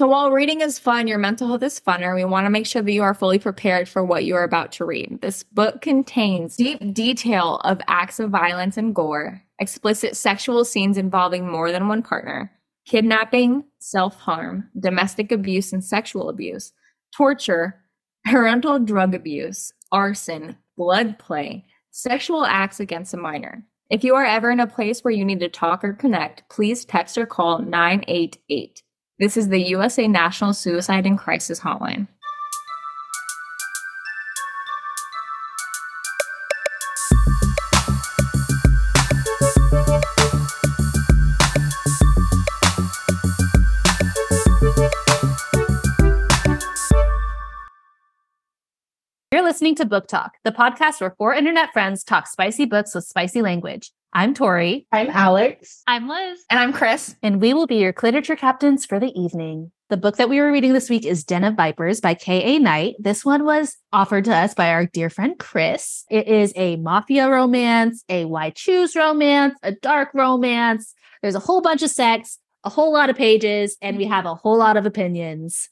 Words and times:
So 0.00 0.06
while 0.06 0.30
reading 0.30 0.62
is 0.62 0.78
fun, 0.78 1.08
your 1.08 1.18
mental 1.18 1.46
health 1.46 1.62
is 1.62 1.78
funner. 1.78 2.14
We 2.14 2.24
want 2.24 2.46
to 2.46 2.50
make 2.50 2.64
sure 2.64 2.80
that 2.80 2.90
you 2.90 3.02
are 3.02 3.12
fully 3.12 3.38
prepared 3.38 3.86
for 3.86 4.02
what 4.02 4.24
you 4.24 4.34
are 4.34 4.44
about 4.44 4.72
to 4.72 4.86
read. 4.86 5.18
This 5.20 5.42
book 5.42 5.82
contains 5.82 6.56
deep 6.56 6.94
detail 6.94 7.56
of 7.64 7.82
acts 7.86 8.18
of 8.18 8.30
violence 8.30 8.78
and 8.78 8.94
gore, 8.94 9.42
explicit 9.58 10.16
sexual 10.16 10.64
scenes 10.64 10.96
involving 10.96 11.46
more 11.46 11.70
than 11.70 11.86
one 11.86 12.02
partner, 12.02 12.50
kidnapping, 12.86 13.64
self-harm, 13.78 14.70
domestic 14.80 15.30
abuse 15.30 15.70
and 15.70 15.84
sexual 15.84 16.30
abuse, 16.30 16.72
torture, 17.14 17.84
parental 18.24 18.78
drug 18.78 19.14
abuse, 19.14 19.70
arson, 19.92 20.56
blood 20.78 21.18
play, 21.18 21.66
sexual 21.90 22.46
acts 22.46 22.80
against 22.80 23.12
a 23.12 23.18
minor. 23.18 23.66
If 23.90 24.02
you 24.02 24.14
are 24.14 24.24
ever 24.24 24.50
in 24.50 24.60
a 24.60 24.66
place 24.66 25.04
where 25.04 25.12
you 25.12 25.26
need 25.26 25.40
to 25.40 25.50
talk 25.50 25.84
or 25.84 25.92
connect, 25.92 26.48
please 26.48 26.86
text 26.86 27.18
or 27.18 27.26
call 27.26 27.58
988. 27.58 28.82
This 29.20 29.36
is 29.36 29.50
the 29.50 29.60
USA 29.60 30.08
National 30.08 30.54
Suicide 30.54 31.04
and 31.04 31.18
Crisis 31.18 31.60
Hotline. 31.60 32.08
You're 49.30 49.42
listening 49.42 49.74
to 49.74 49.84
Book 49.84 50.08
Talk, 50.08 50.38
the 50.44 50.50
podcast 50.50 51.02
where 51.02 51.14
four 51.18 51.34
internet 51.34 51.74
friends 51.74 52.02
talk 52.02 52.26
spicy 52.26 52.64
books 52.64 52.94
with 52.94 53.04
spicy 53.04 53.42
language. 53.42 53.92
I'm 54.12 54.34
Tori. 54.34 54.88
I'm 54.90 55.08
Alex. 55.08 55.84
I'm 55.86 56.08
Liz. 56.08 56.44
And 56.50 56.58
I'm 56.58 56.72
Krys. 56.72 57.14
And 57.22 57.40
we 57.40 57.54
will 57.54 57.68
be 57.68 57.76
your 57.76 57.94
literature 58.02 58.34
captains 58.34 58.84
for 58.84 58.98
the 58.98 59.12
evening. 59.14 59.70
The 59.88 59.96
book 59.96 60.16
that 60.16 60.28
we 60.28 60.40
were 60.40 60.50
reading 60.50 60.72
this 60.72 60.90
week 60.90 61.06
is 61.06 61.22
Den 61.22 61.44
of 61.44 61.54
Vipers 61.54 62.00
by 62.00 62.14
K.A. 62.14 62.58
Knight. 62.58 62.96
This 62.98 63.24
one 63.24 63.44
was 63.44 63.76
offered 63.92 64.24
to 64.24 64.34
us 64.34 64.52
by 64.52 64.70
our 64.70 64.84
dear 64.86 65.10
friend 65.10 65.38
Krys. 65.38 66.02
It 66.10 66.26
is 66.26 66.52
a 66.56 66.74
mafia 66.76 67.30
romance, 67.30 68.04
a 68.08 68.24
why 68.24 68.50
choose 68.50 68.96
romance, 68.96 69.54
a 69.62 69.72
dark 69.72 70.08
romance. 70.12 70.92
There's 71.22 71.36
a 71.36 71.40
whole 71.40 71.60
bunch 71.60 71.84
of 71.84 71.90
sex, 71.90 72.40
a 72.64 72.68
whole 72.68 72.92
lot 72.92 73.10
of 73.10 73.16
pages, 73.16 73.76
and 73.80 73.96
we 73.96 74.06
have 74.06 74.26
a 74.26 74.34
whole 74.34 74.58
lot 74.58 74.76
of 74.76 74.86
opinions. 74.86 75.68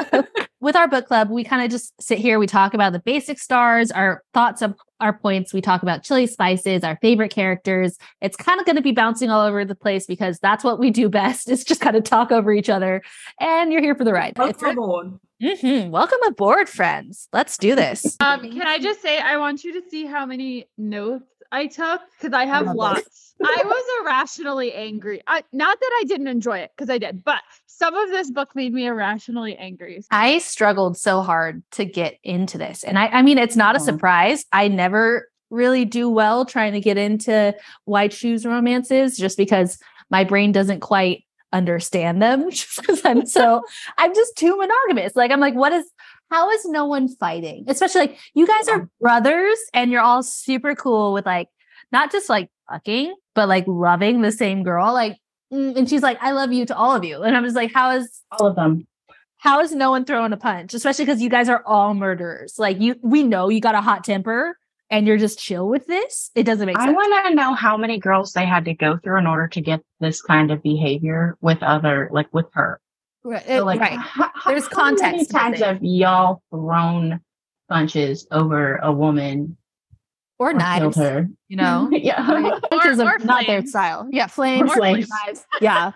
With 0.60 0.74
our 0.74 0.88
book 0.88 1.06
club, 1.06 1.30
we 1.30 1.44
kind 1.44 1.64
of 1.64 1.70
just 1.70 1.92
sit 2.02 2.18
here, 2.18 2.40
we 2.40 2.48
talk 2.48 2.74
about 2.74 2.92
the 2.92 2.98
basic 2.98 3.38
stars, 3.38 3.92
our 3.92 4.24
thoughts 4.34 4.62
of 4.62 4.74
our 5.00 5.12
points. 5.12 5.52
We 5.52 5.60
talk 5.60 5.82
about 5.82 6.02
chili 6.02 6.26
spices, 6.26 6.84
our 6.84 6.96
favorite 7.00 7.30
characters. 7.30 7.98
It's 8.20 8.36
kind 8.36 8.60
of 8.60 8.66
going 8.66 8.76
to 8.76 8.82
be 8.82 8.92
bouncing 8.92 9.30
all 9.30 9.46
over 9.46 9.64
the 9.64 9.74
place 9.74 10.06
because 10.06 10.38
that's 10.38 10.64
what 10.64 10.78
we 10.78 10.90
do 10.90 11.08
best 11.08 11.48
is 11.48 11.64
just 11.64 11.80
kind 11.80 11.96
of 11.96 12.04
talk 12.04 12.32
over 12.32 12.52
each 12.52 12.68
other. 12.68 13.02
And 13.40 13.72
you're 13.72 13.82
here 13.82 13.94
for 13.94 14.04
the 14.04 14.12
ride. 14.12 14.36
Welcome 14.36 14.70
aboard. 14.70 15.18
Mm-hmm. 15.42 15.90
Welcome 15.90 16.18
aboard, 16.26 16.68
friends. 16.68 17.28
Let's 17.32 17.56
do 17.58 17.76
this. 17.76 18.16
Um, 18.18 18.40
can 18.40 18.66
I 18.66 18.78
just 18.78 19.00
say, 19.00 19.18
I 19.18 19.36
want 19.36 19.62
you 19.62 19.80
to 19.80 19.88
see 19.88 20.04
how 20.04 20.26
many 20.26 20.68
notes 20.76 21.24
I 21.50 21.66
took 21.66 22.00
because 22.18 22.34
I 22.34 22.44
have 22.44 22.66
lots. 22.66 23.34
I 23.42 23.62
was 23.64 23.84
irrationally 24.00 24.72
angry. 24.72 25.22
I, 25.26 25.42
not 25.52 25.78
that 25.80 25.90
I 26.00 26.04
didn't 26.04 26.26
enjoy 26.26 26.58
it 26.58 26.72
because 26.76 26.90
I 26.90 26.98
did, 26.98 27.24
but 27.24 27.40
some 27.66 27.94
of 27.94 28.10
this 28.10 28.30
book 28.30 28.54
made 28.56 28.72
me 28.72 28.86
irrationally 28.86 29.56
angry. 29.56 30.02
I 30.10 30.38
struggled 30.38 30.98
so 30.98 31.22
hard 31.22 31.62
to 31.72 31.84
get 31.84 32.18
into 32.24 32.58
this. 32.58 32.82
And 32.82 32.98
I, 32.98 33.06
I 33.06 33.22
mean, 33.22 33.38
it's 33.38 33.56
not 33.56 33.76
a 33.76 33.80
surprise. 33.80 34.44
I 34.52 34.68
never 34.68 35.28
really 35.50 35.84
do 35.84 36.10
well 36.10 36.44
trying 36.44 36.72
to 36.72 36.80
get 36.80 36.98
into 36.98 37.54
why 37.84 38.08
choose 38.08 38.44
romances 38.44 39.16
just 39.16 39.36
because 39.36 39.78
my 40.10 40.24
brain 40.24 40.52
doesn't 40.52 40.80
quite 40.80 41.24
understand 41.52 42.20
them. 42.20 42.44
because 42.76 43.04
I'm 43.04 43.26
so, 43.26 43.62
I'm 43.98 44.14
just 44.14 44.36
too 44.36 44.56
monogamous. 44.56 45.16
Like, 45.16 45.30
I'm 45.30 45.40
like, 45.40 45.54
what 45.54 45.72
is, 45.72 45.86
how 46.30 46.50
is 46.50 46.64
no 46.66 46.86
one 46.86 47.08
fighting? 47.08 47.64
Especially 47.68 48.02
like 48.02 48.18
you 48.34 48.46
guys 48.46 48.68
are 48.68 48.88
brothers 49.00 49.58
and 49.72 49.90
you're 49.90 50.02
all 50.02 50.22
super 50.22 50.74
cool 50.74 51.12
with 51.12 51.26
like, 51.26 51.48
not 51.90 52.12
just 52.12 52.28
like 52.28 52.50
fucking, 52.70 53.14
but 53.34 53.48
like 53.48 53.64
loving 53.66 54.22
the 54.22 54.32
same 54.32 54.62
girl. 54.62 54.92
Like, 54.92 55.16
mm, 55.52 55.76
and 55.76 55.88
she's 55.88 56.02
like, 56.02 56.18
I 56.20 56.32
love 56.32 56.52
you 56.52 56.66
to 56.66 56.76
all 56.76 56.94
of 56.94 57.04
you. 57.04 57.22
And 57.22 57.36
I'm 57.36 57.44
just 57.44 57.56
like, 57.56 57.72
how 57.72 57.92
is 57.92 58.22
all 58.32 58.48
of 58.48 58.56
them? 58.56 58.86
How 59.38 59.60
is 59.60 59.72
no 59.72 59.90
one 59.90 60.04
throwing 60.04 60.32
a 60.32 60.36
punch? 60.36 60.74
Especially 60.74 61.04
because 61.04 61.22
you 61.22 61.30
guys 61.30 61.48
are 61.48 61.62
all 61.64 61.94
murderers. 61.94 62.58
Like 62.58 62.80
you, 62.80 62.96
we 63.02 63.22
know 63.22 63.48
you 63.48 63.60
got 63.60 63.74
a 63.74 63.80
hot 63.80 64.04
temper 64.04 64.58
and 64.90 65.06
you're 65.06 65.18
just 65.18 65.38
chill 65.38 65.68
with 65.68 65.86
this. 65.86 66.30
It 66.34 66.42
doesn't 66.42 66.66
make 66.66 66.76
sense. 66.76 66.88
I 66.88 66.92
want 66.92 67.28
to 67.28 67.34
know 67.34 67.54
how 67.54 67.76
many 67.76 67.98
girls 67.98 68.32
they 68.32 68.46
had 68.46 68.64
to 68.64 68.74
go 68.74 68.96
through 68.96 69.18
in 69.18 69.26
order 69.26 69.46
to 69.48 69.60
get 69.60 69.80
this 70.00 70.20
kind 70.20 70.50
of 70.50 70.62
behavior 70.62 71.36
with 71.40 71.62
other, 71.62 72.08
like 72.12 72.32
with 72.34 72.46
her. 72.54 72.80
Right. 73.24 73.44
So 73.46 73.64
like, 73.64 73.80
right. 73.80 73.98
How, 73.98 74.30
There's 74.46 74.64
how 74.64 74.70
context. 74.70 75.32
How 75.32 75.48
many 75.48 75.58
times 75.58 75.60
have 75.60 75.82
y'all 75.82 76.42
thrown 76.50 77.20
punches 77.68 78.26
over 78.30 78.76
a 78.76 78.92
woman 78.92 79.56
or, 80.38 80.50
or 80.50 80.54
knives? 80.54 80.96
Her? 80.96 81.28
You 81.48 81.56
know, 81.56 81.88
yeah, 81.92 82.58
punches 82.70 83.00
are 83.00 83.18
not 83.18 83.46
their 83.46 83.66
style. 83.66 84.08
Yeah, 84.10 84.28
flames, 84.28 84.70
or 84.70 84.76
flames. 84.76 85.08
knives. 85.26 85.44
Yeah. 85.60 85.92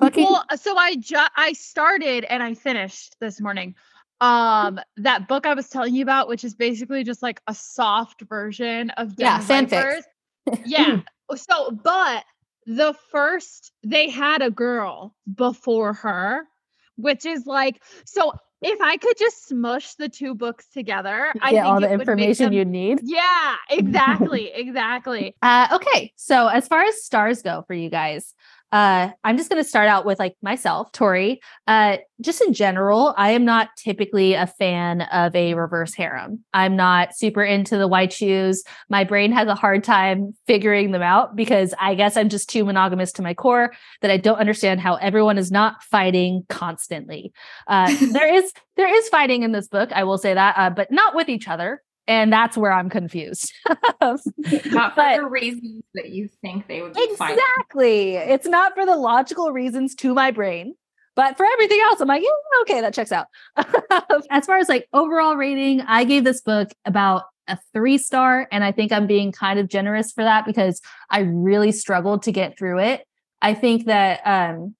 Fucking- 0.00 0.24
well, 0.24 0.44
so 0.56 0.76
I 0.76 0.96
just 0.96 1.30
I 1.36 1.52
started 1.54 2.24
and 2.24 2.42
I 2.42 2.54
finished 2.54 3.16
this 3.20 3.40
morning 3.40 3.74
um 4.22 4.80
that 4.96 5.28
book 5.28 5.44
I 5.44 5.54
was 5.54 5.68
telling 5.68 5.94
you 5.94 6.02
about, 6.02 6.28
which 6.28 6.44
is 6.44 6.54
basically 6.54 7.04
just 7.04 7.22
like 7.22 7.40
a 7.46 7.54
soft 7.54 8.22
version 8.22 8.90
of 8.90 9.14
yeah, 9.18 9.40
fanfic. 9.40 10.02
yeah. 10.64 11.00
So, 11.34 11.70
but 11.72 12.24
the 12.66 12.94
first 13.10 13.72
they 13.84 14.10
had 14.10 14.42
a 14.42 14.50
girl 14.50 15.14
before 15.34 15.92
her, 15.92 16.46
which 16.96 17.24
is 17.26 17.46
like 17.46 17.82
so. 18.04 18.32
If 18.62 18.80
I 18.80 18.96
could 18.96 19.18
just 19.18 19.46
smush 19.48 19.94
the 19.96 20.08
two 20.08 20.34
books 20.34 20.66
together, 20.68 21.30
I 21.42 21.52
get 21.52 21.66
all 21.66 21.78
the 21.78 21.92
information 21.92 22.46
them- 22.46 22.52
you 22.54 22.64
need. 22.64 23.00
Yeah, 23.02 23.56
exactly, 23.70 24.50
exactly. 24.54 25.36
Uh, 25.42 25.68
okay, 25.74 26.12
so 26.16 26.48
as 26.48 26.66
far 26.66 26.82
as 26.82 27.04
stars 27.04 27.42
go 27.42 27.64
for 27.66 27.74
you 27.74 27.90
guys, 27.90 28.34
uh, 28.72 29.10
I'm 29.22 29.36
just 29.36 29.48
going 29.48 29.62
to 29.62 29.68
start 29.68 29.88
out 29.88 30.04
with 30.04 30.18
like 30.18 30.34
myself, 30.42 30.90
Tori. 30.92 31.40
Uh, 31.66 31.98
just 32.20 32.40
in 32.40 32.52
general, 32.52 33.14
I 33.16 33.30
am 33.30 33.44
not 33.44 33.68
typically 33.76 34.34
a 34.34 34.46
fan 34.46 35.02
of 35.02 35.34
a 35.36 35.54
reverse 35.54 35.94
harem. 35.94 36.44
I'm 36.52 36.74
not 36.74 37.16
super 37.16 37.44
into 37.44 37.78
the 37.78 37.86
why 37.86 38.06
choose. 38.06 38.64
My 38.88 39.04
brain 39.04 39.30
has 39.32 39.46
a 39.48 39.54
hard 39.54 39.84
time 39.84 40.34
figuring 40.46 40.90
them 40.90 41.02
out 41.02 41.36
because 41.36 41.74
I 41.78 41.94
guess 41.94 42.16
I'm 42.16 42.28
just 42.28 42.48
too 42.48 42.64
monogamous 42.64 43.12
to 43.12 43.22
my 43.22 43.34
core 43.34 43.72
that 44.02 44.10
I 44.10 44.16
don't 44.16 44.38
understand 44.38 44.80
how 44.80 44.96
everyone 44.96 45.38
is 45.38 45.52
not 45.52 45.82
fighting 45.82 46.44
constantly. 46.48 47.32
Uh, 47.68 47.94
there 48.12 48.34
is 48.34 48.52
there 48.76 48.92
is 48.92 49.08
fighting 49.08 49.42
in 49.42 49.52
this 49.52 49.68
book, 49.68 49.90
I 49.92 50.04
will 50.04 50.18
say 50.18 50.34
that, 50.34 50.54
uh, 50.58 50.70
but 50.70 50.90
not 50.90 51.14
with 51.14 51.28
each 51.28 51.48
other. 51.48 51.82
And 52.08 52.32
that's 52.32 52.56
where 52.56 52.72
I'm 52.72 52.88
confused. 52.88 53.52
Not 54.00 54.20
for 54.22 54.92
But- 54.94 55.16
the 55.16 55.28
reasons 55.28 55.82
that 55.94 56.10
you 56.10 56.28
think 56.40 56.68
they 56.68 56.82
would 56.82 56.94
be 56.94 57.08
fighting. 57.16 57.38
Exactly. 57.38 58.16
It's 58.16 58.46
not 58.46 58.74
for 58.74 58.86
the 58.86 58.96
logical 58.96 59.52
reasons 59.52 59.94
to 59.96 60.14
my 60.14 60.30
brain, 60.30 60.74
but 61.16 61.36
for 61.36 61.44
everything 61.44 61.80
else, 61.84 62.00
I'm 62.00 62.08
like, 62.08 62.22
yeah, 62.22 62.60
okay, 62.62 62.80
that 62.80 62.94
checks 62.94 63.10
out. 63.12 63.26
as 64.30 64.46
far 64.46 64.58
as 64.58 64.68
like 64.68 64.86
overall 64.92 65.36
rating, 65.36 65.80
I 65.80 66.04
gave 66.04 66.24
this 66.24 66.40
book 66.42 66.68
about 66.84 67.24
a 67.48 67.58
three 67.72 67.98
star. 67.98 68.46
And 68.52 68.62
I 68.62 68.72
think 68.72 68.92
I'm 68.92 69.06
being 69.06 69.32
kind 69.32 69.58
of 69.58 69.68
generous 69.68 70.12
for 70.12 70.22
that 70.24 70.46
because 70.46 70.80
I 71.10 71.20
really 71.20 71.72
struggled 71.72 72.22
to 72.24 72.32
get 72.32 72.58
through 72.58 72.80
it. 72.80 73.04
I 73.42 73.54
think 73.54 73.86
that 73.86 74.20
um, 74.24 74.74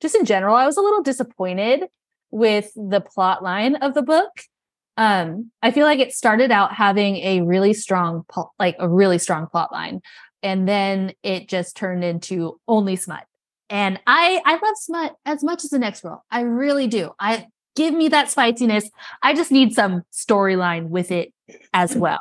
just 0.00 0.14
in 0.14 0.24
general, 0.24 0.54
I 0.56 0.66
was 0.66 0.76
a 0.76 0.80
little 0.82 1.02
disappointed 1.02 1.84
with 2.30 2.72
the 2.74 3.00
plot 3.00 3.42
line 3.42 3.76
of 3.76 3.94
the 3.94 4.02
book. 4.02 4.30
Um, 4.96 5.50
I 5.62 5.70
feel 5.70 5.86
like 5.86 6.00
it 6.00 6.12
started 6.12 6.50
out 6.50 6.74
having 6.74 7.16
a 7.16 7.40
really 7.42 7.72
strong, 7.72 8.24
like 8.58 8.76
a 8.78 8.88
really 8.88 9.18
strong 9.18 9.46
plot 9.46 9.72
line 9.72 10.02
and 10.42 10.68
then 10.68 11.12
it 11.22 11.48
just 11.48 11.76
turned 11.76 12.04
into 12.04 12.60
only 12.66 12.96
smut. 12.96 13.24
And 13.70 14.00
I 14.06 14.40
I 14.44 14.54
love 14.54 14.76
smut 14.76 15.16
as 15.24 15.42
much 15.42 15.64
as 15.64 15.70
the 15.70 15.78
next 15.78 16.02
girl. 16.02 16.24
I 16.30 16.42
really 16.42 16.88
do. 16.88 17.12
I 17.18 17.46
give 17.74 17.94
me 17.94 18.08
that 18.08 18.30
spiciness. 18.30 18.90
I 19.22 19.34
just 19.34 19.50
need 19.50 19.72
some 19.72 20.02
storyline 20.12 20.88
with 20.88 21.10
it 21.10 21.32
as 21.72 21.96
well. 21.96 22.20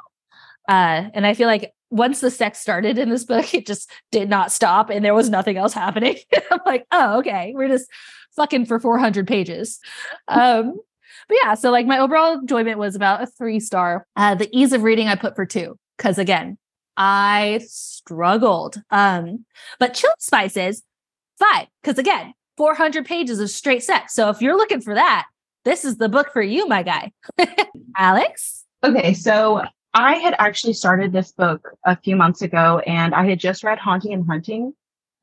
Uh, 0.70 1.10
and 1.14 1.26
I 1.26 1.34
feel 1.34 1.48
like 1.48 1.74
once 1.90 2.22
the 2.22 2.32
sex 2.32 2.60
started 2.60 2.98
in 2.98 3.10
this 3.10 3.26
book, 3.26 3.54
it 3.54 3.68
just 3.68 3.90
did 4.12 4.30
not 4.30 4.52
stop, 4.52 4.90
and 4.90 5.04
there 5.04 5.16
was 5.16 5.30
nothing 5.30 5.58
else 5.58 5.74
happening. 5.74 6.18
I'm 6.52 6.60
like, 6.66 6.86
oh, 6.92 7.20
okay, 7.20 7.54
we're 7.56 7.68
just 7.68 7.90
fucking 8.36 8.66
for 8.66 8.80
400 8.80 9.28
pages. 9.28 9.80
Um, 10.30 10.80
but 11.32 11.38
yeah, 11.46 11.54
so 11.54 11.72
like 11.72 11.88
my 11.88 11.98
overall 11.98 12.34
enjoyment 12.34 12.78
was 12.78 12.94
about 12.94 13.24
a 13.24 13.26
three 13.26 13.62
star. 13.62 14.06
Uh, 14.18 14.36
the 14.36 14.50
ease 14.52 14.74
of 14.74 14.84
reading 14.84 15.08
I 15.08 15.16
put 15.16 15.34
for 15.34 15.46
two 15.46 15.78
because 15.98 16.18
again, 16.18 16.58
I 16.98 17.62
struggled. 17.66 18.82
Um, 18.90 19.46
but 19.80 19.94
Chili 19.94 20.14
Spices, 20.20 20.84
five, 21.40 21.68
because 21.82 21.98
again, 21.98 22.34
400 22.58 23.06
pages 23.06 23.40
of 23.40 23.50
straight 23.50 23.82
sex. 23.82 24.14
So 24.14 24.30
if 24.30 24.42
you're 24.42 24.58
looking 24.58 24.82
for 24.82 24.94
that, 24.94 25.28
this 25.64 25.86
is 25.86 25.96
the 25.96 26.10
book 26.10 26.34
for 26.34 26.42
you, 26.42 26.68
my 26.68 26.84
guy. 26.84 27.14
Alex? 27.98 28.66
Okay, 28.84 29.14
so 29.14 29.64
I 29.94 30.16
had 30.16 30.36
actually 30.38 30.74
started 30.74 31.14
this 31.14 31.32
book 31.32 31.66
a 31.86 31.96
few 31.96 32.18
months 32.18 32.42
ago 32.42 32.80
and 32.86 33.16
I 33.16 33.30
had 33.30 33.40
just 33.40 33.64
read 33.64 33.80
Haunting 33.80 34.12
and 34.12 34.28
Hunting. 34.28 34.74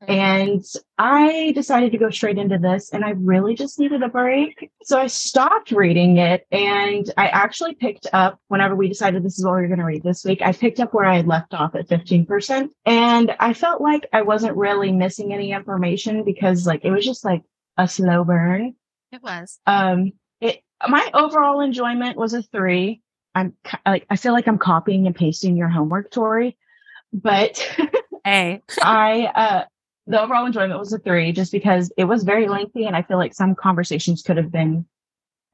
And 0.07 0.63
I 0.97 1.51
decided 1.55 1.91
to 1.91 1.97
go 1.97 2.09
straight 2.09 2.37
into 2.37 2.57
this 2.57 2.91
and 2.91 3.03
I 3.03 3.11
really 3.11 3.53
just 3.53 3.79
needed 3.79 4.01
a 4.01 4.07
break. 4.07 4.71
So 4.83 4.99
I 4.99 5.07
stopped 5.07 5.71
reading 5.71 6.17
it 6.17 6.47
and 6.51 7.11
I 7.17 7.27
actually 7.27 7.75
picked 7.75 8.07
up 8.13 8.39
whenever 8.47 8.75
we 8.75 8.87
decided 8.87 9.23
this 9.23 9.37
is 9.37 9.45
what 9.45 9.55
we 9.55 9.63
are 9.63 9.67
going 9.67 9.79
to 9.79 9.85
read 9.85 10.03
this 10.03 10.23
week. 10.23 10.41
I 10.41 10.53
picked 10.53 10.79
up 10.79 10.93
where 10.93 11.05
I 11.05 11.17
had 11.17 11.27
left 11.27 11.53
off 11.53 11.75
at 11.75 11.89
15% 11.89 12.69
and 12.85 13.35
I 13.39 13.53
felt 13.53 13.81
like 13.81 14.07
I 14.13 14.21
wasn't 14.21 14.55
really 14.55 14.91
missing 14.91 15.33
any 15.33 15.51
information 15.51 16.23
because 16.23 16.65
like 16.65 16.85
it 16.85 16.91
was 16.91 17.05
just 17.05 17.25
like 17.25 17.43
a 17.77 17.87
slow 17.87 18.23
burn. 18.23 18.75
It 19.11 19.21
was. 19.21 19.59
Um, 19.65 20.13
it, 20.39 20.61
my 20.87 21.09
overall 21.13 21.61
enjoyment 21.61 22.17
was 22.17 22.33
a 22.33 22.41
three. 22.41 23.01
I'm 23.35 23.53
like, 23.85 24.05
I 24.09 24.15
feel 24.15 24.33
like 24.33 24.47
I'm 24.47 24.57
copying 24.57 25.07
and 25.07 25.15
pasting 25.15 25.57
your 25.57 25.67
homework, 25.67 26.11
Tori, 26.11 26.57
but 27.13 27.57
hey, 28.23 28.61
I, 28.81 29.25
uh, 29.33 29.63
the 30.09 30.19
overall 30.19 30.47
enjoyment 30.47 30.79
was 30.79 30.91
a 30.91 30.97
three 30.97 31.31
just 31.31 31.51
because 31.51 31.93
it 31.95 32.05
was 32.05 32.23
very 32.23 32.47
lengthy 32.47 32.85
and 32.85 32.95
I 32.95 33.03
feel 33.03 33.17
like 33.17 33.33
some 33.33 33.53
conversations 33.53 34.23
could 34.23 34.37
have 34.37 34.51
been 34.51 34.85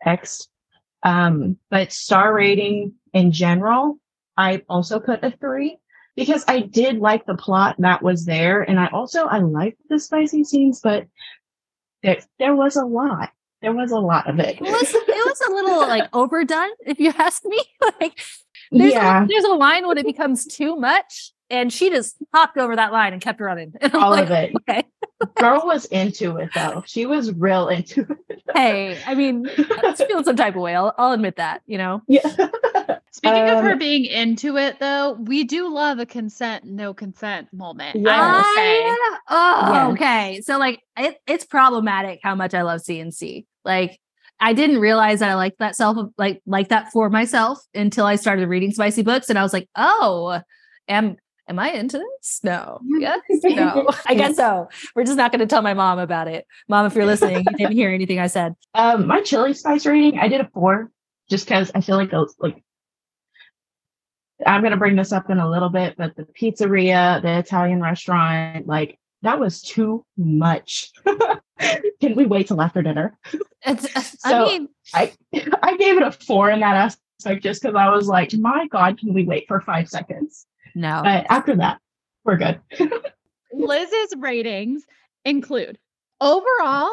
X. 0.03 0.47
Um, 1.03 1.57
but 1.69 1.91
star 1.91 2.33
rating 2.33 2.93
in 3.13 3.33
general, 3.33 3.99
I 4.37 4.63
also 4.69 4.99
put 4.99 5.23
a 5.25 5.31
three 5.31 5.77
because 6.15 6.45
I 6.47 6.61
did 6.61 6.99
like 6.99 7.25
the 7.25 7.35
plot 7.35 7.75
that 7.79 8.01
was 8.01 8.23
there. 8.23 8.61
And 8.61 8.79
I 8.79 8.87
also, 8.87 9.25
I 9.25 9.39
liked 9.39 9.81
the 9.89 9.99
spicy 9.99 10.45
scenes, 10.45 10.79
but 10.81 11.05
there, 12.01 12.19
there 12.39 12.55
was 12.55 12.77
a 12.77 12.85
lot. 12.85 13.31
There 13.61 13.73
was 13.73 13.91
a 13.91 13.99
lot 13.99 14.29
of 14.29 14.39
it. 14.39 14.55
It 14.55 14.61
was, 14.61 14.93
it 14.93 15.07
was 15.07 15.41
a 15.49 15.51
little 15.51 15.79
like 15.79 16.07
overdone, 16.13 16.69
if 16.85 16.97
you 16.99 17.11
ask 17.17 17.43
me. 17.43 17.61
like, 17.99 18.21
there's 18.71 18.93
yeah. 18.93 19.25
A, 19.25 19.27
there's 19.27 19.43
a 19.43 19.53
line 19.53 19.85
when 19.85 19.97
it 19.97 20.05
becomes 20.05 20.45
too 20.45 20.77
much 20.77 21.33
and 21.49 21.71
she 21.71 21.89
just 21.89 22.15
hopped 22.33 22.57
over 22.57 22.75
that 22.75 22.91
line 22.91 23.13
and 23.13 23.21
kept 23.21 23.39
running. 23.39 23.73
And 23.81 23.93
All 23.95 24.11
like, 24.11 24.25
of 24.25 24.31
it. 24.31 24.53
Okay. 24.69 24.83
Girl 25.37 25.61
was 25.65 25.85
into 25.85 26.37
it 26.37 26.49
though. 26.53 26.83
She 26.85 27.05
was 27.05 27.31
real 27.33 27.67
into 27.69 28.01
it. 28.29 28.41
hey, 28.53 28.97
I 29.05 29.15
mean, 29.15 29.47
I 29.57 29.79
was 29.83 30.01
feeling 30.01 30.23
some 30.25 30.35
type 30.35 30.55
of 30.55 30.61
way. 30.61 30.75
I'll, 30.75 30.93
I'll 30.97 31.13
admit 31.13 31.37
that, 31.37 31.61
you 31.65 31.77
know? 31.77 32.01
Yeah. 32.07 32.27
Speaking 33.11 33.49
of 33.49 33.63
her 33.63 33.71
Um, 33.73 33.79
being 33.79 34.03
into 34.05 34.57
it, 34.57 34.77
though, 34.79 35.13
we 35.13 35.45
do 35.45 35.73
love 35.73 35.99
a 35.99 36.05
consent, 36.05 36.65
no 36.65 36.93
consent 36.93 37.47
moment. 37.53 37.95
I 37.95 37.99
Yes. 38.01 38.35
will 38.35 38.55
say. 38.55 38.83
I- 38.83 39.17
oh, 39.29 39.73
Yes. 39.73 39.91
okay. 39.93 40.41
So 40.41 40.57
like 40.59 40.81
it, 40.97 41.17
it's 41.27 41.45
problematic 41.45 42.19
how 42.23 42.35
much 42.35 42.53
I 42.53 42.63
love 42.63 42.81
CNC. 42.81 43.45
Like 43.63 43.97
I 44.39 44.51
didn't 44.51 44.79
realize 44.79 45.19
that 45.19 45.29
I 45.29 45.35
liked 45.35 45.59
that 45.59 45.77
self 45.77 45.97
like 46.17 46.41
like 46.45 46.67
that 46.69 46.91
for 46.91 47.09
myself 47.09 47.59
until 47.73 48.05
I 48.05 48.17
started 48.17 48.49
reading 48.49 48.71
spicy 48.71 49.01
books 49.01 49.29
and 49.29 49.39
I 49.39 49.43
was 49.43 49.53
like, 49.53 49.69
oh, 49.77 50.41
am 50.89 51.15
am 51.47 51.59
I 51.59 51.71
into 51.71 51.97
this? 51.97 52.39
No. 52.43 52.79
Yes. 52.99 53.19
No. 53.43 53.87
I 54.05 54.15
guess 54.15 54.35
so. 54.35 54.67
We're 54.95 55.03
just 55.03 55.17
not 55.17 55.31
going 55.31 55.39
to 55.39 55.45
tell 55.45 55.61
my 55.61 55.73
mom 55.73 55.99
about 55.99 56.27
it. 56.27 56.45
Mom, 56.67 56.85
if 56.85 56.95
you're 56.95 57.05
listening, 57.05 57.37
you 57.37 57.57
didn't 57.57 57.73
hear 57.73 57.89
anything 57.89 58.19
I 58.19 58.27
said. 58.27 58.55
Um, 58.73 59.07
my 59.07 59.21
chili 59.21 59.53
spice 59.53 59.85
rating, 59.85 60.19
I 60.19 60.27
did 60.27 60.41
a 60.41 60.49
four, 60.53 60.91
just 61.29 61.45
because 61.47 61.71
I 61.75 61.81
feel 61.81 61.95
like 61.97 62.11
it 62.11 62.17
was 62.17 62.35
like 62.39 62.61
I'm 64.45 64.61
gonna 64.63 64.77
bring 64.77 64.95
this 64.95 65.11
up 65.13 65.29
in 65.29 65.39
a 65.39 65.49
little 65.49 65.69
bit, 65.69 65.95
but 65.97 66.15
the 66.15 66.23
pizzeria, 66.23 67.21
the 67.21 67.39
Italian 67.39 67.81
restaurant, 67.81 68.67
like 68.67 68.99
that 69.21 69.39
was 69.39 69.61
too 69.61 70.05
much. 70.17 70.91
Can 72.01 72.15
we 72.15 72.25
wait 72.25 72.47
till 72.47 72.61
after 72.61 72.81
dinner? 72.81 73.17
It's, 73.65 73.87
I 73.95 74.01
So- 74.29 74.45
mean, 74.45 74.67
I 74.93 75.13
I 75.63 75.77
gave 75.77 75.97
it 75.97 76.03
a 76.03 76.11
four 76.11 76.49
in 76.49 76.59
that 76.59 76.75
aspect 76.75 77.43
just 77.43 77.61
because 77.61 77.75
I 77.75 77.89
was 77.89 78.07
like, 78.07 78.33
my 78.33 78.67
God, 78.67 78.99
can 78.99 79.13
we 79.13 79.23
wait 79.23 79.45
for 79.47 79.61
five 79.61 79.87
seconds? 79.89 80.45
No. 80.75 81.01
But 81.03 81.25
after 81.29 81.55
that, 81.55 81.79
we're 82.23 82.37
good. 82.37 82.61
Liz's 83.53 84.15
ratings 84.17 84.85
include 85.23 85.79
overall 86.21 86.89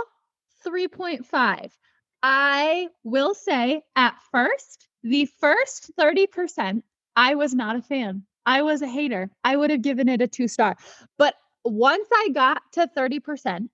3.5. 0.67 1.70
I 2.23 2.88
will 3.02 3.34
say 3.34 3.82
at 3.96 4.14
first, 4.31 4.88
the 5.02 5.26
first 5.40 5.90
30%, 5.99 6.82
I 7.17 7.34
was 7.34 7.55
not 7.55 7.76
a 7.76 7.82
fan. 7.82 8.23
I 8.46 8.62
was 8.62 8.82
a 8.82 8.87
hater. 8.87 9.31
I 9.44 9.56
would 9.56 9.70
have 9.70 9.82
given 9.82 10.08
it 10.08 10.23
a 10.23 10.28
two 10.28 10.49
star. 10.49 10.76
But 11.19 11.35
once 11.64 12.08
I 12.12 12.28
got 12.32 12.62
to 12.73 12.88
30%, 12.96 13.69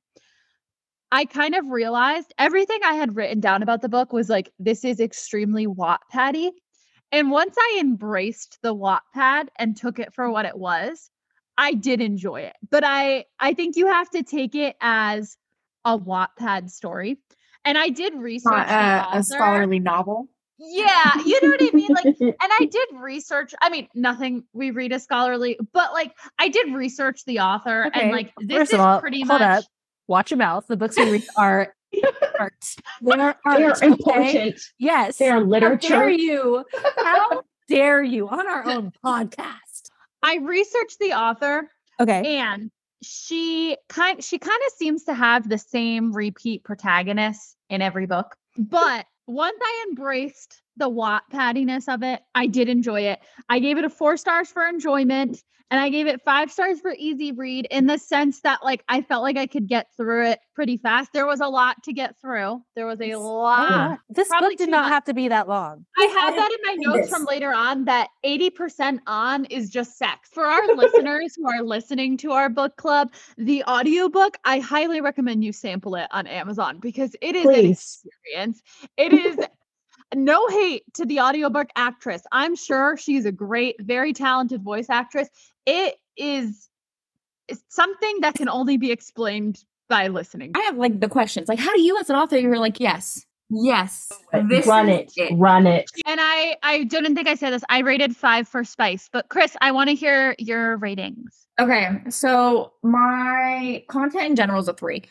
I 1.11 1.25
kind 1.25 1.54
of 1.54 1.69
realized 1.69 2.34
everything 2.38 2.81
I 2.84 2.94
had 2.94 3.16
written 3.16 3.40
down 3.40 3.62
about 3.62 3.81
the 3.81 3.88
book 3.88 4.12
was 4.12 4.28
like, 4.28 4.50
this 4.58 4.84
is 4.84 5.00
extremely 5.00 5.66
Wattpad-y. 5.66 6.50
And 7.10 7.31
once 7.31 7.56
I 7.58 7.78
embraced 7.81 8.58
the 8.62 8.75
Wattpad 8.75 9.49
and 9.56 9.76
took 9.76 9.99
it 9.99 10.12
for 10.12 10.31
what 10.31 10.44
it 10.44 10.56
was, 10.56 11.10
I 11.56 11.75
did 11.75 12.00
enjoy 12.00 12.43
it. 12.43 12.56
But 12.70 12.84
I 12.84 13.25
I 13.40 13.55
think 13.55 13.76
you 13.76 13.87
have 13.87 14.10
to 14.10 14.22
take 14.22 14.55
it 14.55 14.76
as 14.81 15.37
a 15.84 15.99
Wattpad 15.99 16.70
story. 16.70 17.19
And 17.64 17.76
I 17.76 17.88
did 17.88 18.14
research 18.14 18.52
Not 18.52 18.69
the 18.69 18.75
uh, 18.75 19.19
a, 19.19 19.25
scholarly 19.25 19.81
novel. 19.81 20.28
Yeah, 20.58 21.12
you 21.25 21.40
know 21.43 21.50
what 21.50 21.62
I 21.62 21.70
mean? 21.75 21.88
Like 21.88 22.05
and 22.20 22.34
I 22.40 22.69
did 22.70 22.88
research. 22.94 23.54
I 23.61 23.70
mean, 23.70 23.88
nothing 23.94 24.44
we 24.52 24.70
read 24.70 24.93
is 24.93 25.02
scholarly, 25.02 25.58
but 25.72 25.93
like 25.93 26.12
I 26.38 26.49
did 26.49 26.72
research 26.72 27.25
the 27.26 27.40
author 27.40 27.87
Okay, 27.87 28.00
and 28.00 28.12
like 28.12 28.32
this 28.38 28.58
first 28.58 28.72
is 28.75 28.81
all, 28.81 29.00
pretty 29.00 29.20
hold 29.20 29.40
much 29.40 29.58
up. 29.58 29.64
Watch 30.06 30.31
your 30.31 30.38
mouth. 30.38 30.66
The 30.66 30.76
books 30.76 30.96
we 30.96 31.11
read 31.11 31.25
are 31.37 31.75
art. 32.38 32.55
They're 33.00 33.20
art. 33.20 33.37
They 33.58 33.64
are 33.64 33.73
okay? 33.73 33.87
important. 33.87 34.61
Yes. 34.79 35.17
They 35.19 35.29
are 35.29 35.40
literature. 35.40 35.94
How 35.94 36.00
dare 36.00 36.11
you? 36.11 36.64
How 36.96 37.43
dare 37.69 38.02
you 38.02 38.29
on 38.29 38.46
our 38.46 38.67
own 38.69 38.93
podcast? 39.05 39.90
I 40.23 40.37
researched 40.37 40.99
the 40.99 41.12
author 41.12 41.70
Okay. 42.00 42.38
and 42.38 42.70
she 43.02 43.76
kind 43.88 44.23
she 44.23 44.38
kind 44.38 44.61
of 44.67 44.73
seems 44.73 45.05
to 45.05 45.14
have 45.14 45.49
the 45.49 45.58
same 45.58 46.12
repeat 46.12 46.64
protagonists 46.64 47.55
in 47.70 47.81
every 47.82 48.06
book. 48.06 48.37
But 48.56 49.06
once 49.26 49.58
I 49.62 49.87
embraced 49.88 50.62
the 50.78 50.90
Wattpaddiness 50.90 51.92
of 51.92 52.02
it, 52.02 52.20
I 52.34 52.46
did 52.46 52.69
enjoy 52.69 53.02
it. 53.02 53.20
I 53.48 53.58
gave 53.58 53.78
it 53.78 53.84
a 53.84 53.90
four 53.90 54.16
stars 54.16 54.48
for 54.48 54.66
enjoyment, 54.66 55.42
and 55.70 55.80
I 55.80 55.90
gave 55.90 56.06
it 56.06 56.22
five 56.25 56.50
stars 56.50 56.80
for 56.80 56.94
easy 56.96 57.32
read 57.32 57.66
in 57.70 57.86
the 57.86 57.98
sense 57.98 58.40
that 58.40 58.60
like 58.64 58.82
I 58.88 59.02
felt 59.02 59.22
like 59.22 59.36
I 59.36 59.46
could 59.46 59.69
get 59.69 59.88
through 59.96 60.30
it 60.30 60.40
pretty 60.54 60.78
fast. 60.78 61.12
There 61.12 61.26
was 61.26 61.40
a 61.40 61.46
lot 61.46 61.82
to 61.84 61.92
get 61.92 62.19
through. 62.20 62.62
There 62.75 62.86
was 62.86 63.00
a 63.00 63.14
lot. 63.16 63.98
This 64.08 64.28
Probably 64.28 64.50
book 64.50 64.58
did 64.58 64.70
not 64.70 64.84
much. 64.84 64.92
have 64.92 65.04
to 65.04 65.14
be 65.14 65.28
that 65.28 65.46
long. 65.46 65.84
I 65.96 66.04
have 66.04 66.34
that 66.34 66.50
in 66.50 66.58
my 66.64 66.92
notes 66.92 67.10
from 67.10 67.26
later 67.26 67.52
on 67.52 67.84
that 67.84 68.08
80% 68.25 69.00
on 69.06 69.44
is 69.46 69.69
just 69.70 69.98
sex. 69.98 70.30
For 70.32 70.44
our 70.44 70.75
listeners 70.75 71.34
who 71.36 71.48
are 71.48 71.62
listening 71.62 72.16
to 72.19 72.32
our 72.32 72.48
book 72.48 72.76
club, 72.76 73.12
the 73.36 73.62
audiobook, 73.64 74.38
I 74.44 74.60
highly 74.60 75.00
recommend 75.00 75.44
you 75.44 75.52
sample 75.52 75.96
it 75.96 76.08
on 76.10 76.26
Amazon 76.26 76.78
because 76.80 77.14
it 77.20 77.36
is 77.36 77.46
an 77.46 77.66
experience. 77.66 78.62
It 78.96 79.12
is 79.12 79.38
no 80.14 80.47
hate 80.49 80.83
to 80.94 81.04
the 81.04 81.21
audiobook 81.21 81.68
actress. 81.76 82.23
I'm 82.33 82.56
sure 82.56 82.97
she's 82.97 83.26
a 83.26 83.33
great, 83.33 83.76
very 83.80 84.12
talented 84.12 84.62
voice 84.62 84.88
actress. 84.88 85.28
It 85.66 85.97
is 86.16 86.68
something 87.68 88.21
that 88.21 88.35
can 88.35 88.49
only 88.49 88.76
be 88.76 88.90
explained 88.90 89.62
by 89.88 90.09
listening. 90.09 90.52
I 90.54 90.61
have 90.61 90.76
like 90.76 91.00
the 91.00 91.09
questions, 91.09 91.49
like, 91.49 91.59
how 91.59 91.75
do 91.75 91.80
you 91.80 91.99
as 91.99 92.11
an 92.11 92.16
author? 92.16 92.38
You're 92.38 92.59
like, 92.59 92.80
yes, 92.80 93.25
yes, 93.50 94.11
this 94.49 94.66
run 94.66 94.88
is 94.88 95.12
it, 95.16 95.33
run 95.37 95.66
it. 95.66 95.90
And 96.06 96.21
I 96.21 96.56
I 96.62 96.85
didn't 96.85 97.14
think 97.14 97.28
I 97.28 97.35
said 97.35 97.52
this. 97.52 97.64
I 97.68 97.80
rated 97.80 98.16
5 98.16 98.49
for 98.49 98.64
spice, 98.64 99.09
but 99.12 99.28
Krys, 99.28 99.56
I 99.61 99.73
want 99.73 99.88
to 99.88 99.94
hear 99.94 100.35
your 100.38 100.76
ratings. 100.76 101.47
Okay, 101.59 102.02
so 102.11 102.73
my 102.83 103.85
content 103.88 104.25
in 104.25 104.37
general 104.37 104.61
is 104.61 104.68
a 104.68 104.75
three. 104.75 105.02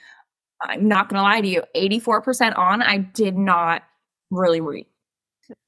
I'm 0.61 0.87
not 0.87 1.09
gonna 1.09 1.23
lie 1.23 1.41
to 1.41 1.47
you, 1.47 1.63
84% 1.75 2.57
on, 2.57 2.81
I 2.81 2.97
did 2.97 3.37
not 3.37 3.83
really 4.31 4.61
read. 4.61 4.85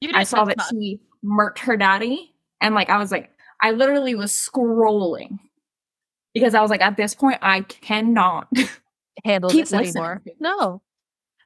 You 0.00 0.10
I 0.14 0.24
saw 0.24 0.44
that 0.44 0.56
much. 0.58 0.66
she 0.70 1.00
murked 1.24 1.58
her 1.60 1.76
daddy, 1.76 2.34
and 2.60 2.74
like 2.74 2.90
I 2.90 2.98
was 2.98 3.10
like, 3.10 3.30
I 3.62 3.70
literally 3.72 4.14
was 4.14 4.32
scrolling 4.32 5.38
because 6.34 6.54
I 6.54 6.60
was 6.60 6.70
like, 6.70 6.80
at 6.82 6.96
this 6.96 7.14
point, 7.14 7.38
I 7.42 7.62
cannot 7.62 8.48
Handle 9.24 9.50
this 9.50 9.72
listening. 9.72 9.88
anymore. 9.96 10.22
No. 10.38 10.82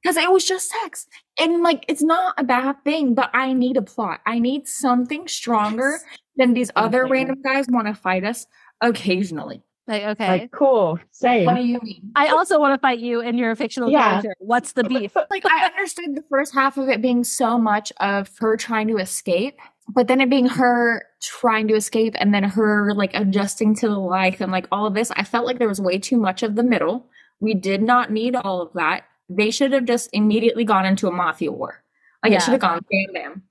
because 0.02 0.16
it 0.16 0.30
was 0.30 0.44
just 0.44 0.71
sex, 0.83 1.06
and 1.40 1.62
like 1.62 1.85
it's 1.88 2.02
not 2.02 2.35
a 2.38 2.44
bad 2.44 2.83
thing, 2.85 3.14
but 3.14 3.30
I 3.35 3.52
need 3.52 3.76
a 3.76 3.83
plot. 3.83 4.21
I 4.26 4.38
need 4.38 4.66
something 4.68 5.28
stronger 5.28 5.99
than 6.37 6.54
these 6.54 6.71
other 6.76 7.06
random 7.06 7.40
guys 7.42 7.66
want 7.68 7.87
to 7.87 7.94
fight 7.94 8.25
us 8.25 8.47
occasionally. 8.80 9.62
Like, 9.87 10.03
okay. 10.03 10.29
Like 10.29 10.50
cool, 10.50 10.99
same. 11.11 11.45
What 11.45 11.57
do 11.57 11.62
you 11.62 11.79
mean? 11.83 12.11
I 12.17 12.29
also 12.29 12.59
want 12.59 12.75
to 12.75 12.81
fight 12.81 13.00
you 13.00 13.21
and 13.21 13.38
you're 13.38 13.50
a 13.50 13.57
fictional 13.57 13.91
Yeah. 13.91 14.12
character. 14.23 14.35
What's 14.38 14.73
the 14.73 14.85
beef? 14.85 15.14
like 15.31 15.45
I 15.45 15.67
understood 15.67 16.14
the 16.14 16.25
first 16.31 16.55
half 16.55 16.79
of 16.79 16.88
it 16.88 17.03
being 17.03 17.23
so 17.23 17.59
much 17.59 17.93
of 18.00 18.31
her 18.38 18.57
trying 18.57 18.88
to 18.88 18.97
escape, 18.97 19.59
but 19.95 20.09
then 20.09 20.23
it 20.23 20.31
being 20.31 20.47
her 20.47 21.05
trying 21.21 21.69
to 21.69 21.75
escape 21.75 22.14
and 22.19 22.33
then 22.33 22.45
her 22.45 22.95
like 22.95 23.11
adjusting 23.14 23.75
to 23.76 23.88
the 23.88 23.99
life 23.99 24.41
and 24.41 24.50
like 24.50 24.67
all 24.73 24.87
of 24.87 24.95
this. 24.95 25.11
I 25.17 25.23
felt 25.23 25.45
like 25.45 25.59
there 25.59 25.69
was 25.69 25.81
way 25.83 25.99
too 25.99 26.17
much 26.17 26.43
of 26.43 26.55
the 26.57 26.62
middle. 26.62 27.07
We 27.41 27.53
did 27.53 27.83
not 27.83 28.11
need 28.11 28.37
all 28.37 28.62
of 28.62 28.73
that. 28.75 29.05
They 29.29 29.50
should 29.50 29.73
have 29.73 29.85
just 29.85 30.09
immediately 30.14 30.64
gone 30.64 30.87
into 30.87 31.09
a 31.09 31.12
mafia 31.12 31.53
war. 31.53 31.83
Like 32.23 32.31
Yeah. 32.33 32.38
it 32.38 32.43
should 32.43 32.53
have 32.53 32.61
gone 32.61 32.81
bam 32.91 33.12
bam. 33.12 33.43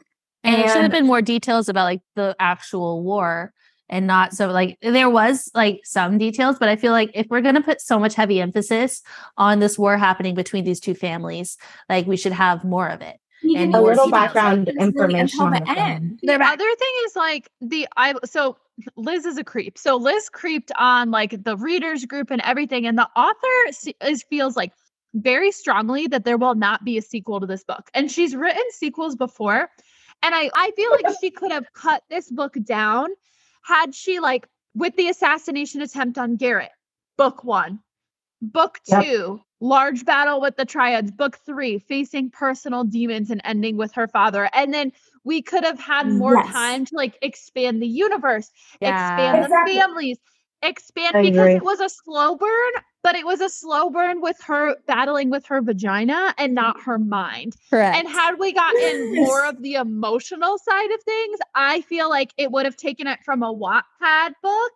And 0.44 0.56
there 0.56 0.68
should 0.70 0.82
have 0.82 0.92
been 0.92 1.06
more 1.06 1.22
details 1.22 1.70
about 1.70 1.84
like 1.86 2.02
the 2.16 2.36
actual 2.40 3.04
war 3.04 3.54
and 3.90 4.08
not 4.08 4.34
so 4.34 4.50
like 4.50 4.78
there 4.82 5.10
was 5.10 5.50
like 5.54 5.82
some 5.84 6.18
details, 6.18 6.58
but 6.60 6.70
I 6.70 6.76
feel 6.76 6.92
like 6.92 7.12
if 7.14 7.28
we're 7.30 7.42
going 7.42 7.56
to 7.56 7.62
put 7.62 7.82
so 7.82 8.00
much 8.00 8.16
heavy 8.16 8.42
emphasis 8.42 9.02
on 9.38 9.60
this 9.60 9.78
war 9.78 9.98
happening 9.98 10.36
between 10.36 10.64
these 10.64 10.80
two 10.80 10.94
families, 10.94 11.58
like 11.90 12.08
we 12.08 12.18
should 12.18 12.32
have 12.32 12.64
more 12.64 12.88
of 12.88 13.02
it. 13.02 13.18
And 13.44 13.76
a 13.76 13.82
little 13.82 14.10
background 14.10 14.70
information 14.80 15.42
on 15.42 15.52
the 15.52 15.70
end. 15.70 16.20
The 16.24 16.36
other 16.36 16.58
thing 16.58 16.94
is 17.06 17.16
like 17.16 17.50
the 17.60 17.88
I 17.98 18.16
so 18.24 18.58
Liz 18.96 19.26
is 19.26 19.38
a 19.38 19.44
creep. 19.44 19.78
So 19.78 19.98
Liz 19.98 20.30
creeped 20.30 20.72
on 20.78 21.12
like 21.12 21.44
the 21.44 21.58
readers 21.58 22.06
group 22.06 22.32
and 22.32 22.42
everything, 22.42 22.86
and 22.88 22.98
the 22.98 23.10
author 23.16 23.94
is 24.02 24.24
feels 24.24 24.56
like 24.56 24.72
very 25.14 25.52
strongly 25.52 26.08
that 26.08 26.24
there 26.24 26.38
will 26.38 26.56
not 26.56 26.86
be 26.86 26.98
a 26.98 27.02
sequel 27.02 27.40
to 27.42 27.46
this 27.46 27.64
book. 27.64 27.90
And 27.94 28.10
she's 28.10 28.36
written 28.36 28.64
sequels 28.72 29.16
before, 29.16 29.70
and 30.24 30.34
I 30.34 30.50
I 30.56 30.72
feel 30.76 30.92
like 30.92 31.06
she 31.20 31.30
could 31.30 31.52
have 31.52 31.66
cut 31.74 32.04
this 32.10 32.32
book 32.32 32.56
down 32.64 33.10
had 33.64 33.96
she 33.96 34.20
like 34.20 34.48
with 34.76 34.96
the 34.96 35.10
assassination 35.10 35.82
attempt 35.82 36.18
on 36.18 36.36
Garrett, 36.36 36.72
book 37.18 37.44
one, 37.44 37.80
book 38.42 38.80
yep. 38.88 39.04
two, 39.04 39.42
large 39.60 40.06
battle 40.06 40.42
with 40.42 40.58
the 40.58 40.66
triads, 40.66 41.12
book 41.12 41.38
three, 41.46 41.80
facing 41.80 42.30
personal 42.30 42.84
demons 42.84 43.30
and 43.30 43.42
ending 43.44 43.78
with 43.78 43.94
her 43.94 44.08
father. 44.08 44.50
And 44.54 44.74
then 44.74 44.92
we 45.24 45.42
could 45.42 45.64
have 45.64 45.80
had 45.80 46.08
more 46.08 46.36
yes. 46.36 46.52
time 46.52 46.86
to 46.86 46.96
like 46.96 47.18
expand 47.22 47.82
the 47.82 47.88
universe, 47.88 48.52
yeah. 48.82 49.14
expand 49.16 49.46
exactly. 49.46 49.74
the 49.74 49.80
families, 49.80 50.18
expand 50.62 51.16
because 51.22 51.56
it 51.56 51.64
was 51.64 51.80
a 51.80 51.90
slow 51.90 52.36
burn, 52.36 52.72
but 53.04 53.16
it 53.16 53.26
was 53.26 53.42
a 53.42 53.50
slow 53.50 53.90
burn 53.90 54.22
with 54.22 54.42
her 54.42 54.76
battling 54.88 55.30
with 55.30 55.46
her 55.48 55.62
vagina 55.62 56.34
and 56.38 56.56
not 56.56 56.82
her 56.82 56.98
mind. 56.98 57.56
Correct. 57.70 57.98
And 57.98 58.08
had 58.08 58.40
we 58.40 58.54
gotten 58.54 59.16
more 59.24 59.46
of 59.46 59.62
the 59.62 59.76
emotional 59.76 60.58
side 60.58 60.92
of 60.92 61.04
things, 61.04 61.38
I 61.54 61.82
feel 61.82 62.10
like 62.10 62.34
it 62.38 62.52
would 62.52 62.66
have 62.66 62.78
taken 62.78 63.08
it 63.08 63.20
from 63.24 63.44
a 63.44 63.54
Wattpad 63.54 64.32
book 64.42 64.72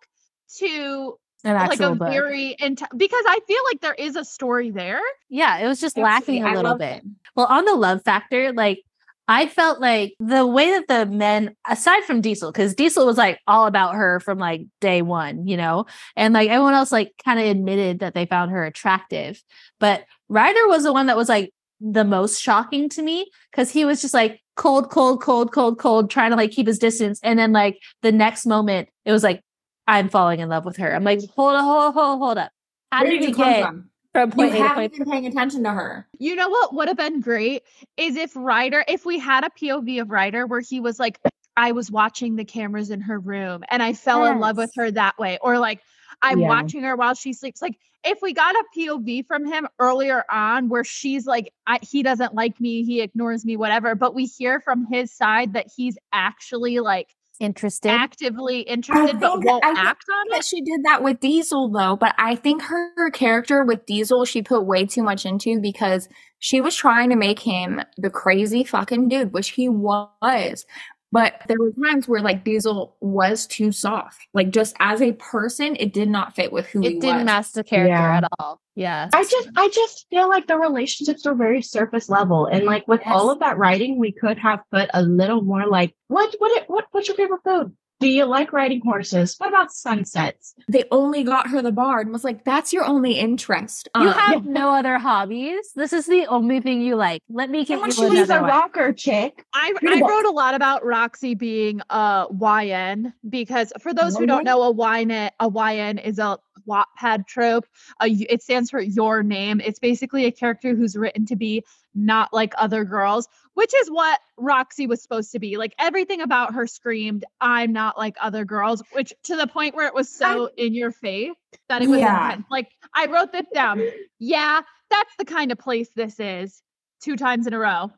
to 0.58 1.18
like 1.44 1.80
a 1.80 1.94
book. 1.94 2.08
very 2.08 2.56
int- 2.58 2.82
because 2.96 3.24
I 3.26 3.40
feel 3.46 3.62
like 3.70 3.80
there 3.80 3.94
is 3.94 4.16
a 4.16 4.24
story 4.24 4.70
there. 4.70 5.00
Yeah, 5.28 5.58
it 5.58 5.66
was 5.66 5.80
just 5.80 5.96
lacking 5.96 6.44
a 6.44 6.54
little 6.54 6.76
bit. 6.76 7.02
Well, 7.34 7.46
on 7.46 7.64
the 7.64 7.74
love 7.74 8.02
factor, 8.02 8.52
like 8.52 8.82
I 9.30 9.46
felt 9.46 9.78
like 9.78 10.14
the 10.18 10.46
way 10.46 10.70
that 10.70 10.88
the 10.88 11.04
men, 11.04 11.54
aside 11.68 12.02
from 12.04 12.22
Diesel, 12.22 12.50
because 12.50 12.74
Diesel 12.74 13.04
was 13.04 13.18
like 13.18 13.38
all 13.46 13.66
about 13.66 13.94
her 13.94 14.20
from 14.20 14.38
like 14.38 14.62
day 14.80 15.02
one, 15.02 15.46
you 15.46 15.58
know, 15.58 15.84
and 16.16 16.32
like 16.32 16.48
everyone 16.48 16.72
else 16.72 16.90
like 16.90 17.12
kind 17.22 17.38
of 17.38 17.44
admitted 17.44 17.98
that 17.98 18.14
they 18.14 18.24
found 18.24 18.50
her 18.50 18.64
attractive. 18.64 19.42
But 19.78 20.04
Ryder 20.30 20.66
was 20.66 20.82
the 20.82 20.94
one 20.94 21.06
that 21.06 21.16
was 21.16 21.28
like 21.28 21.52
the 21.78 22.04
most 22.04 22.40
shocking 22.40 22.88
to 22.88 23.02
me 23.02 23.30
because 23.52 23.70
he 23.70 23.84
was 23.84 24.00
just 24.00 24.14
like 24.14 24.40
cold, 24.56 24.90
cold, 24.90 25.20
cold, 25.20 25.52
cold, 25.52 25.78
cold, 25.78 26.10
trying 26.10 26.30
to 26.30 26.36
like 26.36 26.50
keep 26.50 26.66
his 26.66 26.78
distance. 26.78 27.20
And 27.22 27.38
then 27.38 27.52
like 27.52 27.78
the 28.00 28.12
next 28.12 28.46
moment, 28.46 28.88
it 29.04 29.12
was 29.12 29.22
like, 29.22 29.42
I'm 29.86 30.08
falling 30.08 30.40
in 30.40 30.48
love 30.48 30.64
with 30.64 30.78
her. 30.78 30.94
I'm 30.94 31.04
like, 31.04 31.20
hold 31.36 31.54
on, 31.54 31.64
hold, 31.64 31.94
hold, 31.94 32.18
hold 32.18 32.38
up. 32.38 32.50
How 32.90 33.02
Where 33.02 33.10
did 33.10 33.24
you 33.24 33.34
get 33.34 33.62
from? 33.62 33.87
From 34.12 34.30
point 34.30 34.54
you 34.54 34.62
haven't 34.62 34.96
been 34.96 35.10
paying 35.10 35.26
attention 35.26 35.64
to 35.64 35.70
her. 35.70 36.06
You 36.18 36.34
know 36.34 36.48
what 36.48 36.74
would 36.74 36.88
have 36.88 36.96
been 36.96 37.20
great 37.20 37.62
is 37.96 38.16
if 38.16 38.34
Ryder, 38.34 38.84
if 38.88 39.04
we 39.04 39.18
had 39.18 39.44
a 39.44 39.50
POV 39.50 40.00
of 40.00 40.10
Ryder 40.10 40.46
where 40.46 40.60
he 40.60 40.80
was 40.80 40.98
like, 40.98 41.20
I 41.56 41.72
was 41.72 41.90
watching 41.90 42.36
the 42.36 42.44
cameras 42.44 42.90
in 42.90 43.00
her 43.02 43.18
room 43.18 43.64
and 43.70 43.82
I 43.82 43.92
fell 43.92 44.24
yes. 44.24 44.32
in 44.32 44.40
love 44.40 44.56
with 44.56 44.72
her 44.76 44.90
that 44.92 45.18
way, 45.18 45.38
or 45.42 45.58
like 45.58 45.80
I'm 46.22 46.40
yeah. 46.40 46.48
watching 46.48 46.82
her 46.82 46.96
while 46.96 47.14
she 47.14 47.32
sleeps. 47.32 47.60
Like 47.60 47.78
if 48.04 48.20
we 48.22 48.32
got 48.32 48.54
a 48.54 48.64
POV 48.76 49.26
from 49.26 49.44
him 49.44 49.66
earlier 49.78 50.24
on 50.30 50.68
where 50.68 50.84
she's 50.84 51.26
like, 51.26 51.52
he 51.82 52.02
doesn't 52.02 52.34
like 52.34 52.60
me, 52.60 52.84
he 52.84 53.00
ignores 53.00 53.44
me, 53.44 53.56
whatever, 53.56 53.94
but 53.94 54.14
we 54.14 54.26
hear 54.26 54.60
from 54.60 54.86
his 54.86 55.12
side 55.12 55.52
that 55.54 55.66
he's 55.76 55.98
actually 56.12 56.78
like 56.78 57.14
interested. 57.40 57.90
Actively 57.90 58.60
interested 58.60 59.20
but 59.20 59.44
won't 59.44 59.64
act 59.64 60.04
on 60.08 60.38
it? 60.38 60.44
she 60.44 60.60
did 60.60 60.84
that 60.84 61.02
with 61.02 61.20
diesel 61.20 61.68
though 61.70 61.96
but 61.96 62.14
i 62.18 62.34
think 62.34 62.62
her, 62.62 62.90
her, 62.96 63.10
character 63.10 63.64
with 63.64 63.84
diesel 63.86 64.24
she 64.24 64.42
put 64.42 64.64
way 64.64 64.84
too 64.84 65.02
much 65.02 65.24
into 65.24 65.60
because 65.60 66.08
she 66.38 66.60
was 66.60 66.74
trying 66.74 67.10
to 67.10 67.16
make 67.16 67.40
him 67.40 67.80
the 67.96 68.10
crazy 68.10 68.64
fucking 68.64 69.08
dude 69.08 69.32
which 69.32 69.50
he 69.50 69.68
was 69.68 70.66
but 71.10 71.40
there 71.48 71.58
were 71.58 71.72
times 71.72 72.06
where 72.06 72.20
like 72.20 72.44
Diesel 72.44 72.96
was 73.00 73.46
too 73.46 73.72
soft. 73.72 74.26
Like 74.34 74.50
just 74.50 74.76
as 74.78 75.00
a 75.00 75.12
person, 75.12 75.76
it 75.80 75.92
did 75.92 76.08
not 76.08 76.34
fit 76.34 76.52
with 76.52 76.66
who 76.66 76.82
it 76.82 76.92
he 76.92 77.00
didn't 77.00 77.16
was. 77.18 77.24
match 77.24 77.52
the 77.52 77.64
character 77.64 77.92
yeah. 77.92 78.16
at 78.18 78.24
all. 78.38 78.60
Yeah. 78.74 79.08
I 79.12 79.24
just 79.24 79.48
I 79.56 79.68
just 79.68 80.06
feel 80.10 80.28
like 80.28 80.46
the 80.46 80.58
relationships 80.58 81.26
are 81.26 81.34
very 81.34 81.62
surface 81.62 82.08
level. 82.08 82.46
And 82.46 82.64
like 82.64 82.86
with 82.86 83.00
yes. 83.04 83.12
all 83.12 83.30
of 83.30 83.40
that 83.40 83.58
writing, 83.58 83.98
we 83.98 84.12
could 84.12 84.38
have 84.38 84.60
put 84.70 84.90
a 84.92 85.02
little 85.02 85.40
more 85.40 85.66
like 85.66 85.94
what 86.08 86.34
what 86.38 86.64
what 86.68 86.84
what's 86.90 87.08
your 87.08 87.16
favorite 87.16 87.40
food? 87.42 87.74
Do 88.00 88.08
you 88.08 88.26
like 88.26 88.52
riding 88.52 88.80
horses? 88.80 89.34
What 89.38 89.48
about 89.48 89.72
sunsets? 89.72 90.54
They 90.68 90.84
only 90.90 91.24
got 91.24 91.48
her 91.48 91.60
the 91.62 91.72
bard 91.72 92.06
and 92.06 92.12
was 92.12 92.22
like, 92.22 92.44
that's 92.44 92.72
your 92.72 92.84
only 92.84 93.12
interest. 93.18 93.88
You 93.96 94.08
um, 94.08 94.12
have 94.12 94.46
no 94.46 94.74
other 94.74 94.98
hobbies. 94.98 95.72
This 95.74 95.92
is 95.92 96.06
the 96.06 96.26
only 96.26 96.60
thing 96.60 96.80
you 96.80 96.94
like. 96.94 97.22
Let 97.28 97.50
me 97.50 97.64
get 97.64 97.80
you 97.80 97.90
she's 97.90 98.30
a 98.30 98.40
rocker 98.40 98.92
chick. 98.92 99.44
I, 99.52 99.74
I 99.86 100.00
wrote 100.00 100.26
a 100.26 100.30
lot 100.30 100.54
about 100.54 100.84
Roxy 100.84 101.34
being 101.34 101.80
a 101.90 102.26
YN 102.30 103.12
because 103.28 103.72
for 103.80 103.92
those 103.92 104.16
who 104.16 104.26
don't 104.26 104.44
know, 104.44 104.62
a 104.62 104.72
YN, 104.72 105.30
a 105.40 105.48
YN 105.48 105.98
is 105.98 106.20
a 106.20 106.38
Wattpad 106.68 107.26
trope. 107.26 107.66
Uh, 108.00 108.08
it 108.08 108.42
stands 108.42 108.70
for 108.70 108.80
your 108.80 109.22
name. 109.22 109.60
It's 109.64 109.78
basically 109.78 110.26
a 110.26 110.32
character 110.32 110.74
who's 110.74 110.96
written 110.96 111.26
to 111.26 111.36
be 111.36 111.64
not 111.94 112.32
like 112.32 112.54
other 112.56 112.84
girls, 112.84 113.28
which 113.54 113.74
is 113.74 113.90
what 113.90 114.20
Roxy 114.36 114.86
was 114.86 115.02
supposed 115.02 115.32
to 115.32 115.38
be. 115.38 115.56
Like 115.56 115.74
everything 115.78 116.20
about 116.20 116.54
her 116.54 116.66
screamed, 116.66 117.24
I'm 117.40 117.72
not 117.72 117.98
like 117.98 118.16
other 118.20 118.44
girls, 118.44 118.82
which 118.92 119.12
to 119.24 119.36
the 119.36 119.46
point 119.46 119.74
where 119.74 119.86
it 119.86 119.94
was 119.94 120.08
so 120.08 120.46
I, 120.46 120.50
in 120.56 120.74
your 120.74 120.92
face 120.92 121.34
that 121.68 121.82
it 121.82 121.88
was 121.88 122.00
yeah. 122.00 122.26
intense. 122.26 122.46
Like 122.50 122.70
I 122.94 123.06
wrote 123.06 123.32
this 123.32 123.46
down. 123.52 123.82
Yeah, 124.18 124.60
that's 124.90 125.16
the 125.18 125.24
kind 125.24 125.52
of 125.52 125.58
place 125.58 125.88
this 125.94 126.20
is 126.20 126.62
two 127.02 127.16
times 127.16 127.46
in 127.46 127.52
a 127.52 127.58
row. 127.58 127.90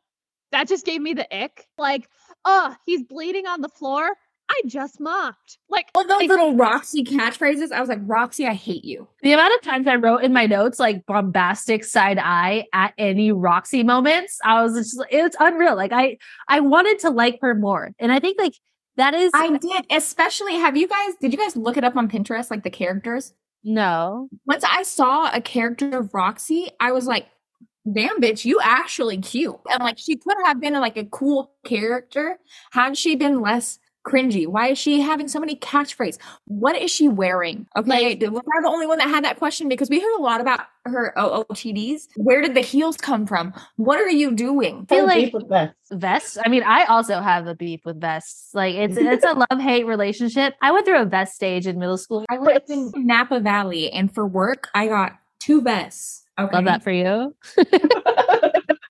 That 0.51 0.67
just 0.67 0.85
gave 0.85 1.01
me 1.01 1.13
the 1.13 1.43
ick. 1.43 1.65
Like, 1.77 2.09
oh, 2.43 2.75
he's 2.85 3.03
bleeding 3.03 3.47
on 3.47 3.61
the 3.61 3.69
floor. 3.69 4.09
I 4.51 4.61
just 4.67 4.99
mocked. 4.99 5.57
Like 5.69 5.87
all 5.95 6.05
those 6.05 6.23
I, 6.23 6.25
little 6.25 6.55
Roxy 6.55 7.03
catchphrases. 7.03 7.71
I 7.71 7.79
was 7.79 7.87
like, 7.87 8.01
Roxy, 8.01 8.45
I 8.45 8.53
hate 8.53 8.83
you. 8.83 9.07
The 9.21 9.31
amount 9.31 9.53
of 9.55 9.61
times 9.61 9.87
I 9.87 9.95
wrote 9.95 10.23
in 10.23 10.33
my 10.33 10.45
notes 10.45 10.79
like 10.79 11.05
bombastic 11.05 11.85
side 11.85 12.19
eye 12.19 12.65
at 12.73 12.93
any 12.97 13.31
Roxy 13.31 13.83
moments, 13.83 14.39
I 14.43 14.61
was 14.61 14.75
just 14.75 15.01
it's 15.09 15.37
unreal. 15.39 15.75
Like 15.75 15.93
I 15.93 16.17
I 16.47 16.59
wanted 16.59 16.99
to 16.99 17.09
like 17.09 17.39
her 17.41 17.55
more. 17.55 17.91
And 17.97 18.11
I 18.11 18.19
think 18.19 18.37
like 18.39 18.55
that 18.97 19.13
is 19.13 19.31
I 19.33 19.57
did, 19.57 19.85
especially 19.89 20.55
have 20.55 20.75
you 20.75 20.87
guys 20.87 21.13
did 21.21 21.31
you 21.31 21.39
guys 21.39 21.55
look 21.55 21.77
it 21.77 21.85
up 21.85 21.95
on 21.95 22.09
Pinterest, 22.09 22.51
like 22.51 22.63
the 22.63 22.69
characters? 22.69 23.33
No. 23.63 24.27
Once 24.45 24.65
I 24.69 24.83
saw 24.83 25.33
a 25.33 25.39
character 25.39 25.97
of 25.97 26.13
Roxy, 26.13 26.71
I 26.79 26.91
was 26.91 27.05
like, 27.05 27.27
damn 27.91 28.19
bitch, 28.19 28.43
you 28.43 28.59
actually 28.61 29.17
cute. 29.19 29.55
And 29.71 29.81
like 29.81 29.97
she 29.97 30.17
could 30.17 30.35
have 30.45 30.59
been 30.59 30.73
like 30.73 30.97
a 30.97 31.05
cool 31.05 31.53
character 31.63 32.37
had 32.71 32.97
she 32.97 33.15
been 33.15 33.39
less 33.39 33.79
cringy? 34.05 34.47
Why 34.47 34.69
is 34.69 34.77
she 34.77 35.01
having 35.01 35.27
so 35.27 35.39
many 35.39 35.55
catchphrases? 35.55 36.17
What 36.45 36.75
is 36.75 36.91
she 36.91 37.07
wearing? 37.07 37.67
Okay, 37.77 38.15
like, 38.15 38.31
was 38.31 38.43
I 38.57 38.61
the 38.61 38.67
only 38.67 38.87
one 38.87 38.97
that 38.97 39.09
had 39.09 39.23
that 39.23 39.37
question? 39.37 39.69
Because 39.69 39.89
we 39.89 39.99
heard 39.99 40.17
a 40.17 40.21
lot 40.21 40.41
about 40.41 40.61
her 40.85 41.13
OOTDs. 41.17 42.07
Where 42.15 42.41
did 42.41 42.55
the 42.55 42.61
heels 42.61 42.97
come 42.97 43.25
from? 43.25 43.53
What 43.75 43.99
are 43.99 44.09
you 44.09 44.31
doing? 44.31 44.87
I 44.89 44.95
feel 44.95 45.05
like 45.05 45.33
vests. 45.47 45.91
vests. 45.91 46.37
I 46.43 46.49
mean, 46.49 46.63
I 46.63 46.85
also 46.85 47.19
have 47.19 47.47
a 47.47 47.55
beef 47.55 47.81
with 47.85 47.99
vests. 48.01 48.53
Like 48.53 48.75
it's 48.75 48.97
it's 48.97 49.25
a 49.25 49.33
love 49.51 49.61
hate 49.61 49.85
relationship. 49.85 50.55
I 50.61 50.71
went 50.71 50.85
through 50.85 51.01
a 51.01 51.05
vest 51.05 51.35
stage 51.35 51.67
in 51.67 51.79
middle 51.79 51.97
school. 51.97 52.25
I 52.29 52.37
lived 52.37 52.69
in 52.69 52.91
Napa 52.95 53.39
Valley, 53.39 53.91
and 53.91 54.13
for 54.13 54.25
work, 54.25 54.69
I 54.73 54.87
got 54.87 55.13
two 55.39 55.61
vests. 55.61 56.23
Okay. 56.39 56.55
Love 56.55 56.65
that 56.65 56.83
for 56.83 56.91
you. 56.91 57.35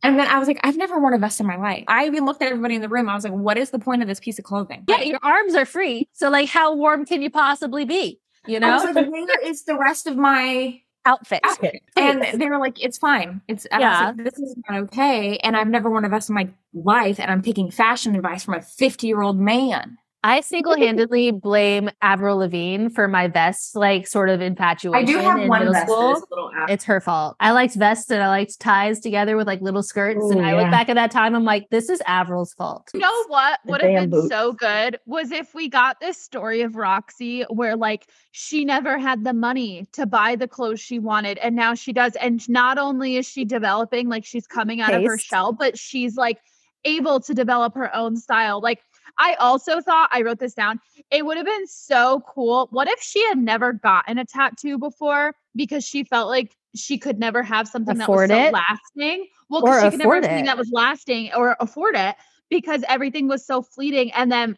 And 0.04 0.18
then 0.18 0.28
I 0.28 0.40
was 0.40 0.48
like, 0.48 0.60
I've 0.64 0.78
never 0.78 1.00
worn 1.00 1.14
a 1.14 1.18
vest 1.18 1.40
in 1.40 1.46
my 1.46 1.58
life. 1.58 1.84
I 1.88 2.06
even 2.06 2.26
looked 2.26 2.42
at 2.42 2.48
everybody 2.48 2.76
in 2.76 2.82
the 2.82 2.90
room. 2.90 3.08
I 3.08 3.14
was 3.14 3.24
like, 3.24 3.34
what 3.34 3.58
is 3.58 3.70
the 3.70 3.80
point 3.80 4.02
of 4.02 4.08
this 4.08 4.20
piece 4.20 4.40
of 4.40 4.46
clothing? 4.46 4.84
Yeah, 4.88 5.02
your 5.02 5.20
arms 5.22 5.54
are 5.56 5.66
free. 5.66 6.08
So 6.14 6.30
like 6.30 6.50
how 6.50 6.76
warm 6.76 7.06
can 7.06 7.22
you 7.22 7.30
possibly 7.30 7.86
be? 7.86 8.20
You 8.48 8.58
oh, 8.58 8.60
know? 8.60 8.70
I 8.70 8.86
was 8.86 8.96
like, 8.96 9.12
where 9.12 9.42
is 9.44 9.64
the 9.64 9.78
rest 9.78 10.08
of 10.08 10.18
my 10.18 10.82
outfit? 11.06 11.42
outfit. 11.44 11.84
And 11.96 12.42
they 12.42 12.48
were 12.48 12.58
like, 12.58 12.84
it's 12.84 12.98
fine. 12.98 13.42
It's 13.48 13.68
yeah. 13.72 14.08
Like, 14.08 14.18
this 14.18 14.40
is 14.40 14.56
not 14.68 14.80
okay. 14.84 15.38
And 15.38 15.56
I've 15.56 15.68
never 15.68 15.90
worn 15.90 16.06
a 16.06 16.10
vest 16.10 16.30
in 16.30 16.36
my 16.36 16.50
life. 16.74 17.20
And 17.20 17.30
I'm 17.30 17.42
taking 17.42 17.70
fashion 17.70 18.16
advice 18.16 18.44
from 18.44 18.56
a 18.56 18.62
50 18.62 19.08
year 19.08 19.22
old 19.22 19.40
man. 19.40 19.98
I 20.24 20.42
single-handedly 20.42 21.32
blame 21.32 21.90
Avril 22.02 22.38
Lavigne 22.38 22.90
for 22.90 23.08
my 23.08 23.28
vest, 23.28 23.76
like 23.76 24.06
sort 24.06 24.30
of 24.30 24.40
infatuation. 24.40 24.96
I 24.96 25.04
do 25.04 25.18
have 25.18 25.40
in 25.40 25.48
one 25.48 25.72
vest 25.72 25.88
school. 25.88 26.22
It's 26.70 26.84
her 26.86 27.02
fault. 27.02 27.36
I 27.40 27.52
liked 27.52 27.74
vests 27.74 28.12
and 28.12 28.22
I 28.22 28.28
liked 28.28 28.60
ties 28.60 29.00
together 29.00 29.36
with 29.36 29.48
like 29.48 29.62
little 29.62 29.82
skirts. 29.82 30.24
Ooh, 30.24 30.32
and 30.32 30.46
I 30.46 30.52
yeah. 30.52 30.62
look 30.62 30.72
back 30.72 30.90
at 30.90 30.94
that 30.94 31.10
time, 31.10 31.34
I'm 31.34 31.44
like, 31.44 31.70
this 31.72 31.90
is 31.90 32.02
Avril's 32.08 32.54
fault. 32.54 32.90
You 32.94 33.00
know 33.00 33.24
what 33.28 33.60
would 33.66 33.82
have 33.82 33.94
been 33.94 34.10
boots. 34.12 34.30
so 34.30 34.54
good 34.54 35.00
was 35.08 35.32
if 35.32 35.56
we 35.56 35.68
got 35.68 36.00
this 36.00 36.22
story 36.22 36.62
of 36.62 36.76
Roxy 36.76 37.44
where 37.50 37.76
like 37.76 38.08
she 38.32 38.64
never 38.64 39.00
had 39.00 39.24
the 39.24 39.34
money 39.34 39.88
to 39.94 40.06
buy 40.06 40.36
the 40.36 40.48
clothes 40.48 40.80
she 40.80 41.00
wanted, 41.00 41.40
and 41.40 41.56
now 41.56 41.74
she 41.74 41.94
does. 41.94 42.16
And 42.16 42.48
not 42.48 42.78
only 42.78 43.18
is 43.18 43.28
she 43.28 43.44
developing, 43.44 44.08
like 44.08 44.26
she's 44.26 44.46
coming 44.46 44.82
out 44.82 44.92
Taste. 44.92 45.00
of 45.00 45.06
her 45.06 45.18
shell, 45.18 45.52
but 45.52 45.80
she's 45.80 46.16
like 46.16 46.38
able 46.86 47.20
to 47.22 47.34
develop 47.34 47.76
her 47.76 47.96
own 47.96 48.18
style. 48.18 48.62
Like 48.62 48.82
I 49.18 49.36
also 49.36 49.82
thought 49.82 50.10
I 50.12 50.22
wrote 50.22 50.40
this 50.40 50.54
down. 50.54 50.80
It 51.10 51.26
would 51.26 51.38
have 51.38 51.46
been 51.46 51.68
so 51.68 52.24
cool. 52.28 52.68
What 52.72 52.88
if 52.88 53.02
she 53.02 53.26
had 53.28 53.38
never 53.38 53.74
gotten 53.74 54.18
a 54.18 54.26
tattoo 54.26 54.78
before 54.78 55.34
because 55.56 55.86
she 55.86 56.04
felt 56.04 56.30
like 56.30 56.56
she 56.76 56.98
could 56.98 57.20
never 57.20 57.44
have 57.44 57.68
something 57.68 58.00
Afford 58.00 58.30
that 58.30 58.36
was 58.36 58.44
so 58.44 58.48
it? 58.48 58.54
lasting? 58.54 59.28
Well, 59.50 59.62
because 59.62 59.84
she 59.84 59.90
could 59.92 60.00
never 60.00 60.16
have 60.16 60.24
something 60.26 60.44
it. 60.44 60.48
that 60.48 60.58
was 60.58 60.70
lasting 60.72 61.32
or 61.36 61.56
afford 61.60 61.96
it 61.96 62.16
because 62.50 62.84
everything 62.88 63.28
was 63.28 63.46
so 63.46 63.62
fleeting. 63.62 64.12
And 64.14 64.32
then 64.32 64.58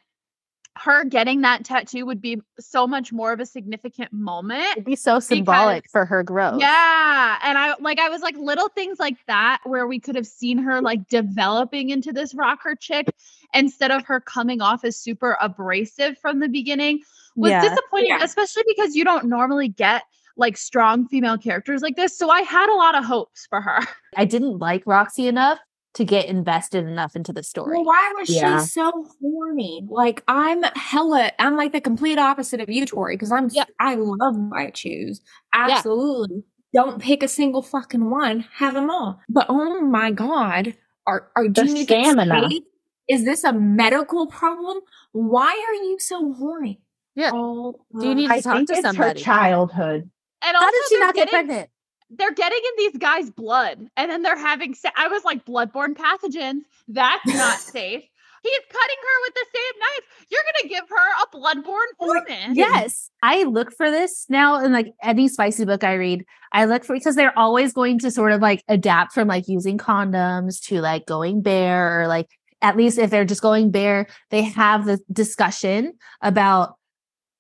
her 0.78 1.04
getting 1.04 1.42
that 1.42 1.64
tattoo 1.64 2.06
would 2.06 2.22
be 2.22 2.42
so 2.60 2.88
much 2.88 3.12
more 3.12 3.32
of 3.32 3.40
a 3.40 3.46
significant 3.46 4.12
moment. 4.12 4.66
It'd 4.72 4.86
be 4.86 4.96
so 4.96 5.20
symbolic 5.20 5.90
for 5.90 6.06
her 6.06 6.24
growth. 6.24 6.60
Yeah. 6.60 7.38
And 7.44 7.58
I 7.58 7.76
like 7.80 8.00
I 8.00 8.10
was 8.10 8.22
like 8.22 8.36
little 8.38 8.70
things 8.70 9.00
like 9.00 9.18
that 9.28 9.60
where 9.66 9.86
we 9.86 10.00
could 10.00 10.16
have 10.16 10.26
seen 10.26 10.58
her 10.58 10.80
mm. 10.80 10.84
like 10.84 11.08
developing 11.10 11.90
into 11.90 12.12
this 12.12 12.34
rocker 12.34 12.76
chick 12.76 13.08
instead 13.54 13.92
of 13.92 14.06
her 14.06 14.20
coming 14.20 14.62
off 14.62 14.84
as 14.84 14.98
super 14.98 15.38
abrasive 15.40 16.18
from 16.18 16.40
the 16.40 16.50
beginning 16.50 17.02
was 17.36 17.52
Yeah. 17.52 17.62
disappointing, 17.62 18.10
Yeah. 18.10 18.24
especially 18.24 18.64
because 18.68 18.96
you 18.96 19.04
don't 19.04 19.26
normally 19.26 19.68
get 19.68 20.04
like 20.38 20.58
strong 20.58 21.08
female 21.08 21.38
characters 21.38 21.84
like 21.84 21.96
this. 21.96 22.18
So 22.18 22.32
I 22.32 22.42
had 22.42 22.70
a 22.70 22.76
lot 22.76 22.96
of 22.96 23.06
hopes 23.06 23.46
for 23.48 23.62
her. 23.62 23.80
I 24.18 24.26
didn't 24.26 24.58
like 24.58 24.84
Roxy 24.88 25.28
enough 25.28 25.60
to 25.96 26.04
get 26.06 26.26
invested 26.26 26.86
enough 26.86 27.16
into 27.16 27.32
the 27.32 27.44
story. 27.44 27.76
Well, 27.78 27.86
why 27.86 28.14
was 28.18 28.30
Yeah. 28.30 28.60
she 28.62 28.66
so 28.68 28.92
horny? 29.22 29.86
Like 29.90 30.24
I'm 30.28 30.64
hella, 30.76 31.32
I'm 31.40 31.56
like 31.56 31.72
the 31.72 31.82
complete 31.82 32.18
opposite 32.18 32.60
of 32.62 32.70
you, 32.70 32.86
Tori, 32.86 33.16
because 33.16 33.32
I'm 33.32 33.50
Yeah. 33.52 33.66
I 33.80 33.96
love 33.96 34.36
my 34.38 34.70
choose. 34.72 35.22
Absolutely. 35.54 36.44
Don't 36.74 37.00
pick 37.02 37.22
a 37.22 37.28
single 37.28 37.62
fucking 37.62 38.10
one. 38.10 38.46
Have 38.56 38.74
them 38.74 38.90
all. 38.90 39.20
But 39.30 39.46
oh 39.50 39.82
my 39.82 40.12
god, 40.12 40.74
are 41.06 41.30
are 41.36 41.48
do 41.48 41.62
The 41.62 41.68
you 41.68 41.74
need 41.76 41.88
to 41.88 41.94
stamina. 42.04 42.50
take- 42.50 42.64
Is 43.08 43.26
this 43.26 43.44
a 43.44 43.54
medical 43.54 44.28
problem? 44.28 44.80
Why 45.12 45.50
are 45.68 45.74
you 45.76 45.98
so 46.00 46.34
horny? 46.34 46.82
Yeah. 47.16 47.32
Oh, 47.34 47.76
Do 48.00 48.08
you 48.08 48.16
need 48.16 48.28
to 48.30 48.34
I 48.34 48.40
talk 48.42 48.56
think 48.56 48.70
to 48.70 48.74
it's 48.76 48.82
somebody? 48.82 49.20
her 49.20 49.24
childhood. 49.24 50.10
And 50.46 50.58
How 50.58 50.72
did 50.72 50.82
she 50.90 51.00
not 51.00 51.14
get 51.14 51.30
pregnant? 51.30 51.70
They're 52.10 52.34
getting 52.34 52.60
in 52.60 52.86
these 52.86 52.98
guys' 52.98 53.30
blood 53.30 53.88
and 53.98 54.12
then 54.12 54.22
they're 54.22 54.38
having 54.38 54.74
se- 54.74 54.92
I 54.96 55.08
was 55.08 55.24
like 55.24 55.46
bloodborne 55.46 55.96
pathogens. 55.96 56.62
That's 56.88 57.26
not 57.34 57.60
safe. 57.60 58.04
He's 58.44 58.60
cutting 58.70 58.96
her 59.02 59.22
with 59.22 59.34
the 59.36 59.46
same 59.56 59.80
knife. 59.80 60.28
You're 60.30 60.42
gonna 60.54 60.70
give 60.70 60.90
her 60.90 61.24
a 61.24 61.28
bloodborne 61.36 61.98
woman. 62.00 62.56
Yes. 62.56 63.10
I 63.22 63.44
look 63.44 63.72
for 63.72 63.90
this 63.90 64.26
now 64.28 64.64
in 64.64 64.74
like 64.74 64.94
any 65.02 65.30
spicy 65.30 65.64
book 65.64 65.84
I 65.84 65.94
read. 65.94 66.26
I 66.52 66.66
look 66.66 66.84
for 66.84 66.94
because 66.94 67.16
they're 67.16 67.38
always 67.40 67.72
going 67.72 68.00
to 68.00 68.12
sort 68.12 68.34
of 68.34 68.42
like 68.42 68.62
adapt 68.68 69.14
from 69.14 69.30
like 69.30 69.48
using 69.48 69.78
condoms 69.78 70.62
to 70.66 70.82
like 70.82 71.06
going 71.06 71.42
bare 71.42 72.02
or 72.02 72.08
like 72.08 72.28
at 72.62 72.78
least 72.78 72.98
if 72.98 73.10
they're 73.10 73.26
just 73.26 73.42
going 73.42 73.72
bare, 73.72 74.08
they 74.30 74.42
have 74.42 74.86
the 74.86 75.00
discussion 75.12 75.94
about 76.22 76.76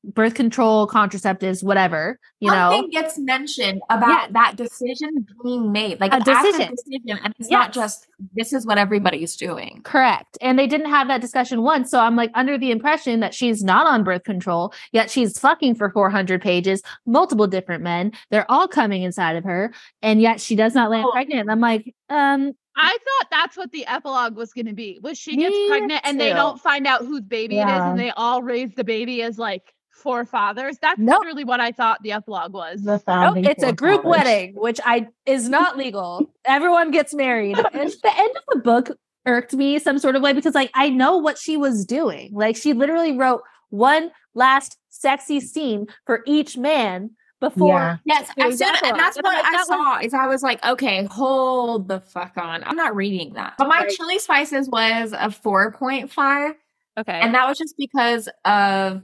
birth 0.04 0.34
control, 0.34 0.88
contraceptives, 0.88 1.64
whatever, 1.64 2.20
you 2.40 2.50
know. 2.52 2.72
Nothing 2.72 2.90
gets 2.90 3.18
mentioned 3.18 3.82
about 3.90 4.10
Yeah. 4.10 4.28
that 4.32 4.56
decision 4.58 5.26
being 5.44 5.72
made. 5.72 6.00
Like 6.02 6.14
A 6.14 6.20
decision. 6.20 6.76
decision, 6.76 7.20
and 7.24 7.34
it's 7.40 7.50
not 7.50 7.72
just 7.72 8.08
this 8.36 8.52
is 8.54 8.66
what 8.66 8.78
everybody's 8.78 9.36
doing. 9.36 9.82
Correct. 9.84 10.38
And 10.42 10.60
they 10.60 10.68
didn't 10.68 10.90
have 10.90 11.08
that 11.08 11.22
discussion 11.22 11.62
once. 11.62 11.90
So 11.90 12.00
I'm 12.00 12.16
like 12.16 12.32
under 12.36 12.58
the 12.58 12.72
impression 12.72 13.22
that 13.22 13.34
she's 13.34 13.64
not 13.64 13.88
on 13.88 14.04
birth 14.04 14.24
control, 14.24 14.74
yet 14.92 15.10
she's 15.10 15.40
fucking 15.40 15.76
for 15.76 15.90
400 15.90 16.42
pages, 16.42 16.82
multiple 17.06 17.48
different 17.48 17.82
men. 17.84 18.12
They're 18.30 18.50
all 18.52 18.68
coming 18.68 19.04
inside 19.04 19.36
of 19.38 19.44
her. 19.46 19.74
And 20.02 20.22
yet 20.22 20.42
she 20.42 20.56
does 20.56 20.76
not 20.76 20.90
land 20.92 21.06
Oh. 21.08 21.12
pregnant. 21.12 21.42
And 21.42 21.52
I'm 21.52 21.60
like, 21.62 21.94
um, 22.10 22.52
I 22.76 22.90
thought 22.90 23.28
that's 23.32 23.56
what 23.56 23.72
the 23.72 23.86
epilogue 23.86 24.36
was 24.36 24.52
gonna 24.52 24.74
be. 24.74 25.00
Was 25.04 25.18
she 25.18 25.38
gets 25.38 25.52
Me 25.54 25.68
pregnant 25.70 26.02
and 26.04 26.20
they 26.20 26.34
don't 26.34 26.60
find 26.60 26.88
out 26.88 27.02
whose 27.06 27.22
baby 27.22 27.60
it 27.60 27.68
is 27.68 27.82
and 27.82 28.00
they 28.00 28.10
all 28.12 28.42
raise 28.42 28.74
the 28.76 28.84
baby 28.84 29.22
as 29.22 29.38
like 29.38 29.74
four 29.94 30.26
fathers. 30.26 30.78
That's 30.82 31.00
Nope. 31.00 31.20
literally 31.20 31.44
what 31.44 31.60
I 31.60 31.72
thought 31.72 32.02
the 32.04 32.12
epilogue 32.14 32.54
was. 32.54 32.82
The 32.84 33.02
nope, 33.08 33.38
it's 33.48 33.64
a 33.64 33.72
group 33.74 34.04
wedding, 34.04 34.54
which 34.56 34.80
I 34.86 35.08
is 35.26 35.48
not 35.48 35.78
legal. 35.78 36.30
Everyone 36.46 36.92
gets 36.92 37.14
married. 37.14 37.58
And 37.74 37.90
the 37.92 38.12
end 38.18 38.32
of 38.36 38.44
the 38.54 38.60
book 38.60 38.98
irked 39.26 39.54
me 39.54 39.80
some 39.80 40.00
sort 40.00 40.16
of 40.16 40.22
way 40.22 40.34
because 40.34 40.56
like 40.56 40.72
I 40.74 40.90
know 40.90 41.18
what 41.18 41.38
she 41.38 41.56
was 41.58 41.86
doing. 41.86 42.32
Like 42.34 42.58
she 42.58 42.74
literally 42.74 43.18
wrote 43.18 43.42
one 43.70 44.12
last 44.34 44.78
sexy 44.90 45.40
scene 45.40 45.88
for 46.06 46.22
each 46.26 46.58
man 46.58 47.12
before 47.40 47.78
Yeah. 47.78 47.98
Yes, 48.06 48.30
Doing 48.36 48.52
as 48.54 48.62
and 48.62 49.00
that's 49.00 49.16
what 49.18 49.26
like, 49.26 49.46
I 49.46 49.52
that 49.52 49.58
was- 49.60 49.68
saw. 49.68 50.00
Is 50.00 50.14
I 50.14 50.28
was 50.28 50.42
like, 50.44 50.64
okay, 50.66 51.06
hold 51.06 51.88
the 51.88 52.00
fuck 52.02 52.34
on. 52.38 52.64
I'm 52.66 52.76
not 52.76 52.96
reading 52.96 53.34
that. 53.34 53.54
But 53.58 53.68
my 53.68 53.80
Right. 53.82 53.90
chili 53.90 54.20
spices 54.20 54.70
was 54.70 55.14
a 55.18 55.30
four 55.32 55.72
point 55.74 56.12
five, 56.12 56.56
Okay. 56.98 57.20
and 57.20 57.34
that 57.36 57.48
was 57.48 57.58
just 57.58 57.76
because 57.78 58.28
of 58.46 59.02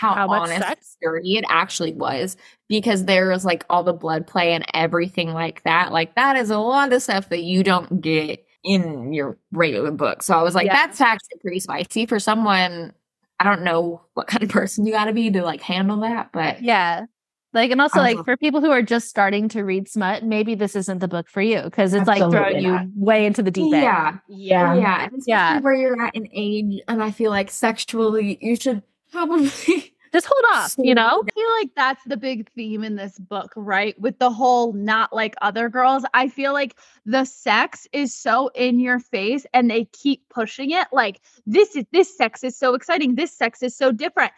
how, 0.00 0.14
How 0.14 0.28
honest, 0.30 0.62
sex? 0.66 0.96
dirty 1.02 1.36
it 1.36 1.44
actually 1.48 1.92
was. 1.92 2.36
Because 2.68 3.04
there 3.04 3.28
was 3.28 3.44
like 3.44 3.64
all 3.68 3.82
the 3.84 3.92
blood 3.92 4.26
play 4.26 4.52
and 4.52 4.64
everything 4.72 5.32
like 5.34 5.62
that. 5.64 5.92
Like 5.92 6.14
that 6.14 6.36
is 6.36 6.50
a 6.50 6.58
lot 6.58 6.92
of 6.92 7.02
stuff 7.02 7.28
that 7.28 7.42
you 7.42 7.62
don't 7.62 8.00
get 8.00 8.44
in 8.64 9.12
your 9.12 9.36
regular 9.52 9.90
book. 9.90 10.22
So 10.22 10.38
I 10.38 10.42
was 10.42 10.54
like, 10.54 10.66
Yeah. 10.66 10.74
that's 10.74 11.00
actually 11.00 11.38
pretty 11.42 11.60
spicy 11.60 12.06
for 12.06 12.18
someone. 12.18 12.92
I 13.38 13.44
don't 13.44 13.62
know 13.62 14.02
what 14.14 14.26
kind 14.26 14.42
of 14.42 14.48
person 14.50 14.86
you 14.86 14.92
got 14.92 15.06
to 15.06 15.12
be 15.12 15.30
to 15.30 15.42
like 15.42 15.60
handle 15.60 16.00
that, 16.00 16.30
but 16.32 16.62
Yeah. 16.62 17.06
Like, 17.52 17.72
and 17.72 17.80
also, 17.80 17.98
like, 17.98 18.24
for 18.24 18.36
people 18.36 18.60
who 18.60 18.70
are 18.70 18.80
just 18.82 19.08
starting 19.08 19.48
to 19.48 19.64
read 19.64 19.88
smut, 19.88 20.22
maybe 20.24 20.54
this 20.54 20.76
isn't 20.76 21.00
the 21.00 21.08
book 21.08 21.28
for 21.28 21.42
you 21.42 21.60
because 21.62 21.92
it's 21.94 22.06
like 22.06 22.18
throwing 22.18 22.54
Absolutely 22.58 22.62
you 22.64 22.92
way 22.94 23.26
into 23.26 23.42
the 23.42 23.50
deep 23.50 23.74
end. 23.74 23.82
yeah. 23.82 24.18
Yeah. 24.28 24.74
Yeah, 24.74 25.08
Yeah. 25.26 25.58
where 25.58 25.74
you're 25.74 26.00
at 26.00 26.14
in 26.14 26.28
age, 26.32 26.80
and 26.86 27.02
I 27.02 27.10
feel 27.10 27.32
like 27.32 27.50
sexually, 27.50 28.38
you 28.40 28.54
should 28.54 28.84
probably. 29.10 29.94
Just 30.12 30.26
hold 30.26 30.56
off, 30.56 30.74
you 30.76 30.92
know? 30.92 31.22
I 31.24 31.32
feel 31.32 31.50
like 31.60 31.70
that's 31.76 32.02
the 32.04 32.16
big 32.16 32.50
theme 32.50 32.82
in 32.82 32.96
this 32.96 33.16
book, 33.16 33.52
right? 33.54 33.98
With 34.00 34.18
the 34.18 34.30
whole 34.30 34.72
not 34.72 35.12
like 35.12 35.36
other 35.40 35.68
girls. 35.68 36.04
I 36.14 36.28
feel 36.28 36.52
like 36.52 36.76
the 37.06 37.24
sex 37.24 37.86
is 37.92 38.12
so 38.12 38.48
in 38.48 38.80
your 38.80 38.98
face 38.98 39.46
and 39.54 39.70
they 39.70 39.84
keep 39.84 40.28
pushing 40.28 40.72
it. 40.72 40.88
Like 40.90 41.20
this 41.46 41.76
is 41.76 41.84
this 41.92 42.16
sex 42.16 42.42
is 42.42 42.58
so 42.58 42.74
exciting. 42.74 43.14
This 43.14 43.32
sex 43.32 43.62
is 43.62 43.76
so 43.76 43.92
different. 43.92 44.32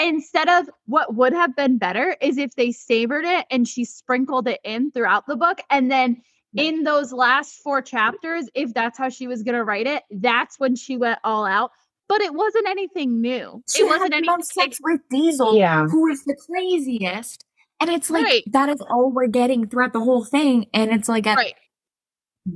Instead 0.00 0.48
of 0.48 0.70
what 0.86 1.14
would 1.14 1.34
have 1.34 1.54
been 1.54 1.76
better 1.76 2.16
is 2.22 2.38
if 2.38 2.54
they 2.54 2.72
savored 2.72 3.26
it 3.26 3.44
and 3.50 3.68
she 3.68 3.84
sprinkled 3.84 4.48
it 4.48 4.60
in 4.64 4.90
throughout 4.92 5.26
the 5.26 5.36
book. 5.36 5.58
And 5.68 5.90
then 5.90 6.22
in 6.56 6.84
those 6.84 7.12
last 7.12 7.56
four 7.62 7.82
chapters, 7.82 8.48
if 8.54 8.72
that's 8.72 8.96
how 8.96 9.10
she 9.10 9.26
was 9.26 9.42
gonna 9.42 9.64
write 9.64 9.86
it, 9.86 10.04
that's 10.10 10.58
when 10.58 10.74
she 10.74 10.96
went 10.96 11.18
all 11.22 11.44
out. 11.44 11.72
But 12.08 12.20
it 12.22 12.32
wasn't 12.34 12.66
anything 12.68 13.20
new. 13.20 13.62
She 13.68 13.82
it 13.82 13.86
wasn't 13.86 14.14
had 14.14 14.24
anything 14.24 14.42
sex 14.42 14.78
with 14.82 15.00
Diesel, 15.10 15.56
Yeah. 15.56 15.86
who 15.86 16.08
is 16.08 16.24
the 16.24 16.36
craziest, 16.48 17.44
and 17.80 17.90
it's 17.90 18.10
like 18.10 18.24
Right. 18.24 18.42
that 18.52 18.68
is 18.70 18.80
all 18.80 19.10
we're 19.10 19.26
getting 19.26 19.68
throughout 19.68 19.92
the 19.92 20.00
whole 20.00 20.24
thing, 20.24 20.66
and 20.72 20.90
it's 20.90 21.08
like, 21.08 21.26
at, 21.26 21.36
right. 21.36 21.54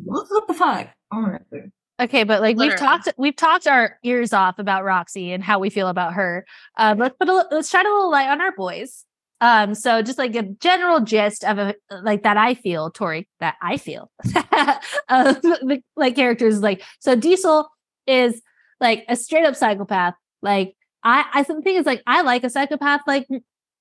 what 0.04 0.26
the 0.48 0.54
fuck? 0.54 0.88
Honestly. 1.10 1.70
Okay, 2.00 2.24
but 2.24 2.40
like 2.40 2.56
we've 2.56 2.74
talked, 2.76 3.08
we've 3.18 3.36
talked 3.36 3.66
our 3.66 3.98
ears 4.02 4.32
off 4.32 4.58
about 4.58 4.82
Roxy 4.84 5.30
and 5.32 5.44
how 5.44 5.58
we 5.58 5.70
feel 5.70 5.88
about 5.88 6.14
her. 6.14 6.44
Um, 6.78 6.98
let's 6.98 7.14
put 7.16 7.28
a, 7.28 7.46
let's 7.50 7.68
shine 7.70 7.86
a 7.86 7.90
little 7.90 8.10
light 8.10 8.28
on 8.28 8.40
our 8.40 8.52
boys. 8.52 9.04
Um, 9.40 9.74
so 9.74 10.02
just 10.02 10.18
like 10.18 10.34
a 10.34 10.42
general 10.42 11.00
gist 11.00 11.44
of 11.44 11.58
a 11.58 11.74
like 11.90 12.22
that 12.22 12.36
I 12.36 12.54
feel, 12.54 12.90
Tori, 12.90 13.28
that 13.40 13.56
I 13.60 13.76
feel, 13.76 14.10
uh, 14.24 14.78
the, 15.08 15.82
like 15.96 16.16
characters 16.16 16.60
like 16.60 16.82
so. 17.00 17.14
Diesel 17.14 17.68
is 18.06 18.40
like 18.82 19.04
a 19.08 19.16
straight 19.16 19.46
up 19.46 19.56
psychopath. 19.56 20.14
Like 20.42 20.76
I, 21.02 21.24
I 21.32 21.42
think 21.44 21.60
the 21.60 21.62
thing 21.62 21.76
is 21.76 21.86
like 21.86 22.02
I 22.06 22.20
like 22.20 22.44
a 22.44 22.50
psychopath 22.50 23.00
like 23.06 23.26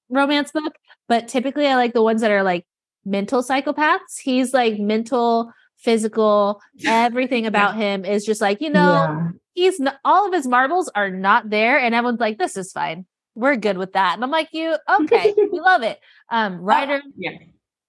romance 0.10 0.52
book, 0.54 0.74
but 1.10 1.28
typically 1.28 1.68
I 1.68 1.76
like 1.76 1.94
the 1.94 2.02
ones 2.04 2.22
that 2.22 2.32
are 2.32 2.44
like 2.44 2.66
mental 3.04 3.44
psychopaths. 3.44 4.20
He's 4.22 4.54
like 4.54 4.80
mental, 4.80 5.52
physical, 5.78 6.62
everything 6.86 7.46
about 7.46 7.76
him 7.76 8.06
is 8.06 8.26
just 8.26 8.40
like 8.40 8.62
you 8.62 8.70
know 8.70 8.94
Yeah. 8.94 9.30
he's 9.54 9.80
not, 9.80 9.96
all 10.06 10.28
of 10.28 10.34
his 10.34 10.48
marbles 10.48 10.90
are 10.96 11.10
not 11.10 11.50
there 11.50 11.78
and 11.80 11.94
everyone's 11.94 12.20
like 12.22 12.38
this 12.38 12.56
is 12.56 12.72
fine 12.72 13.06
we're 13.34 13.56
good 13.56 13.78
with 13.78 13.94
that 13.94 14.14
and 14.14 14.24
i'm 14.26 14.30
like 14.30 14.50
you 14.52 14.76
okay 15.00 15.34
we 15.52 15.60
love 15.62 15.84
it 15.84 16.00
um 16.30 16.60
ryder 16.60 17.02
yeah. 17.18 17.32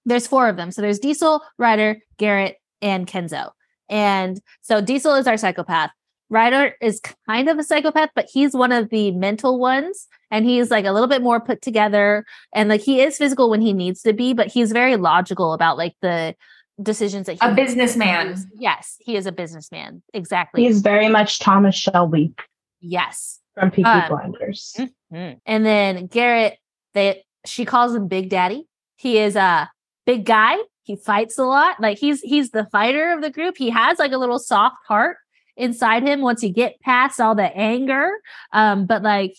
there's 0.07 0.27
four 0.27 0.48
of 0.48 0.57
them 0.57 0.70
so 0.70 0.81
there's 0.81 1.01
diesel 1.01 1.42
ryder 1.59 1.98
garrett 2.16 2.59
and 2.81 3.09
kenzo 3.09 3.51
and 3.88 4.40
so 4.61 4.81
diesel 4.81 5.14
is 5.14 5.27
our 5.27 5.37
psychopath 5.37 5.90
ryder 6.33 6.75
is 6.81 7.01
kind 7.29 7.49
of 7.49 7.59
a 7.59 7.62
psychopath 7.62 8.11
but 8.14 8.27
he's 8.33 8.55
one 8.55 8.73
of 8.73 8.88
the 8.90 9.11
mental 9.12 9.59
ones 9.59 10.09
and 10.31 10.45
he's 10.47 10.71
like 10.71 10.85
a 10.87 10.92
little 10.92 11.09
bit 11.09 11.23
more 11.23 11.38
put 11.40 11.61
together 11.62 12.25
and 12.55 12.68
like 12.68 12.81
he 12.81 13.01
is 13.01 13.16
physical 13.18 13.51
when 13.51 13.61
he 13.61 13.73
needs 13.73 14.03
to 14.03 14.12
be 14.12 14.33
but 14.33 14.47
he's 14.49 14.73
very 14.73 14.97
logical 14.97 15.53
about 15.53 15.77
like 15.77 15.95
the 16.03 16.35
decisions 16.83 17.27
that 17.27 17.35
he 17.35 17.38
A 17.42 17.55
businessman. 17.55 18.29
makes. 18.29 18.47
yes 18.55 18.97
he 19.01 19.14
is 19.14 19.27
a 19.27 19.33
businessman 19.33 20.03
exactly 20.14 20.62
He's 20.64 20.81
very 20.81 21.09
much 21.09 21.38
Thomas 21.38 21.75
Shelby 21.77 22.35
yes 22.81 23.38
from 23.55 23.71
Peaky 23.71 23.87
Um, 23.88 24.09
Blinders. 24.09 24.75
And 25.12 25.66
then 25.66 26.07
Garrett, 26.07 26.57
they 26.95 27.23
she 27.45 27.66
calls 27.66 27.95
him 27.95 28.09
Big 28.09 28.31
Daddy. 28.31 28.66
He 28.97 29.18
is 29.18 29.37
a 29.37 29.71
big 30.07 30.25
guy. 30.25 30.57
He 30.85 30.97
fights 30.97 31.37
a 31.38 31.45
lot. 31.45 31.79
Like 31.79 31.99
he's 31.99 32.23
he's 32.23 32.51
the 32.51 32.64
fighter 32.73 33.12
of 33.12 33.21
the 33.21 33.31
group. 33.31 33.59
He 33.59 33.68
has 33.68 33.99
like 33.99 34.12
a 34.12 34.16
little 34.16 34.38
soft 34.38 34.77
heart 34.88 35.18
inside 35.56 36.02
him 36.02 36.20
once 36.20 36.42
you 36.42 36.52
get 36.52 36.80
past 36.80 37.20
all 37.20 37.34
the 37.34 37.54
anger. 37.56 38.10
Um, 38.52 38.86
but 38.86 39.02
like 39.02 39.34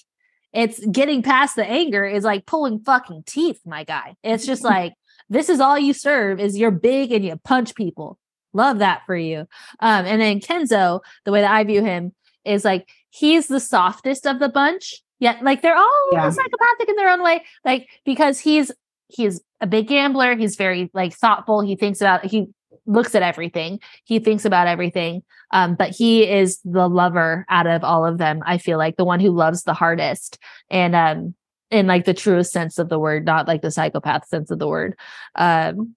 it's 0.54 0.86
getting 0.86 1.24
past 1.24 1.56
the 1.56 1.66
anger 1.66 2.06
is 2.06 2.24
like 2.24 2.46
pulling 2.46 2.80
fucking 2.80 3.24
teeth, 3.26 3.60
my 3.66 3.84
guy. 3.84 4.16
It's 4.24 4.46
just 4.46 4.64
like 4.76 4.94
this 5.30 5.50
is 5.50 5.60
all 5.60 5.78
you 5.80 5.94
serve 5.94 6.40
is 6.40 6.58
you're 6.58 6.72
big 6.72 7.12
and 7.12 7.26
you 7.26 7.36
punch 7.44 7.76
people. 7.76 8.20
Love 8.54 8.80
that 8.80 9.02
for 9.08 9.16
you. 9.16 9.48
Um, 9.80 10.06
and 10.06 10.22
then 10.22 10.40
Kenzo, 10.40 11.00
the 11.26 11.32
way 11.32 11.42
that 11.42 11.52
I 11.52 11.64
view 11.64 11.84
him 11.84 12.14
is 12.46 12.64
like 12.64 12.88
he's 13.10 13.48
the 13.48 13.60
softest 13.60 14.28
of 14.28 14.40
the 14.40 14.50
bunch. 14.50 15.02
Yet, 15.20 15.42
like 15.42 15.62
they're 15.62 15.78
all 15.78 16.10
Yeah. 16.12 16.30
psychopathic 16.30 16.90
in 16.90 16.96
their 16.98 17.10
own 17.10 17.24
way. 17.24 17.44
Like 17.66 17.88
because 18.06 18.40
he's 18.40 18.72
he's 19.08 19.42
a 19.62 19.66
big 19.68 19.88
gambler. 19.88 20.36
He's 20.36 20.56
very 20.56 20.92
like 20.94 21.14
thoughtful. 21.14 21.62
He 21.62 21.76
thinks 21.76 22.02
about 22.02 22.26
he 22.26 22.48
looks 22.86 23.16
at 23.16 23.24
everything. 23.24 23.80
He 24.04 24.20
thinks 24.20 24.44
about 24.46 24.68
everything. 24.68 25.24
Um, 25.54 25.76
but 25.76 25.92
he 25.92 26.28
is 26.30 26.60
the 26.66 26.90
lover 26.90 27.46
out 27.48 27.68
of 27.68 27.84
all 27.84 28.06
of 28.06 28.18
them. 28.18 28.42
I 28.46 28.58
feel 28.58 28.78
like 28.78 28.98
the 28.98 29.06
one 29.06 29.22
who 29.22 29.30
loves 29.30 29.64
the 29.64 29.74
hardest, 29.74 30.40
and 30.70 30.96
um, 30.96 31.36
in 31.72 31.88
like 31.88 32.06
the 32.06 32.14
truest 32.14 32.52
sense 32.52 32.80
of 32.80 32.90
the 32.90 33.00
word, 33.00 33.24
not 33.24 33.48
like 33.48 33.62
the 33.62 33.72
psychopath 33.72 34.28
sense 34.28 34.52
of 34.52 34.60
the 34.60 34.68
word. 34.68 34.98
Um, 35.36 35.96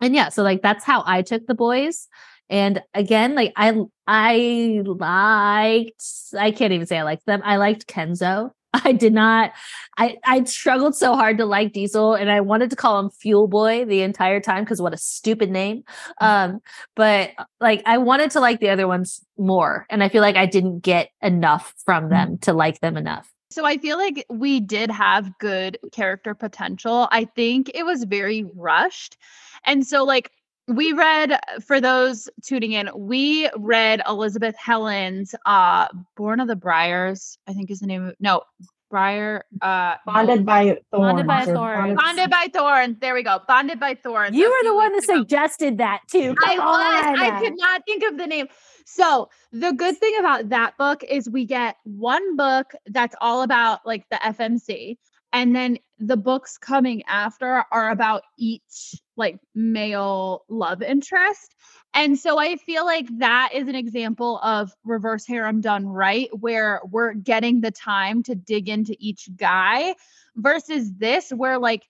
and 0.00 0.14
yeah, 0.14 0.30
so 0.30 0.42
like 0.42 0.62
that's 0.62 0.84
how 0.84 1.04
I 1.06 1.22
took 1.22 1.46
the 1.46 1.54
boys. 1.54 2.08
And 2.50 2.82
again, 2.94 3.34
like 3.34 3.52
I 3.56 3.78
I 4.06 4.80
liked 4.84 6.02
I 6.36 6.50
can't 6.50 6.72
even 6.72 6.86
say 6.86 6.98
I 6.98 7.02
liked 7.02 7.26
them. 7.26 7.42
I 7.44 7.56
liked 7.56 7.86
Kenzo. 7.86 8.52
I 8.84 8.92
did 8.92 9.14
not 9.14 9.52
I 9.96 10.16
I 10.24 10.44
struggled 10.44 10.94
so 10.94 11.14
hard 11.14 11.38
to 11.38 11.46
like 11.46 11.72
Diesel 11.72 12.14
and 12.14 12.30
I 12.30 12.40
wanted 12.40 12.70
to 12.70 12.76
call 12.76 12.98
him 13.00 13.10
Fuel 13.10 13.48
Boy 13.48 13.84
the 13.84 14.02
entire 14.02 14.40
time 14.40 14.64
because 14.64 14.82
what 14.82 14.92
a 14.92 14.98
stupid 14.98 15.50
name. 15.50 15.84
Um 16.20 16.60
but 16.94 17.30
like 17.60 17.82
I 17.86 17.98
wanted 17.98 18.30
to 18.32 18.40
like 18.40 18.60
the 18.60 18.68
other 18.70 18.86
ones 18.86 19.24
more 19.38 19.86
and 19.88 20.02
I 20.02 20.08
feel 20.08 20.22
like 20.22 20.36
I 20.36 20.46
didn't 20.46 20.80
get 20.80 21.10
enough 21.22 21.74
from 21.84 22.10
them 22.10 22.38
to 22.38 22.52
like 22.52 22.80
them 22.80 22.96
enough. 22.96 23.32
So 23.50 23.64
I 23.64 23.78
feel 23.78 23.96
like 23.96 24.26
we 24.28 24.60
did 24.60 24.90
have 24.90 25.38
good 25.38 25.78
character 25.90 26.34
potential. 26.34 27.08
I 27.10 27.24
think 27.24 27.70
it 27.74 27.84
was 27.84 28.04
very 28.04 28.44
rushed. 28.54 29.16
And 29.64 29.86
so 29.86 30.04
like 30.04 30.30
we 30.68 30.92
read 30.92 31.38
for 31.66 31.80
those 31.80 32.28
tuning 32.44 32.72
in, 32.72 32.90
we 32.94 33.48
read 33.56 34.02
Elizabeth 34.06 34.54
Helen's 34.56 35.34
uh 35.46 35.88
Born 36.16 36.40
of 36.40 36.48
the 36.48 36.56
Briars, 36.56 37.38
I 37.46 37.54
think 37.54 37.70
is 37.70 37.80
the 37.80 37.86
name 37.86 38.08
of 38.08 38.14
no, 38.20 38.42
Briar 38.90 39.44
uh 39.62 39.96
Bonded 40.06 40.44
by 40.44 40.78
thorns. 40.90 41.24
Bonded 41.24 41.26
by 41.26 41.42
or 41.42 41.54
thorns. 41.54 41.96
Bonded 42.00 42.30
by 42.30 42.48
Thorns. 42.52 42.96
There 43.00 43.14
we 43.14 43.22
go. 43.22 43.40
Bonded 43.48 43.80
by 43.80 43.94
Thorns. 43.94 44.36
You 44.36 44.50
were 44.50 44.68
the 44.68 44.74
one 44.74 44.92
that 44.92 45.04
ago. 45.04 45.18
suggested 45.18 45.78
that 45.78 46.00
too. 46.10 46.34
I 46.44 46.56
Come 46.56 46.66
was. 46.66 47.18
I 47.18 47.40
could 47.40 47.54
not 47.56 47.82
think 47.86 48.02
of 48.04 48.18
the 48.18 48.26
name. 48.26 48.46
So 48.84 49.28
the 49.52 49.72
good 49.72 49.98
thing 49.98 50.14
about 50.18 50.50
that 50.50 50.76
book 50.78 51.02
is 51.04 51.28
we 51.28 51.44
get 51.44 51.76
one 51.84 52.36
book 52.36 52.72
that's 52.86 53.14
all 53.20 53.42
about 53.42 53.80
like 53.86 54.04
the 54.10 54.16
FMC, 54.16 54.96
and 55.32 55.54
then 55.54 55.78
the 55.98 56.16
books 56.16 56.58
coming 56.58 57.02
after 57.06 57.64
are 57.72 57.90
about 57.90 58.22
each 58.38 58.94
like 59.16 59.38
male 59.54 60.44
love 60.48 60.82
interest. 60.82 61.54
And 61.94 62.18
so 62.18 62.38
I 62.38 62.56
feel 62.56 62.84
like 62.84 63.06
that 63.18 63.50
is 63.54 63.66
an 63.66 63.74
example 63.74 64.38
of 64.42 64.72
reverse 64.84 65.26
harem 65.26 65.60
done 65.60 65.86
right, 65.86 66.28
where 66.38 66.80
we're 66.88 67.14
getting 67.14 67.60
the 67.60 67.70
time 67.70 68.22
to 68.24 68.34
dig 68.34 68.68
into 68.68 68.94
each 68.98 69.28
guy 69.36 69.94
versus 70.36 70.92
this, 70.98 71.30
where 71.30 71.58
like 71.58 71.82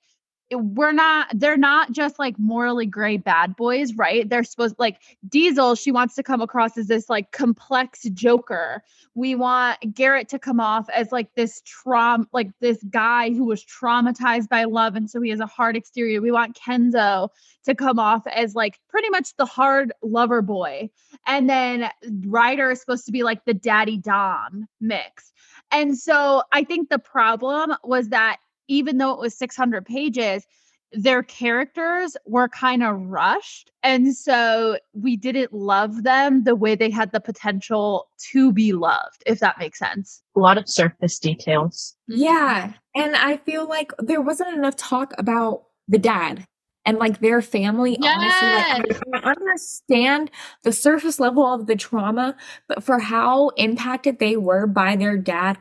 we're 0.51 0.93
not 0.93 1.29
they're 1.35 1.59
not 1.59 1.93
just 1.93 2.19
like 2.19 2.39
morally 2.39 2.87
gray 2.87 3.17
bad 3.17 3.55
boys 3.55 3.95
right? 3.95 4.29
They're 4.29 4.45
supposed 4.45 4.77
like 4.79 5.01
diesel 5.29 5.75
she 5.75 5.93
wants 5.93 6.15
to 6.15 6.23
come 6.23 6.41
across 6.41 6.79
as 6.79 6.87
this 6.87 7.09
like 7.09 7.33
complex 7.33 8.05
joker. 8.15 8.83
We 9.15 9.35
want 9.35 9.95
garrett 9.95 10.29
to 10.31 10.39
come 10.39 10.61
off 10.61 10.89
as 10.91 11.13
like 11.13 11.35
this 11.35 11.61
traum 11.67 12.29
like 12.33 12.51
this 12.61 12.83
guy 12.89 13.31
who 13.31 13.45
was 13.45 13.65
traumatized 13.65 14.49
by 14.49 14.65
love 14.65 14.97
and 14.97 15.11
so 15.11 15.21
he 15.21 15.31
has 15.31 15.41
a 15.41 15.47
hard 15.47 15.77
exterior. 15.77 16.23
We 16.23 16.33
want 16.33 16.57
kenzo 16.57 17.29
to 17.65 17.75
come 17.75 17.99
off 17.99 18.27
as 18.27 18.55
like 18.55 18.81
pretty 18.89 19.11
much 19.11 19.37
the 19.37 19.47
hard 19.47 19.93
lover 20.03 20.41
boy. 20.41 20.89
And 21.27 21.49
then 21.49 21.91
ryder 22.27 22.71
is 22.71 22.81
supposed 22.81 23.05
to 23.07 23.13
be 23.13 23.23
like 23.23 23.45
the 23.45 23.55
daddy 23.55 23.99
dom 23.99 24.67
mix. 24.81 25.33
And 25.71 25.99
so 25.99 26.43
i 26.53 26.65
think 26.65 26.89
the 26.89 26.99
problem 26.99 27.75
was 27.85 28.09
that 28.09 28.39
even 28.69 28.99
though 28.99 29.13
it 29.13 29.21
was 29.21 29.37
600 29.37 29.85
pages, 29.85 30.47
their 30.93 31.23
characters 31.23 32.17
were 32.27 32.49
kind 32.49 32.83
of 32.83 32.99
rushed. 33.01 33.71
And 33.83 34.17
so 34.17 34.79
we 34.95 35.17
didn't 35.17 35.53
love 35.53 36.03
them 36.03 36.45
the 36.45 36.55
way 36.55 36.75
they 36.75 36.91
had 36.91 37.13
the 37.13 37.21
potential 37.21 38.09
to 38.31 38.53
be 38.53 38.73
loved, 38.73 39.23
if 39.27 39.41
that 39.41 39.59
makes 39.59 39.79
sense. 39.79 40.23
A 40.37 40.41
lot 40.41 40.59
of 40.59 40.69
surface 40.69 41.19
details. 41.19 41.95
Yeah. 42.07 42.73
And 42.95 43.17
I 43.17 43.37
feel 43.39 43.69
like 43.69 43.93
there 43.99 44.23
wasn't 44.23 44.57
enough 44.57 44.77
talk 44.77 45.13
about 45.19 45.65
the 45.89 45.99
dad 45.99 46.47
and 46.85 46.99
like 46.99 47.21
their 47.21 47.43
family. 47.43 47.99
Honestly, 48.03 48.49
like, 48.49 49.03
I 49.13 49.29
I 49.29 49.31
understand 49.31 50.31
the 50.63 50.73
surface 50.73 51.21
level 51.21 51.45
of 51.45 51.67
the 51.67 51.77
trauma, 51.77 52.37
but 52.67 52.83
for 52.83 52.99
how 52.99 53.51
impacted 53.51 54.19
they 54.19 54.37
were 54.37 54.67
by 54.67 54.97
their 54.97 55.17
dad, 55.19 55.59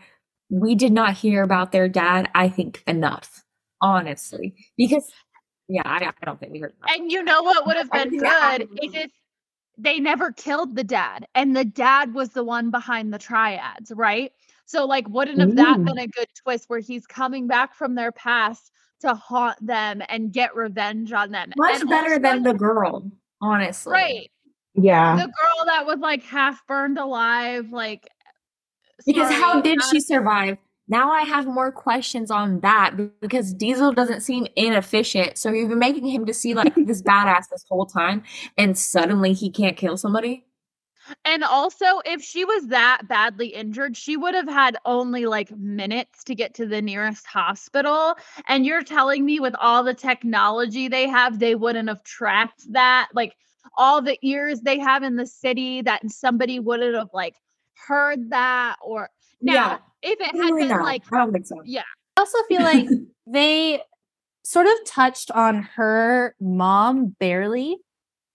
we 0.49 0.75
did 0.75 0.91
not 0.91 1.13
hear 1.13 1.43
about 1.43 1.71
their 1.71 1.89
dad, 1.89 2.29
I 2.33 2.49
think, 2.49 2.83
enough, 2.87 3.43
honestly. 3.81 4.55
Because, 4.77 5.09
yeah, 5.67 5.81
I, 5.85 6.05
I 6.05 6.25
don't 6.25 6.39
think 6.39 6.53
we 6.53 6.59
heard. 6.59 6.73
And 6.87 7.11
you 7.11 7.23
know 7.23 7.43
what 7.43 7.65
would 7.65 7.77
have 7.77 7.91
been 7.91 8.17
good 8.17 8.61
is 8.81 8.93
if 8.93 9.11
they 9.77 9.99
never 9.99 10.31
killed 10.31 10.75
the 10.75 10.83
dad 10.83 11.27
and 11.35 11.55
the 11.55 11.65
dad 11.65 12.13
was 12.13 12.29
the 12.29 12.43
one 12.43 12.71
behind 12.71 13.13
the 13.13 13.19
triads, 13.19 13.91
right? 13.91 14.31
So, 14.65 14.85
like, 14.85 15.07
wouldn't 15.07 15.39
have 15.39 15.55
that 15.55 15.77
mm. 15.77 15.85
been 15.85 15.97
a 15.97 16.07
good 16.07 16.27
twist 16.43 16.65
where 16.67 16.79
he's 16.79 17.07
coming 17.07 17.47
back 17.47 17.73
from 17.73 17.95
their 17.95 18.11
past 18.11 18.71
to 18.99 19.13
haunt 19.13 19.65
them 19.65 20.01
and 20.09 20.33
get 20.33 20.55
revenge 20.55 21.13
on 21.13 21.31
them? 21.31 21.51
Much 21.55 21.81
And 21.81 21.89
better 21.89 22.13
also- 22.13 22.21
than 22.21 22.43
the 22.43 22.53
girl, 22.53 23.09
honestly. 23.41 23.93
right. 23.93 24.31
Yeah. 24.79 25.15
the 25.15 25.23
girl 25.23 25.65
that 25.65 25.87
was 25.87 25.99
like 25.99 26.21
half 26.23 26.65
burned 26.67 26.99
alive, 26.99 27.71
like 27.71 28.07
Because 29.05 29.31
how 29.31 29.61
did 29.61 29.79
she 29.91 29.99
survive? 29.99 30.57
Now 30.87 31.11
I 31.11 31.21
have 31.21 31.45
more 31.45 31.71
questions 31.71 32.31
on 32.31 32.61
that 32.61 32.95
because 33.19 33.53
Diesel 33.53 33.91
doesn't 33.91 34.21
seem 34.21 34.47
inefficient. 34.55 35.37
So 35.37 35.51
you've 35.51 35.69
been 35.69 35.79
making 35.79 36.07
him 36.07 36.25
to 36.25 36.33
see 36.33 36.53
like 36.53 36.73
this 36.85 37.01
badass 37.01 37.49
this 37.51 37.65
whole 37.69 37.85
time, 37.85 38.23
and 38.57 38.77
suddenly 38.77 39.33
he 39.33 39.49
can't 39.49 39.75
kill 39.75 39.97
somebody. 39.97 40.45
And 41.23 41.43
also, 41.43 41.85
if 42.05 42.21
she 42.21 42.43
was 42.43 42.67
that 42.67 43.03
badly 43.07 43.47
injured, 43.47 43.95
she 43.95 44.17
would 44.17 44.35
have 44.35 44.49
had 44.49 44.77
only 44.85 45.25
like 45.25 45.51
minutes 45.51 46.23
to 46.25 46.35
get 46.35 46.53
to 46.55 46.65
the 46.65 46.81
nearest 46.81 47.25
hospital. 47.25 48.15
And 48.47 48.65
you're 48.65 48.83
telling 48.83 49.25
me, 49.25 49.39
with 49.39 49.55
all 49.59 49.83
the 49.83 49.93
technology 49.93 50.87
they 50.87 51.07
have, 51.07 51.39
they 51.39 51.55
wouldn't 51.55 51.89
have 51.89 52.03
tracked 52.03 52.71
that? 52.73 53.09
Like 53.13 53.35
all 53.77 54.01
the 54.01 54.17
ears 54.21 54.61
they 54.61 54.79
have 54.79 55.03
in 55.03 55.15
the 55.15 55.27
city, 55.27 55.81
that 55.83 56.09
somebody 56.09 56.59
wouldn't 56.59 56.95
have 56.95 57.09
like 57.13 57.35
heard 57.87 58.29
that? 58.31 58.77
Or 58.81 59.09
now, 59.41 59.53
Yeah, 59.53 59.77
if 60.01 60.19
it 60.19 60.25
had 60.25 60.35
Probably 60.35 60.61
been 60.61 60.69
not. 60.69 60.83
like, 60.83 61.03
I 61.11 61.17
don't 61.17 61.31
think 61.33 61.45
so. 61.45 61.61
yeah, 61.65 61.83
I 62.17 62.21
also 62.21 62.37
feel 62.47 62.61
like 62.61 62.87
they 63.27 63.81
sort 64.43 64.65
of 64.67 64.73
touched 64.85 65.29
on 65.31 65.63
her 65.75 66.35
mom 66.39 67.15
barely, 67.19 67.77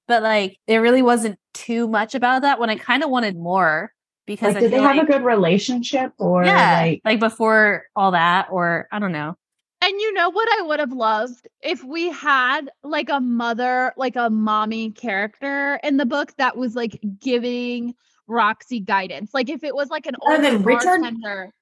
but 0.08 0.22
like 0.22 0.58
it 0.66 0.76
really 0.76 1.02
wasn't 1.02 1.38
too 1.54 1.88
much 1.88 2.14
about 2.14 2.42
that 2.42 2.58
when 2.60 2.70
I 2.70 2.76
kind 2.76 3.02
of 3.02 3.10
wanted 3.10 3.36
more 3.36 3.92
because 4.26 4.54
Like, 4.54 4.62
did 4.62 4.72
they 4.72 4.80
have 4.80 4.96
like, 4.96 5.08
a 5.08 5.12
good 5.12 5.24
relationship 5.24 6.12
or 6.18 6.44
yeah, 6.44 6.80
like 6.82 7.00
like 7.04 7.20
before 7.20 7.84
all 7.96 8.10
that, 8.12 8.48
or 8.50 8.88
I 8.92 8.98
don't 8.98 9.12
know. 9.12 9.36
And 9.84 10.00
you 10.00 10.12
know 10.12 10.30
what 10.30 10.48
I 10.60 10.62
would 10.62 10.78
have 10.78 10.92
loved 10.92 11.48
if 11.60 11.82
we 11.82 12.08
had 12.10 12.70
like 12.84 13.08
a 13.08 13.18
mother, 13.18 13.92
like 13.96 14.14
a 14.14 14.30
mommy 14.30 14.92
character 14.92 15.80
in 15.82 15.96
the 15.96 16.06
book 16.06 16.32
that 16.38 16.56
was 16.56 16.76
like 16.76 17.00
giving 17.18 17.94
Roxy 18.28 18.80
guidance. 18.80 19.32
Like 19.34 19.50
if 19.50 19.64
it 19.64 19.74
was 19.74 19.90
like 19.90 20.06
an 20.06 20.14
oh, 20.22 20.32
older 20.32 20.42
than 20.42 20.62
Richard? 20.62 21.00
bartender. 21.00 21.52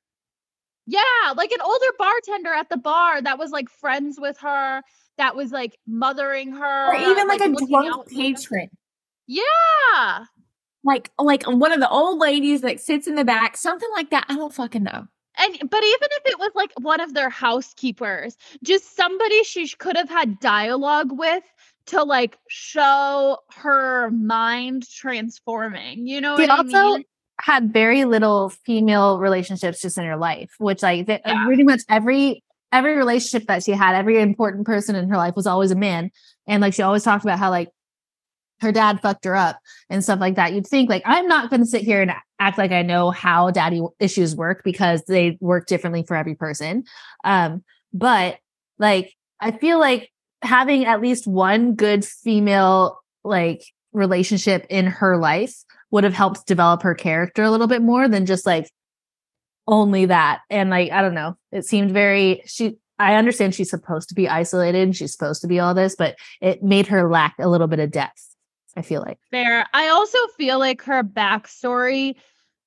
Yeah, 0.87 1.01
like 1.37 1.53
an 1.53 1.61
older 1.62 1.87
bartender 1.99 2.53
at 2.53 2.68
the 2.68 2.77
bar 2.77 3.23
that 3.23 3.38
was 3.38 3.51
like 3.51 3.68
friends 3.68 4.18
with 4.18 4.38
her, 4.38 4.83
that 5.18 5.37
was 5.37 5.53
like 5.53 5.79
mothering 5.87 6.53
her. 6.53 6.88
Or 6.88 6.96
even 6.96 7.29
like, 7.29 7.40
a 7.40 7.55
drunk 7.66 8.09
patron, 8.09 8.70
Yeah. 9.27 10.25
like 10.83 11.11
like 11.18 11.44
one 11.44 11.73
of 11.73 11.81
the 11.81 11.88
old 11.88 12.18
ladies 12.18 12.62
that 12.62 12.81
sits 12.81 13.07
in 13.07 13.14
the 13.14 13.25
back, 13.25 13.57
something 13.57 13.88
like 13.94 14.11
that. 14.11 14.27
I 14.29 14.35
don't 14.37 14.53
fucking 14.53 14.83
know. 14.83 15.07
And 15.38 15.70
but 15.70 15.85
even 15.85 16.09
if 16.11 16.27
it 16.27 16.38
was 16.38 16.51
like 16.55 16.73
one 16.81 17.01
of 17.01 17.14
their 17.14 17.31
housekeepers, 17.31 18.37
just 18.64 18.96
somebody 18.96 19.44
she 19.44 19.68
could 19.68 19.96
have 19.96 20.09
had 20.09 20.40
dialogue 20.40 21.12
with 21.12 21.44
to 21.90 22.03
like 22.03 22.38
show 22.48 23.38
her 23.55 24.11
mind 24.11 24.88
transforming. 24.90 26.07
You 26.07 26.20
know 26.20 26.37
She 26.37 26.42
what 26.42 26.50
I 26.50 26.57
also 26.57 26.96
mean? 26.96 27.05
had 27.40 27.72
very 27.72 28.05
little 28.05 28.50
female 28.50 29.18
relationships 29.18 29.81
just 29.81 29.98
in 29.98 30.05
her 30.05 30.16
life, 30.16 30.50
which 30.59 30.83
like 30.83 31.07
the, 31.07 31.20
Yeah. 31.24 31.44
pretty 31.46 31.62
much 31.64 31.81
every 31.88 32.42
every 32.72 32.94
relationship 32.96 33.48
that 33.48 33.64
she 33.64 33.72
had, 33.72 33.96
every 33.96 34.20
important 34.20 34.64
person 34.64 34.94
in 34.94 35.09
her 35.09 35.16
life 35.16 35.35
was 35.35 35.46
always 35.46 35.70
a 35.72 35.76
man, 35.76 36.11
and 36.46 36.61
like 36.61 36.72
she 36.74 36.83
always 36.83 37.03
talked 37.03 37.24
about 37.24 37.38
how 37.38 37.50
like 37.50 37.68
her 38.61 38.72
dad 38.72 39.00
fucked 39.00 39.24
her 39.24 39.35
up 39.35 39.59
and 39.88 40.05
stuff 40.05 40.20
like 40.20 40.37
that. 40.37 40.53
You'd 40.53 40.66
think 40.66 40.90
like 40.90 41.03
I'm 41.07 41.26
not 41.26 41.48
going 41.50 41.61
to 41.61 41.66
sit 41.66 41.81
here 41.83 42.03
and 42.03 42.12
act 42.38 42.59
like 42.59 42.72
I 42.72 42.83
know 42.83 43.11
how 43.11 43.50
daddy 43.50 43.83
issues 43.98 44.37
work 44.37 44.62
because 44.64 45.03
they 45.07 45.38
work 45.40 45.66
differently 45.66 46.03
for 46.03 46.14
every 46.14 46.35
person. 46.35 46.85
Um, 47.24 47.64
but 47.92 48.38
like 48.79 49.14
I 49.40 49.50
feel 49.53 49.81
like 49.81 50.11
having 50.42 50.85
at 50.85 51.00
least 51.00 51.26
one 51.26 51.74
good 51.74 52.05
female 52.05 52.98
like 53.24 53.62
relationship 53.92 54.66
in 54.70 54.87
her 54.87 55.16
life 55.16 55.55
would 55.90 56.05
have 56.05 56.14
helped 56.14 56.46
develop 56.46 56.83
her 56.83 56.94
character 56.94 57.42
a 57.42 57.50
little 57.50 57.66
bit 57.66 57.83
more 57.83 58.09
than 58.09 58.26
just 58.26 58.46
like 58.46 58.70
only 59.66 60.07
that. 60.07 60.40
And 60.48 60.70
like, 60.70 60.92
I 60.92 61.03
don't 61.03 61.14
know, 61.14 61.37
it 61.53 61.64
seemed 61.64 61.92
very, 61.92 62.42
she, 62.46 62.76
I 62.98 63.14
understand 63.14 63.55
she's 63.55 63.70
supposed 63.70 64.09
to 64.11 64.14
be 64.14 64.29
isolated 64.29 64.83
and 64.83 64.96
she's 64.96 65.12
supposed 65.12 65.40
to 65.42 65.48
be 65.48 65.59
all 65.59 65.74
this, 65.74 65.96
but 65.96 66.16
it 66.40 66.62
made 66.62 66.87
her 66.88 67.11
lack 67.11 67.35
a 67.38 67.48
little 67.48 67.66
bit 67.66 67.81
of 67.81 67.90
depth. 67.90 68.26
I 68.76 68.83
feel 68.83 69.00
like. 69.00 69.18
Fair. 69.33 69.66
I 69.74 69.88
also 69.88 70.18
feel 70.37 70.61
like 70.61 70.81
her 70.83 71.03
backstory 71.03 72.14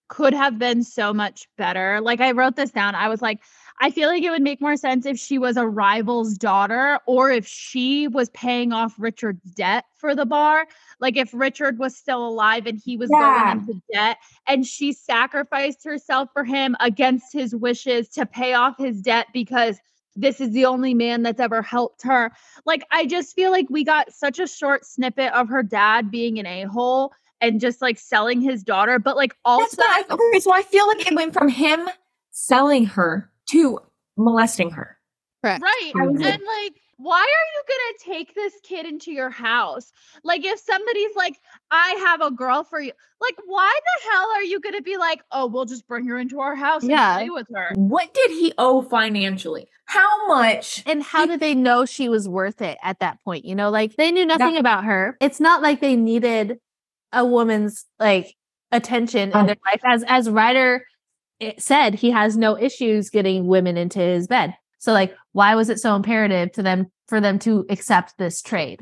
could 0.09 0.33
have 0.33 0.59
been 0.59 0.83
so 0.83 1.13
much 1.13 1.47
better. 1.57 2.01
Like 2.01 2.19
I 2.19 2.31
wrote 2.31 2.57
this 2.57 2.71
down. 2.71 2.93
I 2.93 3.07
was 3.07 3.21
like, 3.21 3.39
I 3.79 3.89
feel 3.91 4.07
like 4.07 4.23
it 4.23 4.29
would 4.29 4.41
make 4.41 4.61
more 4.61 4.77
sense 4.77 5.05
if 5.05 5.17
she 5.17 5.37
was 5.37 5.57
a 5.57 5.67
rival's 5.67 6.37
daughter 6.37 6.99
or 7.05 7.31
if 7.31 7.45
she 7.47 8.07
was 8.07 8.29
paying 8.29 8.71
off 8.71 8.93
Richard's 8.97 9.51
debt 9.51 9.85
for 9.97 10.15
the 10.15 10.25
bar. 10.25 10.67
Like 10.99 11.17
if 11.17 11.31
Richard 11.33 11.79
was 11.79 11.95
still 11.97 12.25
alive 12.25 12.65
and 12.65 12.79
he 12.83 12.97
was 12.97 13.09
Yeah. 13.11 13.19
going 13.19 13.59
into 13.59 13.81
debt 13.91 14.17
and 14.47 14.65
she 14.65 14.93
sacrificed 14.93 15.83
herself 15.83 16.29
for 16.33 16.43
him 16.43 16.75
against 16.79 17.33
his 17.33 17.55
wishes 17.55 18.09
to 18.09 18.25
pay 18.25 18.53
off 18.53 18.77
his 18.77 19.01
debt 19.01 19.27
because 19.33 19.79
this 20.15 20.39
is 20.39 20.51
the 20.51 20.65
only 20.65 20.93
man 20.93 21.23
that's 21.23 21.39
ever 21.39 21.61
helped 21.61 22.03
her. 22.03 22.31
Like 22.65 22.85
I 22.91 23.05
just 23.05 23.35
feel 23.35 23.51
like 23.51 23.65
we 23.69 23.83
got 23.83 24.13
such 24.13 24.39
a 24.39 24.47
short 24.47 24.85
snippet 24.85 25.33
of 25.33 25.49
her 25.49 25.63
dad 25.63 26.11
being 26.11 26.37
an 26.39 26.45
a-hole 26.45 27.11
and 27.41 27.59
just 27.59 27.81
like 27.81 27.97
selling 27.97 28.39
his 28.39 28.63
daughter, 28.63 28.99
but 28.99 29.17
like 29.17 29.35
also 29.43 29.63
That's 29.63 29.75
what 29.75 29.89
I, 30.11 30.13
okay, 30.13 30.39
so 30.39 30.53
I 30.53 30.61
feel 30.61 30.87
like 30.87 31.07
it 31.07 31.15
went 31.15 31.33
from 31.33 31.49
him 31.49 31.89
selling 32.31 32.85
her 32.85 33.29
to 33.51 33.79
molesting 34.17 34.71
her. 34.71 34.97
Right. 35.43 35.61
I 35.61 35.91
was 36.07 36.15
And 36.15 36.19
like- 36.21 36.41
like, 36.41 36.73
why 36.97 37.19
are 37.19 37.25
you 37.25 37.63
going 37.67 37.97
to 37.97 38.05
take 38.05 38.33
this 38.35 38.53
kid 38.63 38.85
into 38.85 39.11
your 39.11 39.29
house? 39.29 39.91
Like, 40.23 40.45
if 40.45 40.57
somebody's 40.59 41.13
like, 41.17 41.37
I 41.69 41.89
have 42.05 42.21
a 42.21 42.31
girl 42.31 42.63
for 42.63 42.79
you, 42.79 42.93
like, 43.19 43.35
why 43.45 43.77
the 43.83 44.09
hell 44.11 44.27
are 44.35 44.43
you 44.43 44.61
going 44.61 44.75
to 44.75 44.81
be 44.81 44.95
like, 44.97 45.21
oh, 45.31 45.47
we'll 45.47 45.65
just 45.65 45.85
bring 45.87 46.05
her 46.07 46.17
into 46.17 46.39
our 46.39 46.55
house 46.55 46.83
Yeah. 46.85 47.17
and 47.17 47.27
play 47.27 47.29
with 47.31 47.47
her? 47.53 47.73
What 47.75 48.13
did 48.13 48.31
he 48.31 48.53
owe 48.57 48.83
financially? 48.83 49.67
How 49.85 50.27
much? 50.27 50.81
And 50.85 51.03
how 51.03 51.25
did 51.25 51.41
they 51.41 51.55
know 51.55 51.83
she 51.83 52.07
was 52.07 52.29
worth 52.29 52.61
it 52.61 52.77
at 52.81 52.99
that 52.99 53.21
point? 53.25 53.43
You 53.43 53.55
know, 53.55 53.69
like 53.69 53.95
they 53.97 54.11
knew 54.11 54.25
nothing 54.25 54.55
about 54.55 54.85
her. 54.85 55.17
It's 55.19 55.41
not 55.41 55.61
like 55.61 55.81
they 55.81 55.97
needed 55.97 56.59
a 57.11 57.25
woman's 57.25 57.85
like 57.99 58.33
attention 58.71 59.31
in 59.31 59.35
Um, 59.35 59.45
their 59.47 59.57
life. 59.65 59.81
As 59.83 60.03
as 60.07 60.29
Ryder 60.29 60.75
it 60.75 60.83
said, 61.57 61.95
he 61.95 62.11
has 62.11 62.37
no 62.37 62.57
issues 62.57 63.09
getting 63.09 63.47
women 63.47 63.77
into 63.77 63.99
his 63.99 64.27
bed. 64.27 64.55
So 64.79 64.91
like, 64.91 65.15
why 65.31 65.55
was 65.55 65.69
it 65.69 65.79
so 65.79 65.95
imperative 65.95 66.51
to 66.53 66.63
them 66.63 66.91
for 67.07 67.21
them 67.21 67.39
to 67.39 67.65
accept 67.69 68.17
this 68.17 68.41
trade? 68.41 68.81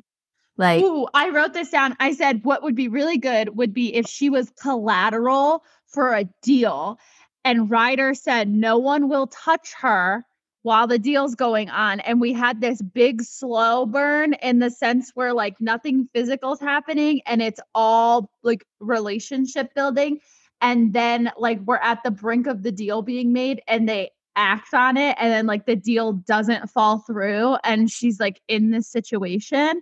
Like, 0.57 0.83
Ooh, 0.83 1.07
I 1.13 1.29
wrote 1.29 1.53
this 1.53 1.69
down. 1.69 1.95
I 1.99 2.13
said, 2.13 2.43
what 2.43 2.63
would 2.63 2.75
be 2.75 2.87
really 2.87 3.17
good 3.17 3.55
would 3.55 3.73
be 3.73 3.95
if 3.95 4.07
she 4.07 4.29
was 4.29 4.51
collateral 4.61 5.63
for 5.87 6.13
a 6.13 6.25
deal. 6.41 6.99
And 7.43 7.69
Ryder 7.69 8.13
said, 8.13 8.49
no 8.49 8.77
one 8.77 9.09
will 9.09 9.27
touch 9.27 9.73
her 9.79 10.25
while 10.63 10.87
the 10.87 10.99
deal's 10.99 11.35
going 11.35 11.69
on. 11.69 11.99
And 12.01 12.21
we 12.21 12.33
had 12.33 12.61
this 12.61 12.81
big 12.81 13.23
slow 13.23 13.85
burn 13.85 14.33
in 14.35 14.59
the 14.59 14.69
sense 14.69 15.11
where 15.15 15.33
like 15.33 15.59
nothing 15.59 16.07
physical's 16.13 16.59
happening 16.59 17.21
and 17.25 17.41
it's 17.41 17.59
all 17.73 18.29
like 18.43 18.65
relationship 18.79 19.73
building. 19.73 20.19
And 20.61 20.93
then 20.93 21.31
like 21.37 21.59
we're 21.61 21.77
at 21.77 22.03
the 22.03 22.11
brink 22.11 22.47
of 22.47 22.63
the 22.63 22.71
deal 22.71 23.01
being 23.01 23.33
made 23.33 23.61
and 23.67 23.89
they 23.89 24.11
act 24.35 24.73
on 24.73 24.95
it. 24.95 25.17
And 25.19 25.31
then 25.31 25.47
like 25.47 25.65
the 25.65 25.75
deal 25.75 26.13
doesn't 26.13 26.69
fall 26.69 26.99
through. 26.99 27.57
And 27.63 27.89
she's 27.91 28.19
like 28.19 28.41
in 28.47 28.71
this 28.71 28.87
situation 28.87 29.81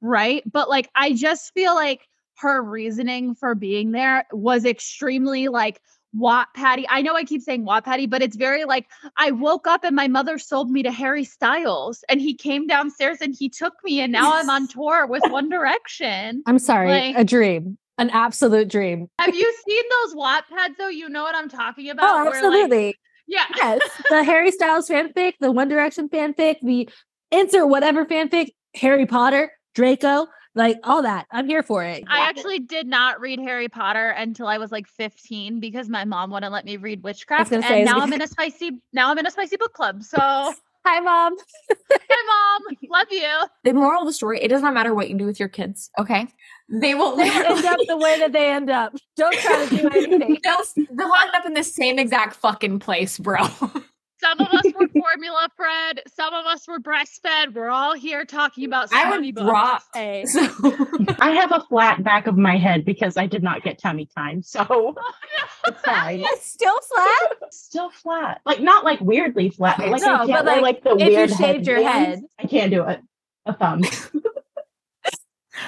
right? 0.00 0.42
But 0.50 0.68
like 0.68 0.88
I 0.94 1.12
just 1.12 1.52
feel 1.54 1.74
like 1.74 2.06
her 2.38 2.62
reasoning 2.62 3.34
for 3.34 3.54
being 3.54 3.92
there 3.92 4.24
was 4.32 4.64
extremely 4.64 5.48
like 5.48 5.80
Wattpad-y. 6.16 6.86
I 6.88 7.02
know 7.02 7.14
I 7.14 7.24
keep 7.24 7.42
saying 7.42 7.66
Wattpad-y, 7.66 8.06
but 8.06 8.22
it's 8.22 8.36
very 8.36 8.64
like 8.64 8.86
I 9.16 9.30
woke 9.32 9.66
up 9.66 9.84
and 9.84 9.94
my 9.94 10.08
mother 10.08 10.38
sold 10.38 10.70
me 10.70 10.82
to 10.84 10.90
Harry 10.90 11.24
Styles 11.24 12.02
and 12.08 12.20
he 12.20 12.34
came 12.34 12.66
downstairs 12.66 13.18
and 13.20 13.34
he 13.38 13.48
took 13.48 13.74
me 13.84 14.00
and 14.00 14.12
now 14.12 14.32
I'm 14.32 14.48
on 14.48 14.68
tour 14.72 15.06
with 15.06 15.22
One 15.26 15.48
Direction. 15.48 16.42
I'm 16.46 16.58
sorry, 16.58 16.88
Like- 16.88 17.16
a 17.16 17.24
dream, 17.24 17.76
an 17.98 18.10
absolute 18.10 18.68
dream. 18.68 19.08
Have 19.18 19.34
you 19.34 19.54
seen 19.68 19.82
those 20.04 20.14
Wattpads 20.14 20.76
though? 20.78 20.88
You 20.88 21.08
know 21.08 21.22
what 21.22 21.34
I'm 21.34 21.48
talking 21.48 21.88
oh, 21.88 21.92
about? 21.92 22.04
Oh, 22.04 22.16
Where, 22.16 22.24
like- 22.24 22.34
absolutely. 22.34 22.94
yeah. 23.26 23.44
yes, 23.56 23.80
the 24.10 24.24
Harry 24.24 24.50
Styles 24.50 24.88
fanfic, 24.88 25.34
the 25.40 25.52
One 25.52 25.68
Direction 25.68 26.08
fanfic, 26.08 26.56
the 26.62 26.88
insert 27.30 27.68
whatever 27.68 28.06
fanfic, 28.06 28.48
Harry 28.74 29.06
Potter, 29.06 29.52
Draco, 29.74 30.26
like 30.54 30.78
all 30.84 31.02
that. 31.02 31.26
I'm 31.30 31.46
here 31.46 31.62
for 31.62 31.84
it. 31.84 32.04
I 32.08 32.28
actually 32.28 32.60
did 32.60 32.86
not 32.86 33.20
read 33.20 33.38
Harry 33.40 33.68
Potter 33.68 34.10
until 34.10 34.46
I 34.46 34.58
was 34.58 34.72
like 34.72 34.86
15 34.88 35.60
because 35.60 35.88
my 35.88 36.04
mom 36.04 36.30
wouldn't 36.30 36.52
let 36.52 36.64
me 36.64 36.76
read 36.76 37.02
witchcraft. 37.02 37.52
And 37.52 37.64
say, 37.64 37.84
now 37.84 37.98
it- 37.98 38.02
I'm 38.02 38.12
in 38.12 38.22
a 38.22 38.26
spicy 38.28 38.80
now 38.92 39.10
I'm 39.10 39.18
in 39.18 39.26
a 39.26 39.30
spicy 39.30 39.56
book 39.56 39.72
club. 39.72 40.02
So 40.02 40.18
hi 40.18 40.54
Hi, 40.86 41.00
mom. 41.00 41.36
mom. 41.36 42.76
Love 42.90 43.08
you. 43.10 43.28
The 43.64 43.74
moral 43.74 44.02
of 44.02 44.06
the 44.06 44.12
story, 44.12 44.40
it 44.40 44.48
does 44.48 44.62
not 44.62 44.72
matter 44.72 44.94
what 44.94 45.10
you 45.10 45.18
do 45.18 45.26
with 45.26 45.38
your 45.38 45.48
kids, 45.48 45.90
okay? 45.98 46.26
They 46.70 46.94
will 46.94 47.16
They 47.16 47.30
end 47.30 47.64
up 47.64 47.78
the 47.86 47.96
way 47.96 48.18
that 48.20 48.32
they 48.32 48.50
end 48.50 48.68
up. 48.70 48.94
Don't 49.16 49.34
try 49.34 49.66
to 49.66 49.76
do 49.76 49.88
anything. 49.94 50.38
they'll, 50.42 50.86
they'll 50.90 51.14
end 51.14 51.30
up 51.34 51.46
in 51.46 51.54
the 51.54 51.64
same 51.64 51.98
exact 51.98 52.36
fucking 52.36 52.78
place, 52.80 53.18
bro. 53.18 53.38
Some 54.20 54.40
of 54.40 54.48
us 54.48 54.64
were 54.78 54.88
formula 55.00 55.48
fed, 55.56 56.02
some 56.12 56.34
of 56.34 56.44
us 56.44 56.66
were 56.66 56.80
breastfed. 56.80 57.54
We're 57.54 57.70
all 57.70 57.94
here 57.94 58.24
talking 58.24 58.64
about 58.64 58.92
I 58.92 59.16
would 59.16 59.34
books. 59.34 59.46
drop. 59.46 59.82
Hey. 59.94 60.24
So 60.26 60.40
I 61.20 61.30
have 61.40 61.52
a 61.52 61.60
flat 61.68 62.02
back 62.02 62.26
of 62.26 62.36
my 62.36 62.56
head 62.56 62.84
because 62.84 63.16
I 63.16 63.26
did 63.26 63.44
not 63.44 63.62
get 63.62 63.78
tummy 63.80 64.06
time. 64.06 64.42
So 64.42 64.66
oh, 64.68 64.94
it's 65.68 65.80
fine. 65.82 66.18
It's 66.20 66.46
still 66.50 66.78
flat. 66.80 67.52
Still 67.52 67.90
flat. 67.90 68.40
Like 68.44 68.60
not 68.60 68.84
like 68.84 69.00
weirdly 69.00 69.50
flat, 69.50 69.78
but 69.78 69.88
like 69.88 70.02
No, 70.02 70.14
I 70.14 70.26
can't 70.26 70.30
but, 70.30 70.44
wear, 70.46 70.62
like, 70.62 70.62
like 70.62 70.82
the 70.82 70.90
if 71.04 71.10
you 71.10 71.16
weird 71.16 71.30
shaved 71.30 71.66
your 71.68 71.76
headbands. 71.82 72.20
head. 72.38 72.44
I 72.44 72.48
can't 72.48 72.70
do 72.72 72.82
it. 72.88 73.00
A 73.46 73.54
thumb. 73.54 73.82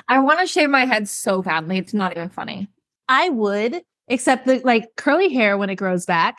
I 0.09 0.18
want 0.20 0.40
to 0.40 0.46
shave 0.46 0.70
my 0.70 0.85
head 0.87 1.09
so 1.09 1.42
badly. 1.42 1.79
It's 1.79 1.94
not 1.94 2.16
even 2.16 2.29
funny. 2.29 2.68
I 3.09 3.29
would, 3.29 3.83
except 4.09 4.46
the 4.46 4.61
like 4.64 4.96
curly 4.96 5.33
hair 5.33 5.57
when 5.59 5.70
it 5.70 5.76
grows 5.76 6.07
back, 6.07 6.38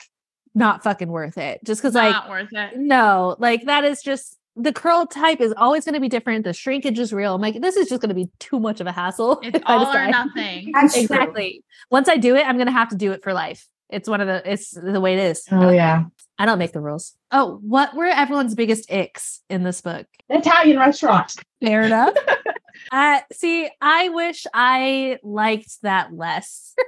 not 0.54 0.84
fucking 0.84 1.10
worth 1.10 1.38
it. 1.38 1.64
Just 1.64 1.82
because 1.82 1.96
like 1.96 2.12
Not 2.12 2.30
worth 2.30 2.50
it. 2.52 2.78
no, 2.78 3.36
like 3.40 3.66
that 3.66 3.84
is 3.84 4.02
just 4.02 4.38
the 4.56 4.74
curl 4.74 5.06
type 5.06 5.40
is 5.40 5.54
always 5.56 5.86
going 5.86 5.94
to 5.94 6.00
be 6.02 6.10
different. 6.10 6.44
The 6.44 6.54
shrinkage 6.54 7.00
is 7.00 7.14
real. 7.14 7.36
I'm 7.36 7.42
like, 7.42 7.62
this 7.62 7.78
is 7.78 7.88
just 7.88 8.02
going 8.02 8.10
to 8.10 8.16
be 8.16 8.30
too 8.40 8.60
much 8.60 8.82
of 8.82 8.88
a 8.88 8.92
hassle. 8.92 9.40
It's 9.44 9.60
all 9.66 9.88
or 9.96 10.08
nothing. 10.08 10.72
That's 10.74 10.94
true. 10.94 11.04
Exactly. 11.04 11.64
Once 11.90 12.10
I 12.10 12.18
do 12.18 12.36
it, 12.36 12.46
I'm 12.46 12.58
going 12.58 12.68
to 12.68 12.74
have 12.74 12.90
to 12.90 12.98
do 12.98 13.12
it 13.14 13.24
for 13.24 13.34
life. 13.34 13.68
It's 13.90 14.10
one 14.10 14.22
of 14.22 14.28
the, 14.28 14.50
it's 14.50 14.72
the 14.72 15.00
way 15.02 15.14
it 15.14 15.20
is. 15.20 15.46
Oh 15.52 15.70
yeah. 15.70 16.06
I 16.38 16.46
don't 16.46 16.60
make 16.60 16.72
the 16.72 16.82
rules. 16.82 17.14
Oh, 17.32 17.60
what 17.62 17.96
were 17.96 18.06
everyone's 18.06 18.56
biggest 18.56 18.90
icks 18.90 19.42
in 19.50 19.64
this 19.64 19.82
book? 19.82 20.08
Italian 20.30 20.80
restaurant. 20.80 21.36
Fair 21.64 21.84
enough. 21.84 22.14
uh, 22.92 23.20
see, 23.32 23.70
I 23.82 24.10
wish 24.10 24.46
I 24.54 25.20
liked 25.24 25.82
that 25.84 26.14
less. 26.14 26.74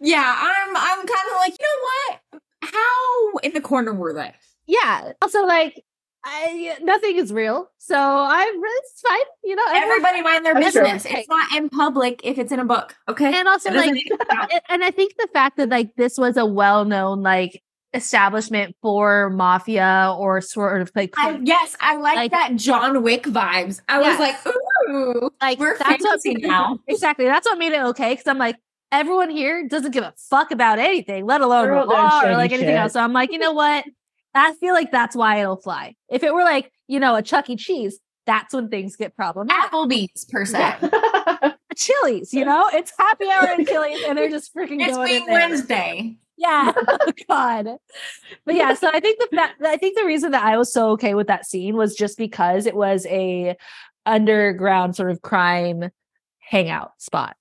Yeah, 0.00 0.34
I'm 0.38 0.76
I'm 0.76 0.98
kind 1.06 1.28
of 1.30 1.36
like, 1.40 1.56
you 1.58 1.66
know 1.66 1.82
what? 2.30 2.42
How 2.62 3.38
in 3.42 3.52
the 3.52 3.60
corner 3.60 3.92
were 3.92 4.12
they? 4.12 4.32
yeah. 4.66 5.12
Also, 5.22 5.44
like, 5.44 5.82
I 6.24 6.76
nothing 6.82 7.16
is 7.16 7.32
real, 7.32 7.68
so 7.78 7.96
I'm 7.96 8.54
it's 8.62 9.00
fine. 9.00 9.18
You 9.44 9.56
know, 9.56 9.64
Everybody 9.74 10.22
mind 10.22 10.44
their 10.46 10.54
business. 10.54 11.04
It's 11.04 11.28
not 11.28 11.56
in 11.56 11.68
public 11.68 12.20
if 12.22 12.38
it's 12.38 12.52
in 12.52 12.60
a 12.60 12.64
book, 12.64 12.94
okay? 13.08 13.32
and 13.38 13.48
also 13.48 13.70
like, 13.72 13.92
need 13.92 14.04
to 14.04 14.18
count. 14.30 14.52
and- 14.52 14.62
and 14.68 14.84
I 14.84 14.90
think 14.90 15.14
the 15.16 15.28
fact 15.32 15.56
that 15.56 15.68
like 15.68 15.94
this 15.96 16.16
was 16.18 16.36
a 16.36 16.46
well-known 16.46 17.22
like 17.22 17.62
establishment 17.94 18.76
for 18.82 19.30
mafia 19.30 20.14
or 20.18 20.40
sort 20.40 20.82
of 20.82 20.90
like 20.94 21.14
I, 21.16 21.38
yes, 21.42 21.76
I 21.80 21.96
like, 21.96 22.16
Like- 22.16 22.30
that 22.32 22.56
John 22.56 23.02
Wick 23.02 23.24
vibes. 23.24 23.80
I 23.88 23.98
was 23.98 24.18
like, 24.18 24.36
ooh, 24.88 25.30
like 25.40 25.58
we're 25.58 25.76
that's 25.78 26.02
what 26.04 26.22
fancy 26.22 26.34
now. 26.34 26.78
exactly 26.86 27.24
that's 27.24 27.46
what 27.48 27.58
made 27.58 27.72
it 27.72 27.80
okay 27.80 28.12
because 28.12 28.26
I'm 28.26 28.38
like 28.38 28.56
everyone 28.92 29.30
here 29.30 29.66
doesn't 29.68 29.90
give 29.92 30.04
a 30.04 30.14
fuck 30.30 30.50
about 30.50 30.78
anything, 30.78 31.26
let 31.26 31.40
alone 31.40 31.66
They're 31.66 31.74
the 31.74 31.80
all 31.80 31.86
doing 31.86 32.02
law 32.02 32.22
or 32.24 32.32
like 32.36 32.52
anything 32.52 32.68
shit. 32.70 32.76
else. 32.76 32.92
So 32.94 33.00
I'm 33.00 33.12
like, 33.12 33.32
you 33.32 33.38
know 33.38 33.52
what? 33.52 33.84
I 34.34 34.54
feel 34.54 34.74
like 34.74 34.90
that's 34.92 35.16
why 35.16 35.40
it'll 35.40 35.56
fly. 35.60 35.94
If 36.10 36.22
it 36.22 36.32
were 36.32 36.44
like 36.44 36.70
you 36.86 37.00
know 37.00 37.14
a 37.16 37.22
Chuck 37.22 37.48
E. 37.50 37.56
Cheese, 37.56 37.98
that's 38.26 38.52
when 38.54 38.68
things 38.68 38.96
get 38.96 39.16
problematic. 39.16 39.70
Applebee's 39.72 40.24
per 40.26 40.44
se. 40.44 40.58
Yeah. 40.58 41.52
Chili's, 41.76 42.34
you 42.34 42.44
know, 42.44 42.68
it's 42.72 42.92
happy 42.98 43.26
hour 43.30 43.52
in 43.58 43.64
Chili's, 43.66 44.02
and 44.06 44.18
they're 44.18 44.28
just 44.30 44.52
freaking 44.54 44.80
It's 44.84 44.96
going 44.96 45.08
in 45.14 45.20
Wing 45.22 45.26
there. 45.26 45.48
Wednesday. 45.48 46.16
Yeah. 46.38 46.72
Oh 46.88 47.12
God. 47.28 47.66
But 48.46 48.54
yeah, 48.54 48.74
so 48.74 48.88
I 48.92 49.00
think 49.00 49.18
the 49.18 49.48
I 49.64 49.76
think 49.76 49.98
the 49.98 50.04
reason 50.06 50.30
that 50.32 50.44
I 50.44 50.56
was 50.56 50.72
so 50.72 50.90
okay 50.92 51.14
with 51.14 51.26
that 51.26 51.46
scene 51.46 51.76
was 51.76 51.94
just 51.94 52.16
because 52.16 52.66
it 52.66 52.74
was 52.74 53.06
a 53.06 53.56
underground 54.06 54.96
sort 54.96 55.10
of 55.10 55.20
crime 55.22 55.90
hangout 56.38 56.92
spot. 56.98 57.36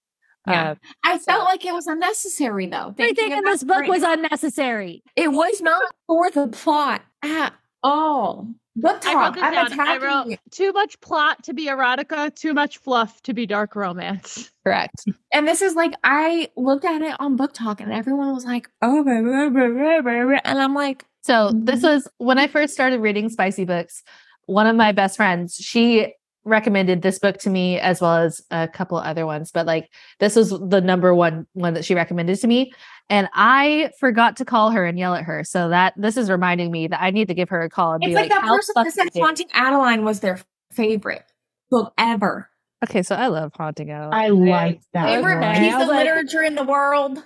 Yeah. 0.48 0.72
Uh, 0.72 0.76
I 1.04 1.18
felt 1.20 1.46
like 1.46 1.66
it 1.66 1.74
was 1.74 1.88
unnecessary 1.88 2.68
though. 2.68 2.94
everything 2.98 3.32
in 3.32 3.44
this 3.44 3.64
book 3.64 3.88
was 3.88 4.04
unnecessary. 4.04 5.04
It 5.16 5.32
was 5.32 5.62
not 5.62 5.82
for 6.08 6.30
the 6.32 6.48
plot 6.48 7.02
at 7.22 7.54
all. 7.84 8.48
Book 8.78 9.06
I 9.08 9.14
talk. 9.14 9.24
wrote 9.24 9.34
this 9.36 9.44
I'm 9.44 9.78
down. 9.78 9.80
I 9.88 9.98
wrote 9.98 10.38
too 10.52 10.72
much 10.72 11.00
plot 11.02 11.44
to 11.44 11.54
be 11.54 11.66
erotica, 11.68 12.34
too 12.36 12.54
much 12.54 12.78
fluff 12.78 13.22
to 13.24 13.34
be 13.34 13.46
dark 13.46 13.76
romance. 13.76 14.52
Correct. 14.64 15.04
And 15.34 15.48
this 15.48 15.62
is 15.62 15.76
like 15.76 15.94
I 16.04 16.50
looked 16.56 16.86
at 16.86 17.02
it 17.02 17.16
on 17.20 17.38
BookTok, 17.38 17.82
and 17.82 17.92
everyone 17.92 18.34
was 18.34 18.46
like, 18.46 18.70
"Oh," 18.82 19.04
blah, 19.04 19.22
blah, 19.22 19.50
blah, 19.50 19.68
blah, 19.68 20.02
blah, 20.02 20.24
blah," 20.26 20.40
and 20.46 20.60
I'm 20.60 20.74
like, 20.76 21.06
So 21.24 21.52
this 21.54 21.82
Mhm. 21.82 21.94
was 21.94 22.08
when 22.20 22.38
I 22.38 22.48
first 22.48 22.74
started 22.74 23.02
reading 23.02 23.28
spicy 23.30 23.66
books. 23.66 24.02
One 24.46 24.66
of 24.68 24.76
my 24.78 24.94
best 24.94 25.18
friends, 25.18 25.56
she 25.56 26.14
recommended 26.48 27.02
this 27.02 27.20
book 27.20 27.38
to 27.40 27.50
me 27.50 27.80
as 27.80 28.02
well 28.02 28.18
as 28.18 28.42
a 28.50 28.68
couple 28.68 28.98
other 28.98 29.26
ones, 29.26 29.52
but 29.52 29.66
like 29.68 29.90
this 30.20 30.36
was 30.36 30.50
the 30.50 30.82
number 30.82 31.14
one 31.14 31.46
one 31.54 31.74
that 31.76 31.86
she 31.86 31.94
recommended 31.94 32.40
to 32.40 32.48
me. 32.48 32.72
And 33.10 33.30
I 33.34 33.92
forgot 34.00 34.38
to 34.38 34.46
call 34.46 34.72
her 34.72 34.86
and 34.86 34.98
yell 34.98 35.14
at 35.14 35.24
her. 35.24 35.44
So 35.44 35.70
that 35.70 35.94
this 35.98 36.18
is 36.18 36.30
reminding 36.30 36.72
me 36.72 36.88
that 36.88 37.02
I 37.02 37.12
need 37.12 37.28
to 37.28 37.34
give 37.34 37.50
her 37.50 37.62
a 37.62 37.70
call 37.70 37.94
and 37.94 38.04
"It's 38.04 38.10
be 38.10 38.16
like, 38.16 38.30
like, 38.30 38.40
that 38.42 38.46
"How 38.48 38.56
person 38.56 38.74
that 38.76 38.92
said 38.94 39.10
Haunting 39.22 39.48
Adeline 39.54 40.04
was 40.04 40.20
their 40.22 40.40
favorite 40.72 41.24
book 41.70 41.94
ever, 41.98 42.50
Okay, 42.84 43.02
so 43.04 43.16
I 43.16 43.28
love 43.28 43.52
haunting 43.56 43.90
adeline 43.92 44.14
I 44.14 44.28
like 44.30 44.82
that. 44.94 45.06
favorite 45.08 45.40
one. 45.40 45.50
Okay, 45.52 45.60
piece 45.70 45.74
of 45.82 45.88
like- 45.88 46.06
literature 46.06 46.44
in 46.44 46.56
the 46.56 46.64
world." 46.64 47.24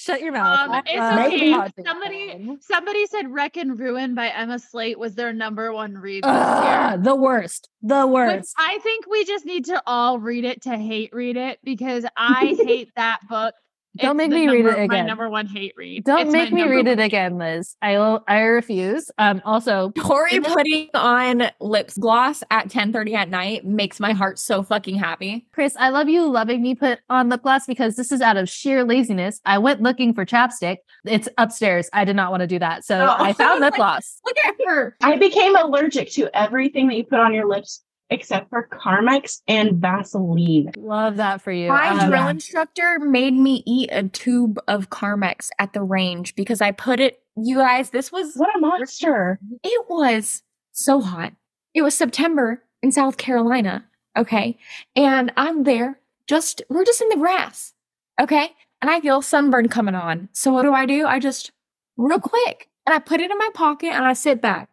Shut 0.00 0.22
your 0.22 0.32
mouth. 0.32 0.70
Um, 0.70 0.82
it's 0.86 0.96
love 0.98 1.26
okay. 1.26 1.52
Haunting 1.52 1.84
Somebody- 1.84 2.58
Somebody 2.62 3.06
said 3.06 3.30
Wreck 3.30 3.58
and 3.58 3.78
Ruin 3.78 4.14
by 4.14 4.28
Emma 4.28 4.58
Slate 4.58 4.98
was 4.98 5.14
their 5.14 5.34
number 5.34 5.74
one 5.74 5.92
read 5.98 6.24
this 6.24 6.30
Ugh, 6.32 6.92
year. 6.94 7.02
the 7.04 7.14
worst. 7.14 7.68
The 7.82 8.06
Which 8.06 8.14
worst. 8.14 8.54
I 8.56 8.78
think 8.78 9.04
we 9.10 9.26
just 9.26 9.44
need 9.44 9.66
to 9.66 9.82
all 9.86 10.18
read 10.18 10.46
it 10.46 10.62
to 10.62 10.74
hate 10.74 11.10
read 11.12 11.36
it 11.36 11.58
because 11.62 12.06
I 12.16 12.56
hate 12.58 12.88
that 12.96 13.18
book. 13.28 13.54
Don't 13.96 14.10
It's 14.20 14.28
make 14.28 14.30
the 14.30 14.36
me 14.36 14.46
read 14.52 14.60
it 14.60 14.62
number- 14.64 14.76
My 14.78 14.84
again. 14.84 15.06
number 15.06 15.28
one 15.28 15.46
hate 15.46 15.74
read. 15.76 16.04
Don't 16.04 16.20
It's 16.20 16.30
make 16.32 16.52
me 16.52 16.62
read 16.62 16.86
it 16.86 17.00
again, 17.00 17.38
Liz. 17.38 17.74
I 17.82 17.98
will, 17.98 18.22
I 18.28 18.38
refuse. 18.42 19.10
Um 19.18 19.42
also 19.44 19.90
Tori 19.96 20.38
putting 20.40 20.88
on 20.94 21.50
lips 21.60 21.98
gloss 21.98 22.44
at 22.52 22.68
10:30 22.68 23.14
at 23.14 23.28
night 23.30 23.64
makes 23.64 23.98
my 23.98 24.12
heart 24.12 24.38
so 24.38 24.62
fucking 24.62 24.94
happy. 24.96 25.44
Krys, 25.56 25.72
I 25.78 25.88
love 25.88 26.08
you 26.08 26.24
loving 26.30 26.62
me 26.62 26.76
put 26.76 27.00
on 27.10 27.28
lip 27.30 27.42
gloss 27.42 27.66
because 27.66 27.96
this 27.96 28.12
is 28.12 28.20
out 28.20 28.36
of 28.36 28.48
sheer 28.48 28.84
laziness. 28.84 29.40
I 29.44 29.58
went 29.58 29.82
looking 29.82 30.14
for 30.14 30.24
chapstick. 30.24 30.76
It's 31.04 31.28
upstairs. 31.36 31.90
I 31.92 32.04
did 32.04 32.14
not 32.14 32.30
want 32.30 32.42
to 32.42 32.46
do 32.46 32.60
that. 32.60 32.84
So 32.84 32.96
Oh, 33.00 33.06
I 33.24 33.28
I 33.30 33.32
found 33.32 33.54
was 33.60 33.60
lip 33.62 33.72
like- 33.72 33.78
gloss. 33.78 34.20
Look 34.24 34.36
at 34.46 34.54
her. 34.66 34.96
I 35.02 35.16
became 35.16 35.56
allergic 35.56 36.10
to 36.12 36.30
everything 36.32 36.86
that 36.88 36.96
you 36.96 37.04
put 37.04 37.18
on 37.18 37.34
your 37.34 37.48
lips 37.48 37.82
except 38.10 38.50
for 38.50 38.68
Carmex 38.72 39.40
and 39.48 39.74
Vaseline. 39.80 40.70
Love 40.76 41.16
that 41.16 41.40
for 41.40 41.52
you. 41.52 41.68
My 41.68 41.88
Um, 41.90 42.08
drill 42.10 42.28
instructor 42.28 42.98
made 43.00 43.34
me 43.34 43.62
eat 43.66 43.88
a 43.92 44.08
tube 44.08 44.58
of 44.68 44.90
Carmex 44.90 45.48
at 45.58 45.72
the 45.72 45.82
range 45.82 46.34
because 46.34 46.60
I 46.60 46.72
put 46.72 47.00
it. 47.00 47.22
You 47.36 47.56
guys, 47.58 47.90
this 47.90 48.10
was 48.12 48.34
What 48.34 48.54
a 48.56 48.58
monster. 48.58 49.38
it 49.62 49.84
was 49.88 50.42
so 50.72 51.00
hot. 51.00 51.32
It 51.74 51.82
was 51.82 51.94
September 51.94 52.62
in 52.82 52.90
South 52.92 53.16
Carolina. 53.16 53.86
Okay. 54.18 54.58
And 54.96 55.32
I'm 55.36 55.62
there 55.62 56.00
just, 56.26 56.62
we're 56.68 56.84
just 56.84 57.00
in 57.00 57.08
the 57.10 57.16
grass. 57.16 57.72
Okay. 58.20 58.50
And 58.82 58.90
I 58.90 59.00
feel 59.00 59.22
sunburn 59.22 59.68
coming 59.68 59.94
on. 59.94 60.28
So 60.32 60.52
what 60.52 60.62
do 60.62 60.72
I 60.74 60.86
do? 60.86 61.06
I 61.06 61.18
just, 61.20 61.52
real 61.96 62.18
quick, 62.20 62.68
and 62.86 62.94
I 62.94 62.98
put 62.98 63.20
it 63.20 63.30
in 63.30 63.38
my 63.38 63.48
pocket 63.54 63.88
and 63.94 64.04
I 64.04 64.14
sit 64.14 64.40
back. 64.40 64.68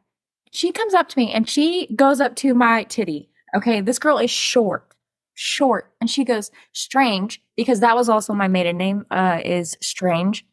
She 0.52 0.72
comes 0.72 0.94
up 0.94 1.10
to 1.10 1.20
me 1.20 1.32
and 1.32 1.48
she 1.50 1.88
goes 1.96 2.22
up 2.22 2.36
to 2.38 2.54
my 2.54 2.84
titty. 2.84 3.30
Okay. 3.56 3.82
This 3.82 4.00
girl 4.00 4.18
is 4.18 4.30
short, 4.30 4.94
short. 5.36 5.92
And 6.02 6.10
she 6.10 6.24
goes, 6.24 6.52
Strange, 6.74 7.42
because 7.56 7.80
that 7.80 7.96
was 7.96 8.10
also 8.10 8.34
my 8.34 8.48
maiden 8.48 8.78
name, 8.78 9.06
uh, 9.12 9.40
is 9.44 9.78
Strange. 9.82 10.46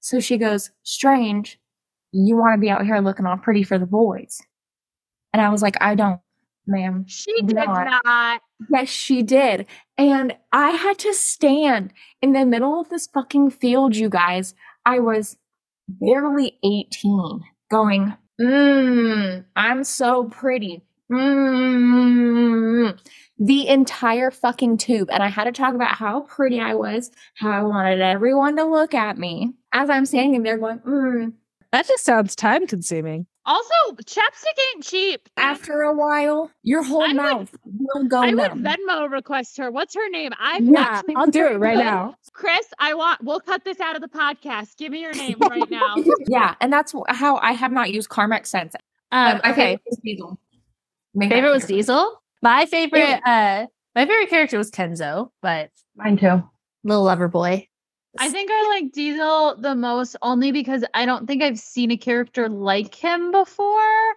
So 0.00 0.20
she 0.20 0.36
goes, 0.36 0.70
Strange, 0.82 1.58
you 2.12 2.36
want 2.36 2.54
to 2.54 2.60
be 2.60 2.70
out 2.70 2.84
here 2.84 2.98
looking 2.98 3.26
all 3.26 3.36
pretty 3.36 3.62
for 3.62 3.78
the 3.78 3.86
boys. 3.86 4.40
And 5.32 5.40
I 5.40 5.48
was 5.50 5.62
like, 5.62 5.76
I 5.80 5.94
don't, 5.94 6.20
ma'am. 6.66 7.04
She 7.06 7.32
did 7.42 7.54
not. 7.54 8.02
not. 8.04 8.40
Yes, 8.68 8.88
she 8.88 9.22
did. 9.22 9.66
And 9.96 10.36
I 10.52 10.70
had 10.70 10.98
to 11.00 11.14
stand 11.14 11.92
in 12.20 12.32
the 12.32 12.44
middle 12.44 12.80
of 12.80 12.88
this 12.88 13.06
fucking 13.06 13.50
field, 13.50 13.96
you 13.96 14.08
guys. 14.08 14.54
I 14.84 14.98
was 14.98 15.36
barely 15.88 16.58
18 16.64 17.40
going, 17.70 18.16
mmm, 18.40 19.44
I'm 19.56 19.84
so 19.84 20.24
pretty. 20.24 20.82
Mmm. 21.10 22.98
The 23.38 23.68
entire 23.68 24.30
fucking 24.30 24.76
tube. 24.78 25.08
And 25.10 25.22
I 25.22 25.28
had 25.28 25.44
to 25.44 25.52
talk 25.52 25.74
about 25.74 25.96
how 25.96 26.22
pretty 26.22 26.60
I 26.60 26.74
was, 26.74 27.10
how 27.34 27.50
I 27.50 27.62
wanted 27.62 28.00
everyone 28.00 28.56
to 28.56 28.64
look 28.64 28.94
at 28.94 29.18
me 29.18 29.52
as 29.72 29.88
I'm 29.90 30.06
standing 30.06 30.42
there 30.42 30.58
going, 30.58 30.80
mmm. 30.80 31.32
that 31.72 31.86
just 31.86 32.04
sounds 32.04 32.36
time 32.36 32.66
consuming. 32.66 33.26
Also, 33.46 33.74
chapstick 34.04 34.58
ain't 34.74 34.84
cheap. 34.84 35.28
After 35.36 35.80
a 35.82 35.94
while, 35.94 36.50
your 36.62 36.82
whole 36.82 37.02
I 37.02 37.06
would- 37.08 37.16
mouth 37.16 37.56
will 37.64 38.04
go 38.04 38.20
I 38.22 38.34
would. 38.34 38.52
Venmo 38.52 39.10
request 39.10 39.56
her. 39.56 39.70
What's 39.70 39.94
her 39.94 40.08
name? 40.10 40.32
I've 40.38 40.62
Yeah, 40.62 40.80
actually- 40.80 41.16
I'll 41.16 41.26
do 41.26 41.46
it 41.46 41.58
right 41.58 41.78
now. 41.78 42.14
Krys, 42.34 42.58
I 42.78 42.94
want. 42.94 43.22
We'll 43.24 43.40
cut 43.40 43.64
this 43.64 43.80
out 43.80 43.96
of 43.96 44.02
the 44.02 44.08
podcast. 44.08 44.76
Give 44.76 44.92
me 44.92 45.00
your 45.00 45.14
name 45.14 45.36
right 45.50 45.70
now. 45.70 45.96
yeah, 46.28 46.54
and 46.60 46.72
that's 46.72 46.94
how 47.08 47.36
I 47.38 47.52
have 47.52 47.72
not 47.72 47.90
used 47.92 48.08
Carmex 48.10 48.48
since. 48.48 48.74
Um, 49.10 49.36
But 49.38 49.44
my 49.44 49.50
okay. 49.52 49.62
favorite 49.62 49.82
was 49.86 49.98
Diesel. 50.04 50.38
Make 51.14 51.30
Favorite 51.30 51.50
was. 51.50 51.64
Diesel. 51.64 52.22
My 52.42 52.66
favorite, 52.66 53.20
uh, 53.26 53.66
my 53.94 54.06
favorite 54.06 54.28
character 54.30 54.58
was 54.58 54.70
Kenzo, 54.70 55.30
but 55.42 55.70
Mine 55.96 56.16
too. 56.18 56.42
little 56.84 57.04
lover 57.04 57.26
boy. 57.28 57.66
I 58.18 58.28
think 58.28 58.50
I 58.52 58.68
like 58.80 58.92
Diesel 58.92 59.56
the 59.56 59.74
most 59.74 60.16
only 60.20 60.50
because 60.52 60.84
I 60.94 61.06
don't 61.06 61.26
think 61.26 61.42
I've 61.42 61.58
seen 61.58 61.90
a 61.90 61.96
character 61.96 62.48
like 62.48 62.94
him 62.94 63.30
before. 63.30 64.14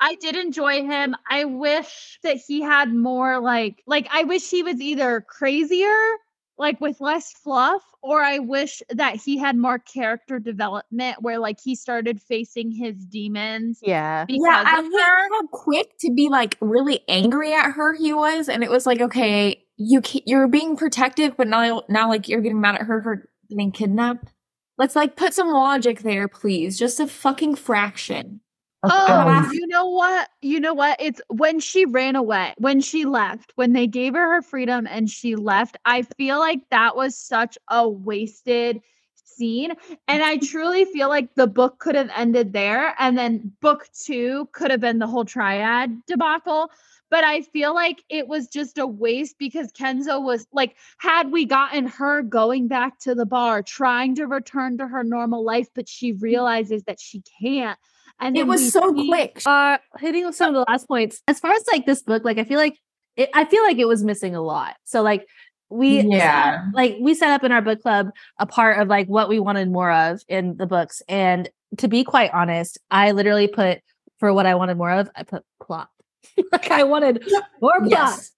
I 0.00 0.14
did 0.20 0.36
enjoy 0.36 0.84
him. 0.84 1.14
I 1.30 1.44
wish 1.44 2.18
that 2.22 2.38
he 2.38 2.62
had 2.62 2.94
more 2.94 3.40
like 3.40 3.82
like 3.86 4.08
I 4.10 4.24
wish 4.24 4.50
he 4.50 4.62
was 4.62 4.80
either 4.80 5.20
crazier, 5.20 6.16
like 6.56 6.80
with 6.80 7.00
less 7.00 7.32
fluff, 7.32 7.82
or 8.02 8.22
I 8.22 8.38
wish 8.38 8.82
that 8.88 9.16
he 9.16 9.36
had 9.36 9.56
more 9.56 9.78
character 9.78 10.38
development 10.38 11.20
where 11.20 11.38
like 11.38 11.58
he 11.62 11.74
started 11.74 12.22
facing 12.22 12.70
his 12.70 13.04
demons 13.04 13.80
Yeah. 13.82 14.24
Yeah, 14.28 14.62
I 14.66 14.78
of 14.78 14.84
heard 14.86 15.28
how 15.30 15.46
quick 15.48 15.98
to 15.98 16.12
be 16.12 16.30
like 16.30 16.56
really 16.62 17.00
angry 17.06 17.52
at 17.52 17.72
her 17.72 17.94
he 17.94 18.14
was, 18.14 18.48
and 18.48 18.64
it 18.64 18.70
was 18.70 18.86
like, 18.86 19.02
okay, 19.02 19.62
you 19.76 20.00
ca- 20.00 20.22
you're 20.26 20.48
being 20.48 20.76
protective, 20.76 21.36
but 21.36 21.48
now 21.48 21.82
now 21.88 22.08
like 22.08 22.28
you're 22.28 22.40
getting 22.40 22.60
mad 22.60 22.76
at 22.76 22.82
her 22.82 23.02
for 23.02 23.28
getting 23.48 23.72
kidnapped. 23.72 24.32
Let's 24.78 24.96
like 24.96 25.16
put 25.16 25.34
some 25.34 25.48
logic 25.48 26.00
there, 26.00 26.28
please. 26.28 26.78
Just 26.78 27.00
a 27.00 27.06
fucking 27.06 27.56
fraction. 27.56 28.40
Oh, 28.82 29.28
um, 29.28 29.50
you 29.52 29.66
know 29.66 29.86
what? 29.86 30.28
You 30.42 30.60
know 30.60 30.74
what? 30.74 30.96
It's 31.00 31.20
when 31.28 31.60
she 31.60 31.84
ran 31.86 32.14
away, 32.14 32.54
when 32.58 32.80
she 32.80 33.04
left, 33.04 33.52
when 33.56 33.72
they 33.72 33.86
gave 33.86 34.14
her 34.14 34.34
her 34.34 34.42
freedom 34.42 34.86
and 34.86 35.10
she 35.10 35.34
left. 35.34 35.76
I 35.84 36.02
feel 36.02 36.38
like 36.38 36.60
that 36.70 36.94
was 36.94 37.18
such 37.18 37.58
a 37.70 37.88
wasted 37.88 38.80
scene. 39.14 39.72
And 40.08 40.22
I 40.22 40.36
truly 40.38 40.84
feel 40.84 41.08
like 41.08 41.34
the 41.34 41.46
book 41.46 41.78
could 41.78 41.94
have 41.94 42.10
ended 42.14 42.52
there. 42.52 42.94
And 42.98 43.18
then 43.18 43.52
book 43.60 43.88
two 44.04 44.48
could 44.52 44.70
have 44.70 44.80
been 44.80 44.98
the 44.98 45.06
whole 45.06 45.24
triad 45.24 46.04
debacle. 46.06 46.70
But 47.10 47.22
I 47.24 47.42
feel 47.42 47.74
like 47.74 48.02
it 48.08 48.26
was 48.26 48.48
just 48.48 48.78
a 48.78 48.86
waste 48.86 49.36
because 49.38 49.70
Kenzo 49.72 50.20
was 50.22 50.46
like, 50.52 50.74
had 50.98 51.30
we 51.30 51.44
gotten 51.44 51.86
her 51.86 52.22
going 52.22 52.66
back 52.68 52.98
to 53.00 53.14
the 53.14 53.26
bar, 53.26 53.62
trying 53.62 54.16
to 54.16 54.26
return 54.26 54.78
to 54.78 54.88
her 54.88 55.04
normal 55.04 55.44
life, 55.44 55.68
but 55.74 55.88
she 55.88 56.12
realizes 56.12 56.82
that 56.84 56.98
she 57.00 57.22
can't. 57.40 57.78
And 58.18 58.36
It 58.36 58.46
was 58.46 58.72
so 58.72 58.92
see- 58.94 59.08
quick. 59.08 59.42
Uh, 59.46 59.78
hitting 59.98 60.26
with 60.26 60.34
some 60.34 60.48
of 60.48 60.54
the 60.54 60.64
last 60.72 60.88
points. 60.88 61.22
As 61.28 61.38
far 61.38 61.52
as 61.52 61.64
like 61.70 61.86
this 61.86 62.02
book, 62.02 62.24
like 62.24 62.38
I 62.38 62.44
feel 62.44 62.58
like 62.58 62.76
it, 63.16 63.30
I 63.34 63.44
feel 63.44 63.62
like 63.62 63.78
it 63.78 63.86
was 63.86 64.02
missing 64.02 64.34
a 64.34 64.42
lot. 64.42 64.74
So 64.84 65.02
like 65.02 65.26
we 65.68 66.00
Yeah. 66.00 66.64
like 66.74 66.96
we 67.00 67.14
set 67.14 67.30
up 67.30 67.44
in 67.44 67.52
our 67.52 67.60
book 67.62 67.82
club 67.82 68.10
a 68.38 68.46
part 68.46 68.78
of 68.78 68.88
like 68.88 69.06
what 69.08 69.28
we 69.28 69.38
wanted 69.40 69.70
more 69.70 69.90
of 69.92 70.22
in 70.28 70.56
the 70.56 70.66
books. 70.66 71.02
And 71.08 71.48
to 71.78 71.88
be 71.88 72.04
quite 72.04 72.30
honest, 72.32 72.78
I 72.90 73.12
literally 73.12 73.48
put 73.48 73.80
for 74.18 74.32
what 74.32 74.46
I 74.46 74.54
wanted 74.54 74.76
more 74.78 74.90
of, 74.92 75.10
I 75.14 75.22
put 75.24 75.44
plot. 75.62 75.88
like 76.52 76.70
I 76.70 76.82
wanted 76.84 77.24
more 77.60 77.78
plot. 77.78 77.90
Yes. 77.90 78.32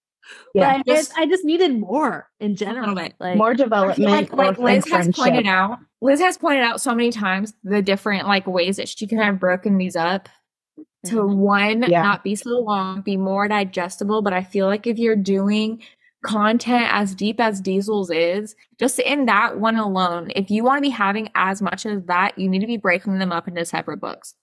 yeah. 0.54 0.78
But 0.84 0.92
I 0.92 0.94
just, 0.96 1.18
I 1.18 1.26
just 1.26 1.44
needed 1.44 1.78
more 1.78 2.28
in 2.40 2.56
general. 2.56 2.94
Like 2.94 3.36
More 3.36 3.54
development. 3.54 4.10
like, 4.10 4.32
like 4.32 4.58
Liz 4.58 4.84
has 4.84 4.90
friendship. 5.04 5.14
pointed 5.16 5.46
out, 5.46 5.78
Liz 6.00 6.20
has 6.20 6.36
pointed 6.38 6.62
out 6.62 6.80
so 6.80 6.94
many 6.94 7.10
times 7.10 7.54
the 7.64 7.82
different 7.82 8.26
like 8.26 8.46
ways 8.46 8.76
that 8.76 8.88
she 8.88 9.06
could 9.06 9.18
have 9.18 9.40
broken 9.40 9.78
these 9.78 9.96
up 9.96 10.28
to 11.06 11.16
Mhm. 11.16 11.36
one, 11.36 11.82
Yeah. 11.88 12.02
not 12.02 12.24
be 12.24 12.34
so 12.34 12.58
long, 12.60 13.00
be 13.02 13.16
more 13.16 13.48
digestible. 13.48 14.20
But 14.22 14.32
I 14.32 14.42
feel 14.42 14.66
like 14.66 14.86
if 14.86 14.98
you're 14.98 15.16
doing 15.16 15.82
content 16.24 16.86
as 16.90 17.14
deep 17.14 17.38
as 17.40 17.60
Diesel's 17.60 18.10
is, 18.10 18.56
just 18.78 18.98
in 18.98 19.26
that 19.26 19.58
one 19.60 19.76
alone, 19.76 20.32
if 20.34 20.50
you 20.50 20.64
want 20.64 20.78
to 20.78 20.82
be 20.82 20.90
having 20.90 21.30
as 21.36 21.62
much 21.62 21.86
as 21.86 22.02
that, 22.06 22.36
you 22.36 22.48
need 22.48 22.58
to 22.58 22.66
be 22.66 22.76
breaking 22.76 23.18
them 23.20 23.30
up 23.30 23.46
into 23.46 23.64
separate 23.64 24.00
books. 24.00 24.34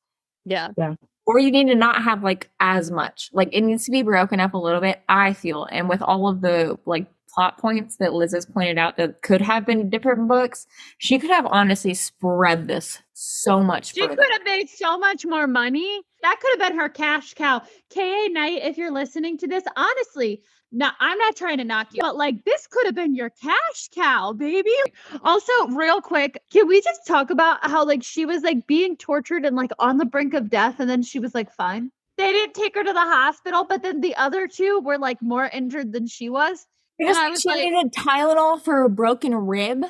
Yeah. 0.46 0.70
Yeah. 0.78 0.96
Or 1.26 1.40
you 1.40 1.52
need 1.52 1.68
to 1.68 1.76
not 1.76 2.04
have 2.04 2.24
like 2.24 2.50
as 2.60 2.92
much. 2.92 3.30
Like 3.34 3.50
it 3.52 3.62
needs 3.62 3.86
to 3.86 3.92
be 3.92 4.04
broken 4.04 4.40
up 4.40 4.54
a 4.54 4.58
little 4.58 4.82
bit, 4.82 5.02
I 5.10 5.34
feel. 5.34 5.66
And 5.72 5.90
with 5.90 6.02
all 6.02 6.28
of 6.28 6.42
the 6.42 6.78
like 6.86 7.08
plot 7.34 7.58
points 7.58 7.98
that 7.98 8.14
Liz 8.14 8.34
has 8.34 8.46
pointed 8.46 8.78
out 8.78 8.96
that 8.98 9.22
could 9.22 9.42
have 9.42 9.66
been 9.66 9.90
different 9.90 10.28
books, 10.28 10.68
she 10.98 11.20
could 11.20 11.30
have 11.32 11.46
honestly 11.46 11.94
spread 11.94 12.68
this 12.68 13.00
so 13.14 13.62
much 13.62 13.94
She 13.94 14.02
further. 14.02 14.16
could 14.16 14.32
have 14.32 14.44
made 14.46 14.70
so 14.70 14.98
much 14.98 15.26
more 15.26 15.48
money. 15.48 16.02
That 16.22 16.40
could 16.40 16.60
have 16.60 16.70
been 16.70 16.80
her 16.80 16.90
cash 16.90 17.34
cow. 17.34 17.62
KA 17.94 18.28
Knight, 18.30 18.62
if 18.64 18.78
you're 18.78 18.92
listening 18.92 19.38
to 19.40 19.48
this, 19.48 19.64
honestly, 19.76 20.42
no, 20.76 20.90
I'm 21.00 21.18
not 21.18 21.38
trying 21.38 21.58
to 21.60 21.64
knock 21.64 21.88
you, 21.94 22.02
but 22.02 22.18
like 22.18 22.44
this 22.44 22.68
could 22.68 22.86
have 22.86 22.96
been 22.96 23.16
your 23.16 23.30
cash 23.30 23.90
cow, 23.94 24.34
baby. 24.34 24.76
Also, 25.24 25.52
real 25.70 26.02
quick, 26.02 26.42
can 26.52 26.68
we 26.68 26.82
just 26.82 27.08
talk 27.08 27.30
about 27.30 27.60
how 27.70 27.86
like 27.86 28.04
she 28.04 28.26
was 28.26 28.44
like 28.44 28.68
being 28.68 28.98
tortured 28.98 29.46
and 29.46 29.56
like 29.56 29.72
on 29.80 29.98
the 29.98 30.06
brink 30.06 30.34
of 30.34 30.50
death, 30.50 30.80
and 30.80 30.90
then 30.90 31.02
she 31.02 31.18
was 31.20 31.34
like 31.34 31.50
fine. 31.52 31.92
They 32.18 32.32
didn't 32.32 32.56
take 32.56 32.76
her 32.76 32.84
to 32.84 32.94
the 32.94 33.00
hospital, 33.00 33.64
but 33.64 33.84
then 33.84 34.02
the 34.02 34.16
other 34.16 34.48
two 34.48 34.82
were 34.84 34.98
like 34.98 35.22
more 35.22 35.46
injured 35.46 35.94
than 35.94 36.08
she 36.08 36.30
was. 36.30 36.68
Because 37.00 37.18
I 37.18 37.30
was 37.30 37.42
she 37.42 37.50
like- 37.50 37.64
needed 37.64 37.94
Tylenol 37.94 38.62
for 38.62 38.84
a 38.84 38.90
broken 38.90 39.34
rib. 39.34 39.82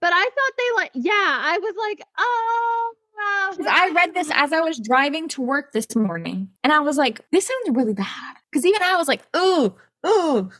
But 0.00 0.12
I 0.12 0.22
thought 0.22 0.52
they 0.58 0.82
like, 0.82 0.90
yeah, 0.94 1.12
I 1.12 1.58
was 1.62 1.74
like, 1.78 2.06
oh, 2.18 2.94
wow. 3.16 3.56
I 3.68 3.90
read 3.94 4.14
this 4.14 4.30
as 4.34 4.52
I 4.52 4.60
was 4.60 4.78
driving 4.78 5.28
to 5.28 5.42
work 5.42 5.72
this 5.72 5.94
morning, 5.96 6.50
and 6.62 6.72
I 6.72 6.80
was 6.80 6.96
like, 6.96 7.20
"This 7.30 7.46
sounds 7.46 7.76
really 7.76 7.94
bad." 7.94 8.36
Because 8.50 8.66
even 8.66 8.82
I 8.82 8.96
was 8.96 9.08
like, 9.08 9.22
"Ooh, 9.36 9.74
ooh." 10.06 10.50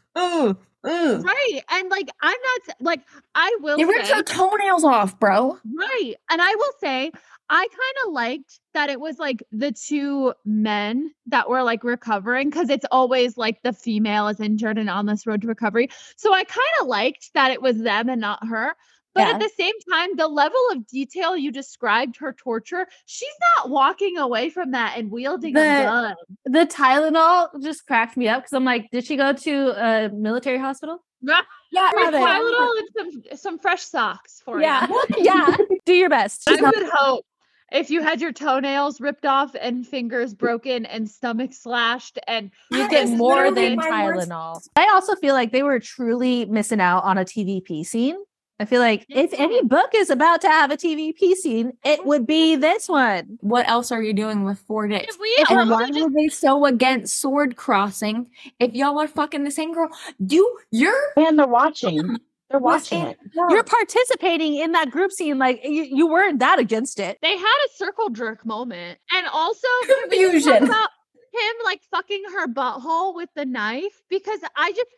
Right. 0.84 1.60
And 1.70 1.90
like, 1.90 2.10
I'm 2.20 2.36
not 2.42 2.76
like, 2.80 3.00
I 3.34 3.56
will 3.60 3.78
They 3.78 3.84
ripped 3.84 4.08
her 4.08 4.22
toenails 4.22 4.84
off, 4.84 5.18
bro. 5.18 5.58
right. 5.74 6.14
And 6.30 6.42
I 6.42 6.54
will 6.54 6.72
say, 6.80 7.10
I 7.50 7.68
kind 7.68 8.06
of 8.06 8.12
liked 8.12 8.60
that 8.72 8.90
it 8.90 9.00
was 9.00 9.18
like 9.18 9.42
the 9.52 9.72
two 9.72 10.32
men 10.44 11.10
that 11.26 11.48
were 11.48 11.62
like 11.62 11.84
recovering 11.84 12.48
because 12.50 12.70
it's 12.70 12.86
always 12.90 13.36
like 13.36 13.62
the 13.62 13.72
female 13.72 14.28
is 14.28 14.40
injured 14.40 14.78
and 14.78 14.90
on 14.90 15.06
this 15.06 15.26
road 15.26 15.42
to 15.42 15.48
recovery. 15.48 15.88
So 16.16 16.32
I 16.32 16.44
kind 16.44 16.66
of 16.80 16.86
liked 16.86 17.30
that 17.34 17.50
it 17.50 17.60
was 17.62 17.78
them 17.78 18.08
and 18.08 18.20
not 18.20 18.46
her. 18.46 18.74
But 19.14 19.28
Yeah. 19.28 19.34
at 19.34 19.40
the 19.40 19.50
same 19.56 19.74
time, 19.90 20.16
the 20.16 20.26
level 20.28 20.58
of 20.72 20.86
detail 20.86 21.36
you 21.36 21.52
described 21.52 22.16
her 22.18 22.32
torture, 22.32 22.86
she's 23.06 23.28
not 23.56 23.70
walking 23.70 24.18
away 24.18 24.50
from 24.50 24.72
that 24.72 24.98
and 24.98 25.10
wielding 25.10 25.54
The- 25.54 25.60
a 25.80 25.82
gun. 25.84 26.14
The 26.44 26.66
Tylenol 26.66 27.62
just 27.62 27.86
cracked 27.86 28.16
me 28.16 28.28
up 28.28 28.42
because 28.42 28.52
I'm 28.52 28.64
like, 28.64 28.90
did 28.90 29.04
she 29.06 29.16
go 29.16 29.32
to 29.32 29.70
a 29.84 30.08
military 30.10 30.58
hospital? 30.58 31.04
Yeah. 31.70 31.90
Tylenol 31.92 32.70
and 32.78 32.88
some 33.30 33.36
some 33.36 33.58
fresh 33.58 33.82
socks 33.82 34.40
for 34.44 34.60
Yeah. 34.60 34.86
you. 34.88 35.02
yeah. 35.18 35.56
Do 35.84 35.92
your 35.94 36.08
best. 36.08 36.48
I 36.48 36.54
would 36.60 36.88
hope 36.92 37.24
if 37.72 37.90
you 37.90 38.00
had 38.02 38.20
your 38.20 38.30
toenails 38.32 39.00
ripped 39.00 39.26
off 39.26 39.56
and 39.60 39.84
fingers 39.84 40.34
broken 40.34 40.86
and 40.86 41.10
stomach 41.10 41.52
slashed 41.52 42.18
and 42.28 42.52
You 42.70 42.88
get 42.88 43.08
more 43.08 43.50
than 43.50 43.74
my 43.76 44.04
worst- 44.04 44.28
Tylenol. 44.28 44.60
I 44.76 44.88
also 44.94 45.16
feel 45.16 45.34
like 45.34 45.50
they 45.50 45.64
were 45.64 45.80
truly 45.80 46.44
missing 46.44 46.80
out 46.80 47.02
on 47.02 47.18
a 47.18 47.24
TVP 47.24 47.84
scene. 47.84 48.16
I 48.60 48.66
feel 48.66 48.80
like 48.80 49.04
if 49.08 49.32
any 49.34 49.62
book 49.64 49.90
is 49.96 50.10
about 50.10 50.40
to 50.42 50.48
have 50.48 50.70
a 50.70 50.76
TVP 50.76 51.34
scene, 51.34 51.72
it 51.84 52.06
would 52.06 52.24
be 52.26 52.54
this 52.54 52.88
one. 52.88 53.36
What 53.40 53.68
else 53.68 53.90
are 53.90 54.00
you 54.02 54.12
doing 54.12 54.44
with 54.44 54.60
four 54.60 54.86
dicks? 54.86 55.12
If 55.14 55.20
we 55.20 55.44
And 55.50 55.68
why 55.70 55.88
just- 55.88 56.00
were 56.00 56.10
they 56.10 56.28
so 56.28 56.64
against 56.64 57.20
sword 57.20 57.56
crossing? 57.56 58.30
If 58.60 58.74
y'all 58.74 58.98
are 59.00 59.08
fucking 59.08 59.42
the 59.42 59.50
same 59.50 59.72
girl, 59.72 59.88
you 60.18 60.58
you're 60.70 61.12
And 61.16 61.38
they're 61.38 61.46
watching. 61.46 62.16
They're 62.50 62.60
watching 62.60 63.00
it. 63.00 63.18
You're 63.50 63.64
participating 63.64 64.54
in 64.56 64.72
that 64.72 64.90
group 64.90 65.10
scene. 65.10 65.38
Like 65.38 65.60
you, 65.64 65.82
you 65.82 66.06
weren't 66.06 66.38
that 66.38 66.60
against 66.60 67.00
it. 67.00 67.18
they 67.22 67.36
had 67.36 67.56
a 67.66 67.68
circle 67.74 68.10
jerk 68.10 68.44
moment. 68.46 68.98
And 69.12 69.26
also 69.32 69.66
can 69.86 69.96
we 70.10 70.30
just 70.30 70.46
talk 70.46 70.58
Confusion. 70.58 70.64
about 70.70 70.90
him 71.32 71.54
like 71.64 71.80
fucking 71.90 72.22
her 72.32 72.46
butthole 72.46 73.16
with 73.16 73.30
the 73.34 73.44
knife 73.46 74.02
because 74.08 74.38
I 74.56 74.70
just 74.70 74.88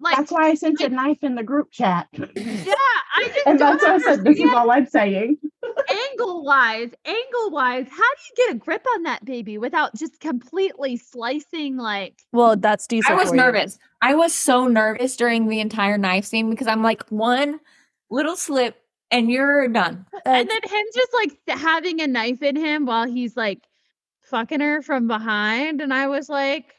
like 0.00 0.16
That's 0.16 0.30
why 0.32 0.48
I 0.48 0.54
sent 0.54 0.80
a 0.80 0.88
knife 0.88 1.18
in 1.22 1.34
the 1.34 1.42
group 1.42 1.70
chat. 1.70 2.08
yeah, 2.12 2.24
I 2.36 3.28
just 3.34 3.46
And 3.46 3.58
don't 3.58 3.80
that's 3.80 3.84
why 3.84 3.94
I 3.94 3.98
said, 4.16 4.24
this 4.24 4.38
is 4.38 4.50
all 4.54 4.70
I'm 4.70 4.86
saying. 4.86 5.36
angle 5.90 6.44
wise, 6.44 6.90
angle 7.04 7.50
wise, 7.50 7.86
how 7.88 7.96
do 7.96 8.22
you 8.30 8.46
get 8.46 8.54
a 8.56 8.58
grip 8.58 8.84
on 8.94 9.02
that 9.04 9.24
baby 9.24 9.58
without 9.58 9.94
just 9.94 10.20
completely 10.20 10.96
slicing 10.96 11.76
like 11.76 12.18
Well, 12.32 12.56
that's 12.56 12.86
decent. 12.86 13.12
I 13.12 13.16
was 13.18 13.30
for 13.30 13.36
you. 13.36 13.42
nervous. 13.42 13.78
I 14.02 14.14
was 14.14 14.32
so 14.34 14.66
nervous 14.66 15.16
during 15.16 15.48
the 15.48 15.60
entire 15.60 15.98
knife 15.98 16.24
scene 16.26 16.50
because 16.50 16.66
I'm 16.66 16.82
like 16.82 17.08
one 17.08 17.60
little 18.10 18.36
slip 18.36 18.76
and 19.10 19.30
you're 19.30 19.68
done. 19.68 20.06
and 20.26 20.48
then 20.50 20.58
him 20.62 20.86
just 20.94 21.14
like 21.14 21.38
having 21.58 22.00
a 22.00 22.06
knife 22.06 22.42
in 22.42 22.56
him 22.56 22.84
while 22.86 23.06
he's 23.06 23.36
like 23.36 23.62
fucking 24.22 24.60
her 24.60 24.80
from 24.80 25.06
behind 25.06 25.82
and 25.82 25.92
i 25.92 26.06
was 26.06 26.30
like 26.30 26.74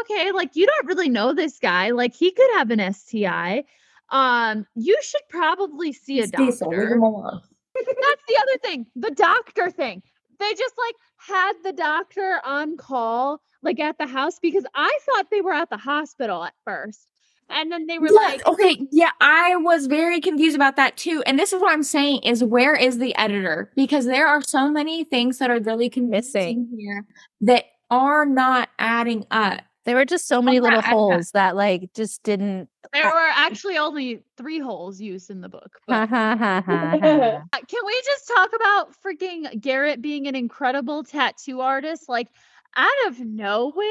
okay 0.00 0.32
like 0.32 0.50
you 0.54 0.66
don't 0.66 0.86
really 0.86 1.08
know 1.08 1.32
this 1.32 1.58
guy 1.58 1.90
like 1.90 2.14
he 2.14 2.30
could 2.32 2.50
have 2.54 2.70
an 2.70 2.92
sti 2.92 3.64
um 4.10 4.66
you 4.74 4.96
should 5.02 5.22
probably 5.28 5.92
see 5.92 6.20
a 6.20 6.24
It's 6.24 6.32
decent. 6.32 6.70
Leave 6.70 6.80
doctor 6.80 6.94
him 6.94 7.02
alone. 7.02 7.40
that's 7.74 8.22
the 8.28 8.36
other 8.40 8.58
thing 8.62 8.86
the 8.96 9.10
doctor 9.10 9.70
thing 9.70 10.02
they 10.38 10.50
just 10.54 10.74
like 10.78 10.94
had 11.18 11.52
the 11.64 11.72
doctor 11.72 12.40
on 12.44 12.76
call 12.76 13.40
like 13.62 13.80
at 13.80 13.98
the 13.98 14.06
house 14.06 14.38
because 14.40 14.64
i 14.74 14.98
thought 15.06 15.26
they 15.30 15.40
were 15.40 15.52
at 15.52 15.70
the 15.70 15.76
hospital 15.76 16.44
at 16.44 16.54
first 16.64 17.08
and 17.48 17.70
then 17.70 17.86
they 17.86 17.98
were 18.00 18.08
Yeah, 18.08 18.12
like 18.12 18.44
okay, 18.46 18.88
yeah, 18.90 19.10
I 19.20 19.54
was 19.54 19.86
very 19.86 20.20
confused 20.20 20.56
about 20.56 20.74
that 20.74 20.96
too. 20.96 21.22
And 21.26 21.38
this 21.38 21.52
is 21.52 21.60
what 21.62 21.72
I'm 21.72 21.84
saying 21.84 22.22
is 22.24 22.42
where 22.42 22.74
is 22.74 22.98
the 22.98 23.16
editor? 23.16 23.70
Because 23.76 24.04
there 24.06 24.26
are 24.26 24.42
so 24.42 24.68
many 24.68 25.04
things 25.04 25.38
that 25.38 25.48
are 25.48 25.60
really 25.60 25.88
confusing 25.88 26.68
here 26.76 27.06
that 27.42 27.66
are 27.88 28.26
not 28.26 28.70
adding 28.80 29.26
up. 29.30 29.60
There 29.86 29.94
were 29.96 30.04
just 30.04 30.26
so 30.28 30.42
many 30.42 30.58
Okay, 30.58 30.64
little 30.64 30.80
I- 30.80 30.88
holes 30.90 31.30
that 31.30 31.56
like 31.56 31.92
just 31.94 32.22
didn't. 32.22 32.68
there 32.92 33.06
were 33.06 33.30
actually 33.34 33.78
only 33.78 34.20
three 34.36 34.58
holes 34.58 35.00
used 35.00 35.30
in 35.30 35.40
the 35.40 35.48
book 35.48 35.78
but. 35.86 36.12
Uh, 36.12 36.60
Can 37.68 37.80
we 37.86 38.02
just 38.04 38.28
talk 38.28 38.50
about 38.54 38.88
freaking 39.04 39.60
Garrett 39.60 40.02
being 40.02 40.26
an 40.26 40.34
incredible 40.34 41.04
tattoo 41.04 41.60
artist? 41.60 42.08
Like 42.08 42.28
out 42.76 43.06
of 43.06 43.20
nowhere. 43.20 43.86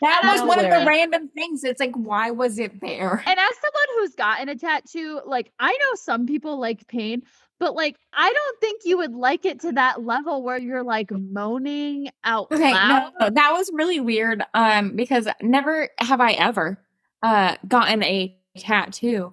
That 0.00 0.22
was 0.24 0.40
I 0.40 0.44
one 0.46 0.58
of 0.58 0.70
the 0.70 0.86
random 0.86 1.28
things. 1.28 1.62
It's 1.62 1.78
like, 1.80 1.94
why 1.94 2.30
was 2.30 2.58
it 2.58 2.80
there? 2.80 3.22
And 3.26 3.38
as 3.38 3.54
someone 3.60 3.86
who's 3.96 4.14
gotten 4.14 4.48
a 4.48 4.54
tattoo, 4.56 5.20
like 5.26 5.52
I 5.58 5.72
know 5.72 5.94
some 5.96 6.26
people 6.26 6.58
like 6.58 6.86
pain, 6.88 7.22
but 7.64 7.74
like 7.74 7.96
I 8.12 8.30
don't 8.32 8.60
think 8.60 8.82
you 8.84 8.98
would 8.98 9.14
like 9.14 9.44
it 9.46 9.60
to 9.60 9.72
that 9.72 10.04
level 10.04 10.42
where 10.42 10.58
you're 10.58 10.82
like 10.84 11.10
moaning 11.10 12.10
out 12.24 12.48
Okay, 12.52 12.72
loud. 12.72 13.12
no, 13.20 13.30
that 13.30 13.52
was 13.52 13.70
really 13.72 14.00
weird. 14.00 14.42
Um, 14.52 14.94
because 14.96 15.26
never 15.40 15.88
have 15.98 16.20
I 16.20 16.32
ever 16.32 16.78
uh 17.22 17.56
gotten 17.66 18.02
a 18.02 18.36
tattoo 18.58 19.32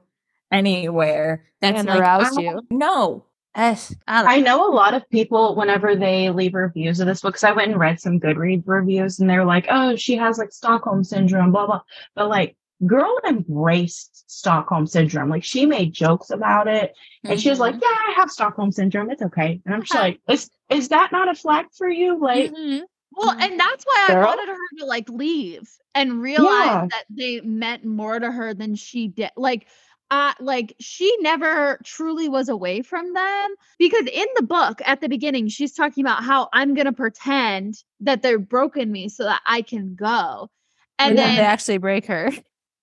anywhere 0.52 1.46
that's 1.62 1.80
And 1.80 1.88
like, 1.88 2.00
aroused 2.00 2.38
I- 2.40 2.42
you. 2.42 2.62
No. 2.72 3.26
Eh, 3.54 3.76
I 4.08 4.22
don't- 4.22 4.32
I 4.32 4.40
know 4.40 4.66
a 4.66 4.72
lot 4.74 4.94
of 4.94 5.08
people, 5.10 5.56
whenever 5.56 5.94
they 5.94 6.30
leave 6.30 6.54
reviews 6.54 7.02
of 7.02 7.08
this 7.08 7.20
book, 7.22 7.34
because 7.34 7.44
I 7.44 7.52
went 7.52 7.72
and 7.72 7.80
read 7.80 8.00
some 8.00 8.18
Goodreads 8.18 8.64
reviews, 8.66 9.20
and 9.20 9.30
they're 9.30 9.44
like, 9.44 9.66
oh, 9.70 9.98
she 9.98 10.16
has 10.16 10.38
like 10.38 10.54
Stockholm 10.54 11.04
syndrome, 11.04 11.52
blah, 11.52 11.66
blah. 11.66 11.82
But 12.16 12.30
like, 12.30 12.56
girl 12.86 13.18
embraced 13.28 14.30
Stockholm 14.32 14.88
syndrome. 14.88 15.30
Like, 15.30 15.44
she 15.44 15.66
made 15.66 15.94
jokes 15.94 16.30
about 16.30 16.68
it, 16.68 16.94
and 17.24 17.40
she 17.40 17.50
was 17.50 17.60
like, 17.60 17.76
Mhm. 17.76 17.82
yeah, 17.82 17.88
I 18.10 18.14
have 18.16 18.32
Stockholm 18.32 18.72
syndrome. 18.72 19.10
It's 19.12 19.22
okay. 19.22 19.62
And 19.66 19.74
I'm 19.76 19.82
just 19.82 19.94
like, 19.96 20.20
is, 20.30 20.50
is 20.70 20.90
that 20.90 21.12
not 21.12 21.30
a 21.30 21.36
flag 21.36 21.68
for 21.78 21.90
you? 21.90 22.20
Like, 22.20 22.52
Mhm. 22.52 22.82
Well, 23.14 23.32
and 23.32 23.60
that's 23.60 23.84
why 23.84 24.08
I 24.10 24.26
wanted 24.26 24.48
her 24.48 24.78
to 24.80 24.86
like 24.86 25.10
leave 25.10 25.70
and 25.94 26.22
realize 26.22 26.48
Yeah. 26.48 26.88
that 26.92 27.04
they 27.10 27.42
meant 27.42 27.84
more 27.84 28.18
to 28.18 28.32
her 28.32 28.54
than 28.54 28.76
she 28.76 29.10
did. 29.10 29.32
Like, 29.36 29.68
uh, 30.10 30.34
like 30.40 30.76
she 30.80 31.14
never 31.20 31.80
truly 31.84 32.30
was 32.30 32.48
away 32.48 32.82
from 32.82 33.14
them 33.14 33.56
because 33.78 34.06
in 34.08 34.28
the 34.38 34.44
book 34.44 34.82
at 34.86 35.02
the 35.02 35.10
beginning, 35.10 35.50
she's 35.50 35.74
talking 35.74 36.06
about 36.06 36.24
how 36.24 36.48
I'm 36.54 36.74
gonna 36.74 36.94
pretend 36.94 37.84
that 38.00 38.22
they're 38.22 38.40
broken 38.40 38.90
me 38.92 39.10
so 39.10 39.26
that 39.26 39.42
I 39.46 39.62
can 39.62 39.94
go. 39.96 40.50
And 40.98 41.12
And 41.12 41.18
then 41.18 41.28
then 41.28 41.36
they 41.38 41.44
actually 41.44 41.80
break 41.80 42.06
her, 42.06 42.32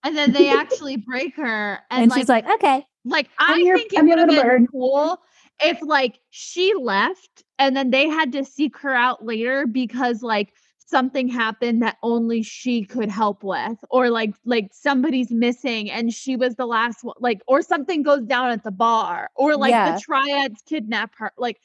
and 0.05 0.17
then 0.17 0.33
they 0.33 0.49
actually 0.51 0.97
break 0.97 1.35
her 1.37 1.79
and, 1.91 2.03
and, 2.03 2.11
like, 2.11 2.19
she's 2.19 2.29
like, 2.29 2.47
"Okay." 2.49 2.87
like 3.05 3.29
I 3.39 3.55
I'm 3.55 3.61
your- 3.61 3.79
think 3.79 3.93
it 3.93 4.05
would 4.05 4.19
have 4.19 4.29
been 4.29 4.43
bird. 4.43 4.67
cool 4.71 5.19
if 5.63 5.81
like 5.83 6.19
she 6.31 6.73
left 6.75 7.43
and 7.59 7.77
then 7.77 7.91
they 7.91 8.09
had 8.09 8.33
to 8.33 8.45
seek 8.45 8.77
her 8.79 8.95
out 8.95 9.25
later 9.25 9.67
because 9.67 10.23
like 10.23 10.53
something 10.79 11.29
happened 11.29 11.83
that 11.83 11.97
only 12.03 12.43
she 12.43 12.85
could 12.85 13.11
help 13.11 13.43
with 13.45 13.79
or 13.91 14.09
like 14.11 14.35
like 14.45 14.69
somebody's 14.73 15.31
missing 15.31 15.91
and 15.91 16.13
she 16.15 16.35
was 16.37 16.55
the 16.57 16.67
last 16.67 17.03
one 17.05 17.15
like 17.21 17.41
or 17.47 17.61
something 17.63 18.03
goes 18.03 18.25
down 18.25 18.51
at 18.51 18.63
the 18.65 18.71
bar 18.71 19.29
or 19.37 19.57
like 19.57 19.71
Yeah. 19.71 19.95
the 19.95 20.01
triads 20.01 20.61
kidnap 20.67 21.13
her 21.19 21.31
like 21.39 21.59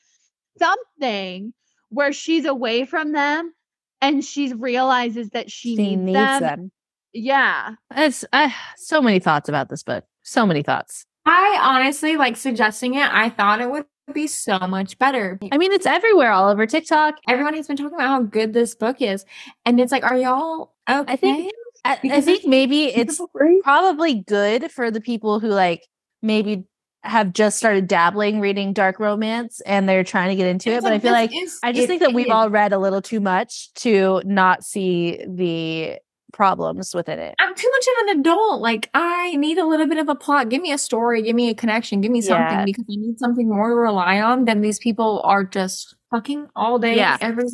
something 0.59 1.53
where 1.89 2.13
she's 2.13 2.45
away 2.45 2.85
from 2.85 3.11
them 3.11 3.53
and 4.01 4.23
she 4.23 4.53
realizes 4.53 5.29
that 5.31 5.51
she, 5.51 5.75
She 5.75 5.95
needs, 5.95 6.01
needs 6.01 6.39
them. 6.39 6.41
them. 6.41 6.71
Yeah 7.13 7.75
It's 7.95 8.25
I, 8.33 8.53
so 8.77 9.01
many 9.01 9.19
thoughts 9.19 9.49
about 9.49 9.69
this 9.69 9.83
book. 9.83 10.05
So 10.23 10.45
many 10.45 10.63
thoughts. 10.63 11.05
I 11.25 11.57
honestly 11.61 12.17
like 12.17 12.37
suggesting 12.37 12.95
it. 12.95 13.07
I 13.11 13.29
thought 13.29 13.61
it 13.61 13.69
would 13.69 13.85
be 14.13 14.27
so 14.27 14.59
much 14.59 14.97
better. 14.99 15.39
I 15.51 15.57
mean, 15.57 15.71
it's 15.71 15.85
everywhere, 15.85 16.31
all 16.31 16.49
over 16.49 16.65
TikTok. 16.65 17.15
Everyone 17.27 17.53
has 17.53 17.67
been 17.67 17.77
talking 17.77 17.95
about 17.95 18.07
how 18.07 18.23
good 18.23 18.53
this 18.53 18.75
book 18.75 19.01
is. 19.01 19.25
And 19.65 19.79
it's 19.79 19.91
like, 19.91 20.03
are 20.03 20.17
y'all 20.17 20.73
okay? 20.89 21.11
I 21.11 21.15
think 21.15 21.53
I, 21.85 21.99
I 22.03 22.21
think 22.21 22.45
maybe 22.45 22.85
it's 22.85 23.21
probably 23.63 24.15
good 24.15 24.71
for 24.71 24.91
the 24.91 25.01
people 25.01 25.39
who 25.39 25.47
like 25.47 25.87
maybe 26.21 26.65
have 27.03 27.33
just 27.33 27.57
started 27.57 27.87
dabbling 27.87 28.39
reading 28.39 28.71
dark 28.71 28.97
romance 28.97 29.59
and 29.65 29.89
they're 29.89 30.05
trying 30.05 30.29
to 30.29 30.35
get 30.35 30.47
into 30.47 30.71
it. 30.71 30.81
But 30.81 30.93
I 30.93 30.99
feel 30.99 31.11
like 31.11 31.31
I 31.61 31.73
just 31.73 31.87
think 31.87 32.01
that 32.01 32.13
we've 32.13 32.29
all 32.29 32.49
read 32.49 32.71
a 32.71 32.77
little 32.77 33.01
too 33.01 33.19
much 33.19 33.73
to 33.75 34.21
not 34.25 34.63
see 34.63 35.23
the 35.27 35.97
problems 36.33 36.93
within 36.93 37.19
it. 37.19 37.35
I'm 37.39 37.55
too 37.55 37.69
much 37.71 37.85
of 37.87 38.07
an 38.09 38.19
adult. 38.19 38.61
Like 38.61 38.89
I 38.93 39.35
need 39.37 39.57
a 39.57 39.65
little 39.65 39.87
bit 39.87 39.97
of 39.99 40.09
a 40.09 40.15
plot. 40.15 40.49
Give 40.49 40.61
me 40.61 40.71
a 40.73 40.77
story. 40.77 41.21
Give 41.21 41.35
me 41.35 41.49
a 41.49 41.53
connection. 41.55 42.01
Give 42.01 42.11
me 42.11 42.21
something 42.21 42.57
Yeah. 42.59 42.65
because 42.65 42.83
I 42.89 42.95
need 42.97 43.19
something 43.19 43.47
more 43.47 43.69
to 43.69 43.75
rely 43.75 44.19
on 44.19 44.45
than 44.45 44.59
these 44.61 44.79
people 44.79 45.21
are 45.23 45.45
just 45.45 45.95
fucking 46.11 46.47
all 46.55 46.79
day. 46.79 46.97
Yeah. 46.97 47.17
Every 47.21 47.45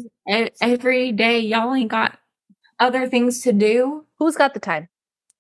every 0.62 1.12
day. 1.12 1.40
Y'all 1.40 1.74
ain't 1.76 1.92
got 1.92 2.18
other 2.80 3.08
things 3.08 3.42
to 3.44 3.54
do. 3.54 4.06
Who's 4.18 4.36
got 4.36 4.54
the 4.56 4.60
time? 4.60 4.88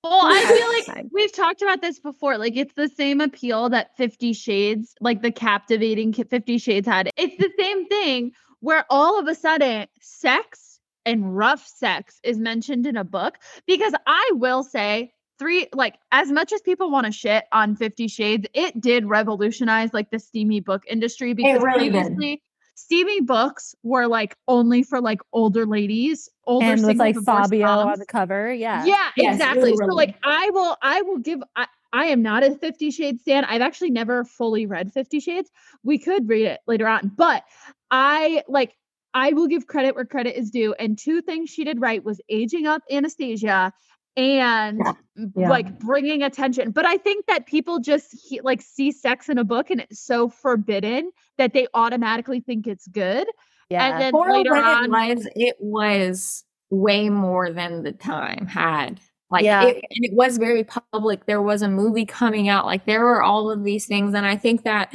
Well, 0.03 0.21
I 0.23 0.85
feel 0.85 0.93
like 0.95 1.07
we've 1.11 1.33
talked 1.33 1.61
about 1.61 1.81
this 1.81 1.99
before. 1.99 2.37
Like 2.37 2.55
it's 2.55 2.73
the 2.75 2.87
same 2.87 3.19
appeal 3.19 3.69
that 3.69 3.97
50 3.97 4.31
Shades, 4.33 4.93
like 5.01 5.21
the 5.21 5.31
captivating 5.31 6.13
50 6.13 6.57
Shades 6.57 6.87
had. 6.87 7.09
It's 7.17 7.35
the 7.37 7.51
same 7.59 7.85
thing 7.87 8.31
where 8.61 8.85
all 8.89 9.19
of 9.19 9.27
a 9.27 9.35
sudden 9.35 9.87
sex 9.99 10.68
and 11.05 11.35
rough 11.35 11.65
sex 11.65 12.19
is 12.23 12.37
mentioned 12.37 12.85
in 12.85 12.97
a 12.97 13.03
book 13.03 13.37
because 13.67 13.93
I 14.05 14.31
will 14.33 14.63
say 14.63 15.13
three 15.39 15.67
like 15.73 15.95
as 16.11 16.31
much 16.31 16.51
as 16.51 16.61
people 16.61 16.91
want 16.91 17.05
to 17.05 17.11
shit 17.11 17.45
on 17.51 17.75
50 17.75 18.07
Shades, 18.07 18.47
it 18.53 18.79
did 18.79 19.05
revolutionize 19.05 19.93
like 19.93 20.11
the 20.11 20.19
steamy 20.19 20.59
book 20.59 20.83
industry 20.87 21.33
because 21.33 21.63
really 21.63 21.89
did. 21.89 21.93
previously 21.93 22.43
steamy 22.79 23.19
books 23.21 23.75
were 23.83 24.07
like 24.07 24.35
only 24.47 24.83
for 24.83 25.01
like 25.01 25.19
older 25.33 25.65
ladies, 25.65 26.29
older 26.47 26.71
and 26.71 26.83
with 26.85 26.97
like 26.97 27.15
divorced 27.15 27.49
Fabio 27.49 27.67
on 27.67 27.99
the 27.99 28.05
cover. 28.05 28.53
Yeah. 28.53 28.85
Yeah, 28.85 29.09
Yes, 29.17 29.35
exactly. 29.35 29.75
So 29.75 29.93
like 29.95 30.15
I 30.23 30.49
will 30.51 30.77
I 30.81 31.01
will 31.01 31.19
give 31.19 31.39
I, 31.55 31.67
I 31.91 32.05
am 32.05 32.21
not 32.21 32.43
a 32.43 32.55
50 32.55 32.91
Shades 32.91 33.23
fan. 33.23 33.45
I've 33.45 33.61
actually 33.61 33.89
never 33.91 34.23
fully 34.23 34.65
read 34.65 34.93
50 34.93 35.19
Shades. 35.19 35.49
We 35.83 35.97
could 35.97 36.29
read 36.29 36.45
it 36.45 36.61
later 36.67 36.87
on, 36.87 37.11
but 37.17 37.43
I 37.91 38.43
like 38.47 38.75
I 39.13 39.33
will 39.33 39.47
give 39.47 39.67
credit 39.67 39.95
where 39.95 40.05
credit 40.05 40.37
is 40.37 40.49
due. 40.51 40.73
And 40.73 40.97
two 40.97 41.21
things 41.21 41.49
she 41.49 41.63
did 41.63 41.81
right 41.81 42.03
was 42.03 42.21
aging 42.29 42.67
up 42.67 42.81
Anastasia 42.91 43.73
and 44.15 44.79
Yeah. 44.83 44.93
Yeah. 45.35 45.49
like 45.49 45.79
bringing 45.79 46.23
attention. 46.23 46.71
But 46.71 46.85
I 46.85 46.97
think 46.97 47.25
that 47.27 47.45
people 47.45 47.79
just 47.79 48.15
he, 48.27 48.41
like 48.41 48.61
see 48.61 48.91
sex 48.91 49.29
in 49.29 49.37
a 49.37 49.43
book 49.43 49.69
and 49.69 49.81
it's 49.81 49.99
so 49.99 50.29
forbidden 50.29 51.11
that 51.37 51.53
they 51.53 51.67
automatically 51.73 52.39
think 52.39 52.67
it's 52.67 52.87
good. 52.87 53.27
Yeah. 53.69 53.85
And 53.85 54.01
then 54.01 54.11
For 54.11 54.31
later 54.31 54.55
on, 54.55 54.85
it 54.85 55.15
was, 55.17 55.27
it 55.35 55.55
was 55.59 56.43
way 56.69 57.09
more 57.09 57.51
than 57.51 57.83
the 57.83 57.91
time 57.91 58.47
had. 58.47 58.99
Like 59.31 59.43
Yeah. 59.43 59.63
it, 59.65 59.75
and 59.75 60.05
it 60.05 60.13
was 60.13 60.37
very 60.37 60.63
public. 60.63 61.25
There 61.25 61.41
was 61.41 61.61
a 61.61 61.69
movie 61.69 62.05
coming 62.05 62.49
out. 62.49 62.65
Like 62.65 62.85
there 62.85 63.05
were 63.05 63.21
all 63.21 63.51
of 63.51 63.63
these 63.63 63.85
things, 63.85 64.15
and 64.15 64.25
I 64.25 64.35
think 64.37 64.63
that 64.63 64.93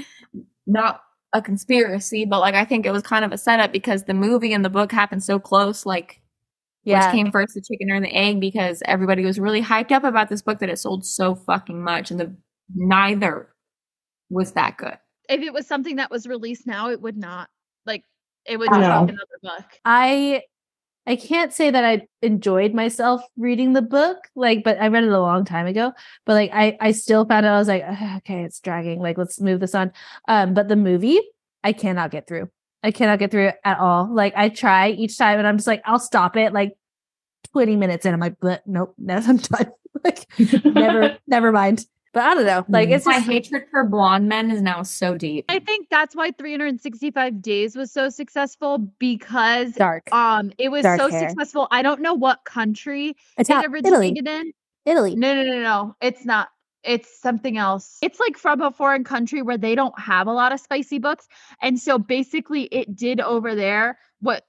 not 0.66 1.02
a 1.34 1.42
conspiracy, 1.42 2.24
but 2.24 2.40
like 2.40 2.54
I 2.54 2.64
think 2.64 2.86
it 2.86 2.92
was 2.92 3.02
kind 3.02 3.24
of 3.24 3.32
a 3.32 3.38
setup 3.38 3.72
because 3.72 4.04
the 4.04 4.14
movie 4.14 4.52
and 4.54 4.64
the 4.64 4.70
book 4.70 4.90
happened 4.92 5.22
so 5.22 5.38
close. 5.38 5.84
Like 5.84 6.22
yeah. 6.84 7.06
which 7.06 7.14
came 7.14 7.30
first, 7.32 7.54
the 7.54 7.60
chicken 7.60 7.90
or 7.90 8.00
the 8.00 8.14
egg? 8.14 8.40
Because 8.40 8.82
everybody 8.86 9.24
was 9.24 9.38
really 9.38 9.60
hyped 9.62 9.92
up 9.92 10.04
about 10.04 10.28
this 10.30 10.40
book 10.42 10.60
that 10.60 10.68
it 10.70 10.78
sold 10.78 11.04
so 11.04 11.34
fucking 11.34 11.82
much, 11.82 12.10
and 12.10 12.18
the 12.20 12.34
neither 12.74 13.48
was 14.30 14.52
that 14.52 14.76
good. 14.78 14.96
if 15.28 15.40
it 15.42 15.52
was 15.52 15.66
something 15.66 15.96
that 15.96 16.10
was 16.10 16.26
released 16.26 16.66
now, 16.66 16.90
it 16.90 17.00
would 17.02 17.16
not 17.16 17.48
like 17.84 18.04
it 18.46 18.58
would 18.58 18.70
No. 18.70 18.78
just 18.80 19.06
be 19.06 19.12
another 19.12 19.38
book. 19.42 19.66
I 19.84 20.42
I 21.06 21.16
can't 21.16 21.52
say 21.52 21.70
that 21.70 21.84
I 21.84 22.06
enjoyed 22.22 22.72
myself 22.72 23.22
reading 23.36 23.74
the 23.74 23.82
book, 23.82 24.16
like, 24.34 24.64
but 24.64 24.80
I 24.80 24.88
read 24.88 25.04
it 25.04 25.12
a 25.12 25.20
long 25.20 25.44
time 25.44 25.66
ago. 25.66 25.92
But 26.24 26.34
like, 26.34 26.50
I 26.52 26.76
I 26.80 26.92
still 26.92 27.26
found 27.26 27.44
out 27.44 27.54
I 27.54 27.58
was 27.58 27.68
like, 27.68 27.82
okay, 28.18 28.44
it's 28.44 28.60
dragging. 28.60 29.00
Like, 29.00 29.18
let's 29.18 29.40
move 29.40 29.60
this 29.60 29.74
on. 29.74 29.92
Um, 30.28 30.54
but 30.54 30.68
the 30.68 30.76
movie, 30.76 31.20
I 31.62 31.72
cannot 31.72 32.10
get 32.10 32.26
through. 32.26 32.48
I 32.82 32.90
cannot 32.90 33.18
get 33.18 33.30
through 33.30 33.48
it 33.48 33.56
at 33.64 33.78
all. 33.78 34.12
Like, 34.12 34.34
I 34.36 34.48
try 34.48 34.90
each 34.90 35.18
time, 35.18 35.38
and 35.38 35.46
I'm 35.46 35.58
just 35.58 35.66
like, 35.66 35.82
I'll 35.84 35.98
stop 35.98 36.36
it 36.36 36.52
like 36.52 36.72
20 37.52 37.76
minutes 37.76 38.06
in. 38.06 38.14
I'm 38.14 38.20
like, 38.20 38.36
but 38.40 38.62
nope, 38.66 38.94
no, 38.98 39.16
I'm 39.16 39.36
done. 39.36 39.72
like, 40.04 40.26
never, 40.64 41.18
never 41.26 41.52
mind. 41.52 41.84
But 42.14 42.22
I 42.22 42.34
don't 42.34 42.46
know. 42.46 42.64
Like, 42.68 42.88
it's 42.90 43.04
My 43.06 43.14
just 43.14 43.26
hatred 43.26 43.64
for 43.70 43.84
blonde 43.84 44.28
men 44.28 44.50
is 44.50 44.62
now 44.62 44.82
so 44.84 45.18
deep. 45.18 45.44
I 45.48 45.58
think 45.58 45.88
that's 45.90 46.14
why 46.14 46.30
365 46.30 47.42
days 47.42 47.74
was 47.76 47.92
so 47.92 48.08
successful 48.08 48.78
because 49.00 49.72
dark. 49.72 50.10
um 50.14 50.52
it 50.56 50.70
was 50.70 50.84
Dark 50.84 51.00
so 51.00 51.08
hair. 51.10 51.28
successful. 51.28 51.68
I 51.70 51.82
don't 51.82 52.00
know 52.00 52.14
what 52.14 52.44
country 52.44 53.16
it 53.36 53.50
Ita- 53.50 53.64
Italy, 53.84 54.12
originated 54.14 54.28
in. 54.28 54.52
Italy. 54.86 55.16
No, 55.16 55.34
no, 55.34 55.42
no, 55.42 55.60
no. 55.60 55.96
It's 56.00 56.24
not. 56.24 56.48
It's 56.84 57.20
something 57.20 57.56
else. 57.58 57.98
It's 58.02 58.20
like 58.20 58.36
from 58.36 58.60
a 58.60 58.70
foreign 58.70 59.04
country 59.04 59.42
where 59.42 59.58
they 59.58 59.74
don't 59.74 59.98
have 59.98 60.26
a 60.26 60.32
lot 60.32 60.52
of 60.52 60.60
spicy 60.60 60.98
books. 60.98 61.26
And 61.62 61.80
so 61.80 61.98
basically 61.98 62.64
it 62.64 62.94
did 62.94 63.20
over 63.20 63.54
there 63.54 63.98
what 64.20 64.44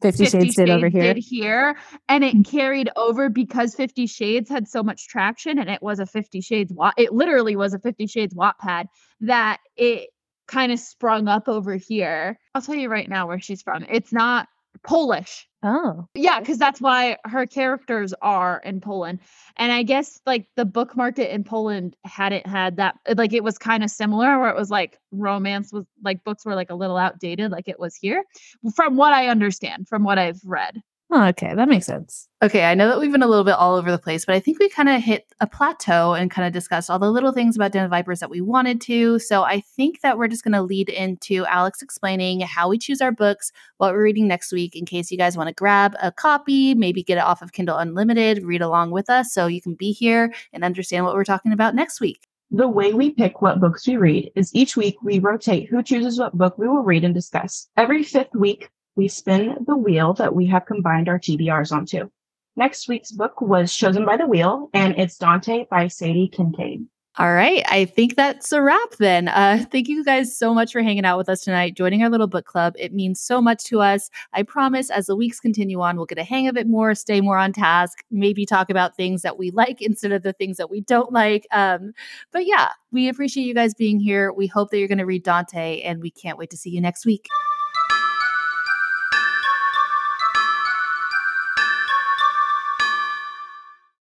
Fifty, 0.00 0.26
Shades 0.26 0.54
did 0.54 0.70
over 0.70 0.88
here. 0.88 1.14
did 1.14 1.22
here, 1.22 1.76
and 2.08 2.22
it 2.22 2.36
mm. 2.36 2.48
carried 2.48 2.90
over 2.96 3.28
because 3.28 3.74
Fifty 3.74 4.06
Shades 4.06 4.48
had 4.48 4.68
so 4.68 4.82
much 4.82 5.08
traction, 5.08 5.58
and 5.58 5.68
it 5.68 5.82
was 5.82 5.98
a 5.98 6.06
Fifty 6.06 6.40
Shades. 6.40 6.72
Wa- 6.72 6.92
it 6.96 7.12
literally 7.12 7.56
was 7.56 7.74
a 7.74 7.78
Fifty 7.78 8.06
Shades 8.06 8.34
Wattpad 8.34 8.86
that 9.22 9.58
it 9.76 10.10
kind 10.46 10.72
of 10.72 10.78
sprung 10.78 11.28
up 11.28 11.48
over 11.48 11.74
here. 11.74 12.38
I'll 12.54 12.62
tell 12.62 12.74
you 12.74 12.88
right 12.88 13.08
now 13.08 13.26
where 13.26 13.40
she's 13.40 13.62
from. 13.62 13.84
It's 13.88 14.12
not 14.12 14.48
Polish. 14.82 15.46
Oh, 15.62 16.06
Yeah, 16.14 16.40
because 16.40 16.56
that's 16.56 16.80
why 16.80 17.18
her 17.24 17.46
characters 17.46 18.14
are 18.22 18.62
in 18.64 18.80
Poland. 18.80 19.20
And 19.56 19.70
I 19.70 19.82
guess 19.82 20.20
like 20.24 20.46
the 20.56 20.64
book 20.64 20.96
market 20.96 21.32
in 21.34 21.44
Poland 21.44 21.96
hadn't 22.04 22.46
had 22.46 22.76
that 22.76 22.96
like 23.14 23.34
it 23.34 23.44
was 23.44 23.58
kind 23.58 23.84
of 23.84 23.90
similar 23.90 24.38
where 24.38 24.48
it 24.48 24.56
was 24.56 24.70
like 24.70 24.98
romance 25.12 25.70
was 25.72 25.84
like 26.02 26.24
books 26.24 26.46
were 26.46 26.54
like 26.54 26.70
a 26.70 26.74
little 26.74 26.96
outdated 26.96 27.50
like 27.50 27.68
it 27.68 27.78
was 27.78 27.94
here. 27.94 28.24
From 28.74 28.96
what 28.96 29.12
I 29.12 29.28
understand, 29.28 29.86
from 29.86 30.02
what 30.02 30.18
I've 30.18 30.40
read. 30.44 30.80
Oh 31.10 31.26
okay, 31.28 31.54
that 31.54 31.68
makes 31.68 31.86
sense. 31.86 32.28
Okay, 32.42 32.64
I 32.64 32.74
know 32.74 32.88
that 32.88 32.98
we've 32.98 33.12
been 33.12 33.22
a 33.22 33.28
little 33.28 33.44
bit 33.44 33.54
all 33.54 33.76
over 33.76 33.90
the 33.90 33.98
place, 33.98 34.24
but 34.24 34.34
I 34.34 34.40
think 34.40 34.58
we 34.58 34.68
kind 34.68 34.88
of 34.88 35.02
hit 35.02 35.26
a 35.40 35.46
plateau 35.46 36.14
and 36.14 36.30
kind 36.30 36.46
of 36.46 36.52
discussed 36.52 36.88
all 36.88 36.98
the 36.98 37.10
little 37.10 37.32
things 37.32 37.56
about 37.56 37.72
Den 37.72 37.84
of 37.84 37.90
Vipers 37.90 38.20
that 38.20 38.30
we 38.30 38.40
wanted 38.40 38.80
to. 38.82 39.18
So 39.18 39.42
I 39.42 39.60
think 39.60 40.00
that 40.00 40.16
we're 40.16 40.28
just 40.28 40.44
going 40.44 40.54
to 40.54 40.62
lead 40.62 40.88
into 40.88 41.44
Alex 41.46 41.82
explaining 41.82 42.40
how 42.40 42.68
we 42.68 42.78
choose 42.78 43.00
our 43.00 43.12
books, 43.12 43.52
what 43.76 43.92
we're 43.92 44.04
reading 44.04 44.28
next 44.28 44.52
week, 44.52 44.74
in 44.74 44.86
case 44.86 45.10
you 45.10 45.18
guys 45.18 45.36
want 45.36 45.48
to 45.48 45.54
grab 45.54 45.94
a 46.00 46.10
copy, 46.10 46.74
maybe 46.74 47.02
get 47.02 47.18
it 47.18 47.24
off 47.24 47.42
of 47.42 47.52
Kindle 47.52 47.76
Unlimited, 47.76 48.42
read 48.42 48.62
along 48.62 48.90
with 48.90 49.10
us 49.10 49.34
so 49.34 49.46
you 49.46 49.60
can 49.60 49.74
be 49.74 49.92
here 49.92 50.32
and 50.52 50.64
understand 50.64 51.04
what 51.04 51.14
we're 51.14 51.24
talking 51.24 51.52
about 51.52 51.74
next 51.74 52.00
week. 52.00 52.26
The 52.52 52.66
way 52.66 52.94
we 52.94 53.10
pick 53.10 53.42
what 53.42 53.60
books 53.60 53.86
we 53.86 53.96
read 53.96 54.32
is 54.34 54.52
each 54.54 54.76
week 54.76 54.96
we 55.02 55.20
rotate 55.20 55.68
who 55.68 55.84
chooses 55.84 56.18
what 56.18 56.36
book 56.36 56.58
we 56.58 56.66
will 56.66 56.82
read 56.82 57.04
and 57.04 57.14
discuss. 57.14 57.68
Every 57.76 58.02
fifth 58.02 58.34
week, 58.34 58.70
we 58.96 59.08
spin 59.08 59.56
the 59.66 59.76
wheel 59.76 60.14
that 60.14 60.34
we 60.34 60.46
have 60.46 60.66
combined 60.66 61.08
our 61.08 61.18
TBRs 61.18 61.72
onto. 61.72 62.10
Next 62.56 62.88
week's 62.88 63.12
book 63.12 63.40
was 63.40 63.74
chosen 63.74 64.04
by 64.04 64.16
the 64.16 64.26
wheel, 64.26 64.68
and 64.74 64.98
it's 64.98 65.16
Dante 65.16 65.66
by 65.70 65.88
Sadie 65.88 66.28
Kincaid. 66.28 66.86
All 67.18 67.34
right. 67.34 67.62
I 67.68 67.86
think 67.86 68.14
that's 68.14 68.52
a 68.52 68.62
wrap 68.62 68.92
then. 68.98 69.28
Uh, 69.28 69.64
thank 69.70 69.88
you 69.88 70.04
guys 70.04 70.36
so 70.36 70.54
much 70.54 70.72
for 70.72 70.80
hanging 70.80 71.04
out 71.04 71.18
with 71.18 71.28
us 71.28 71.40
tonight, 71.40 71.76
joining 71.76 72.02
our 72.02 72.08
little 72.08 72.28
book 72.28 72.46
club. 72.46 72.74
It 72.78 72.94
means 72.94 73.20
so 73.20 73.42
much 73.42 73.64
to 73.64 73.80
us. 73.80 74.10
I 74.32 74.44
promise 74.44 74.90
as 74.90 75.06
the 75.06 75.16
weeks 75.16 75.40
continue 75.40 75.80
on, 75.80 75.96
we'll 75.96 76.06
get 76.06 76.18
a 76.18 76.24
hang 76.24 76.46
of 76.46 76.56
it 76.56 76.68
more, 76.68 76.94
stay 76.94 77.20
more 77.20 77.36
on 77.36 77.52
task, 77.52 78.04
maybe 78.12 78.46
talk 78.46 78.70
about 78.70 78.96
things 78.96 79.22
that 79.22 79.38
we 79.38 79.50
like 79.50 79.82
instead 79.82 80.12
of 80.12 80.22
the 80.22 80.32
things 80.32 80.56
that 80.56 80.70
we 80.70 80.82
don't 80.82 81.12
like. 81.12 81.46
Um, 81.50 81.92
but 82.30 82.46
yeah, 82.46 82.68
we 82.92 83.08
appreciate 83.08 83.44
you 83.44 83.54
guys 83.54 83.74
being 83.74 83.98
here. 83.98 84.32
We 84.32 84.46
hope 84.46 84.70
that 84.70 84.78
you're 84.78 84.88
going 84.88 84.98
to 84.98 85.04
read 85.04 85.24
Dante, 85.24 85.80
and 85.82 86.00
we 86.00 86.10
can't 86.10 86.38
wait 86.38 86.50
to 86.50 86.56
see 86.56 86.70
you 86.70 86.80
next 86.80 87.04
week. 87.04 87.26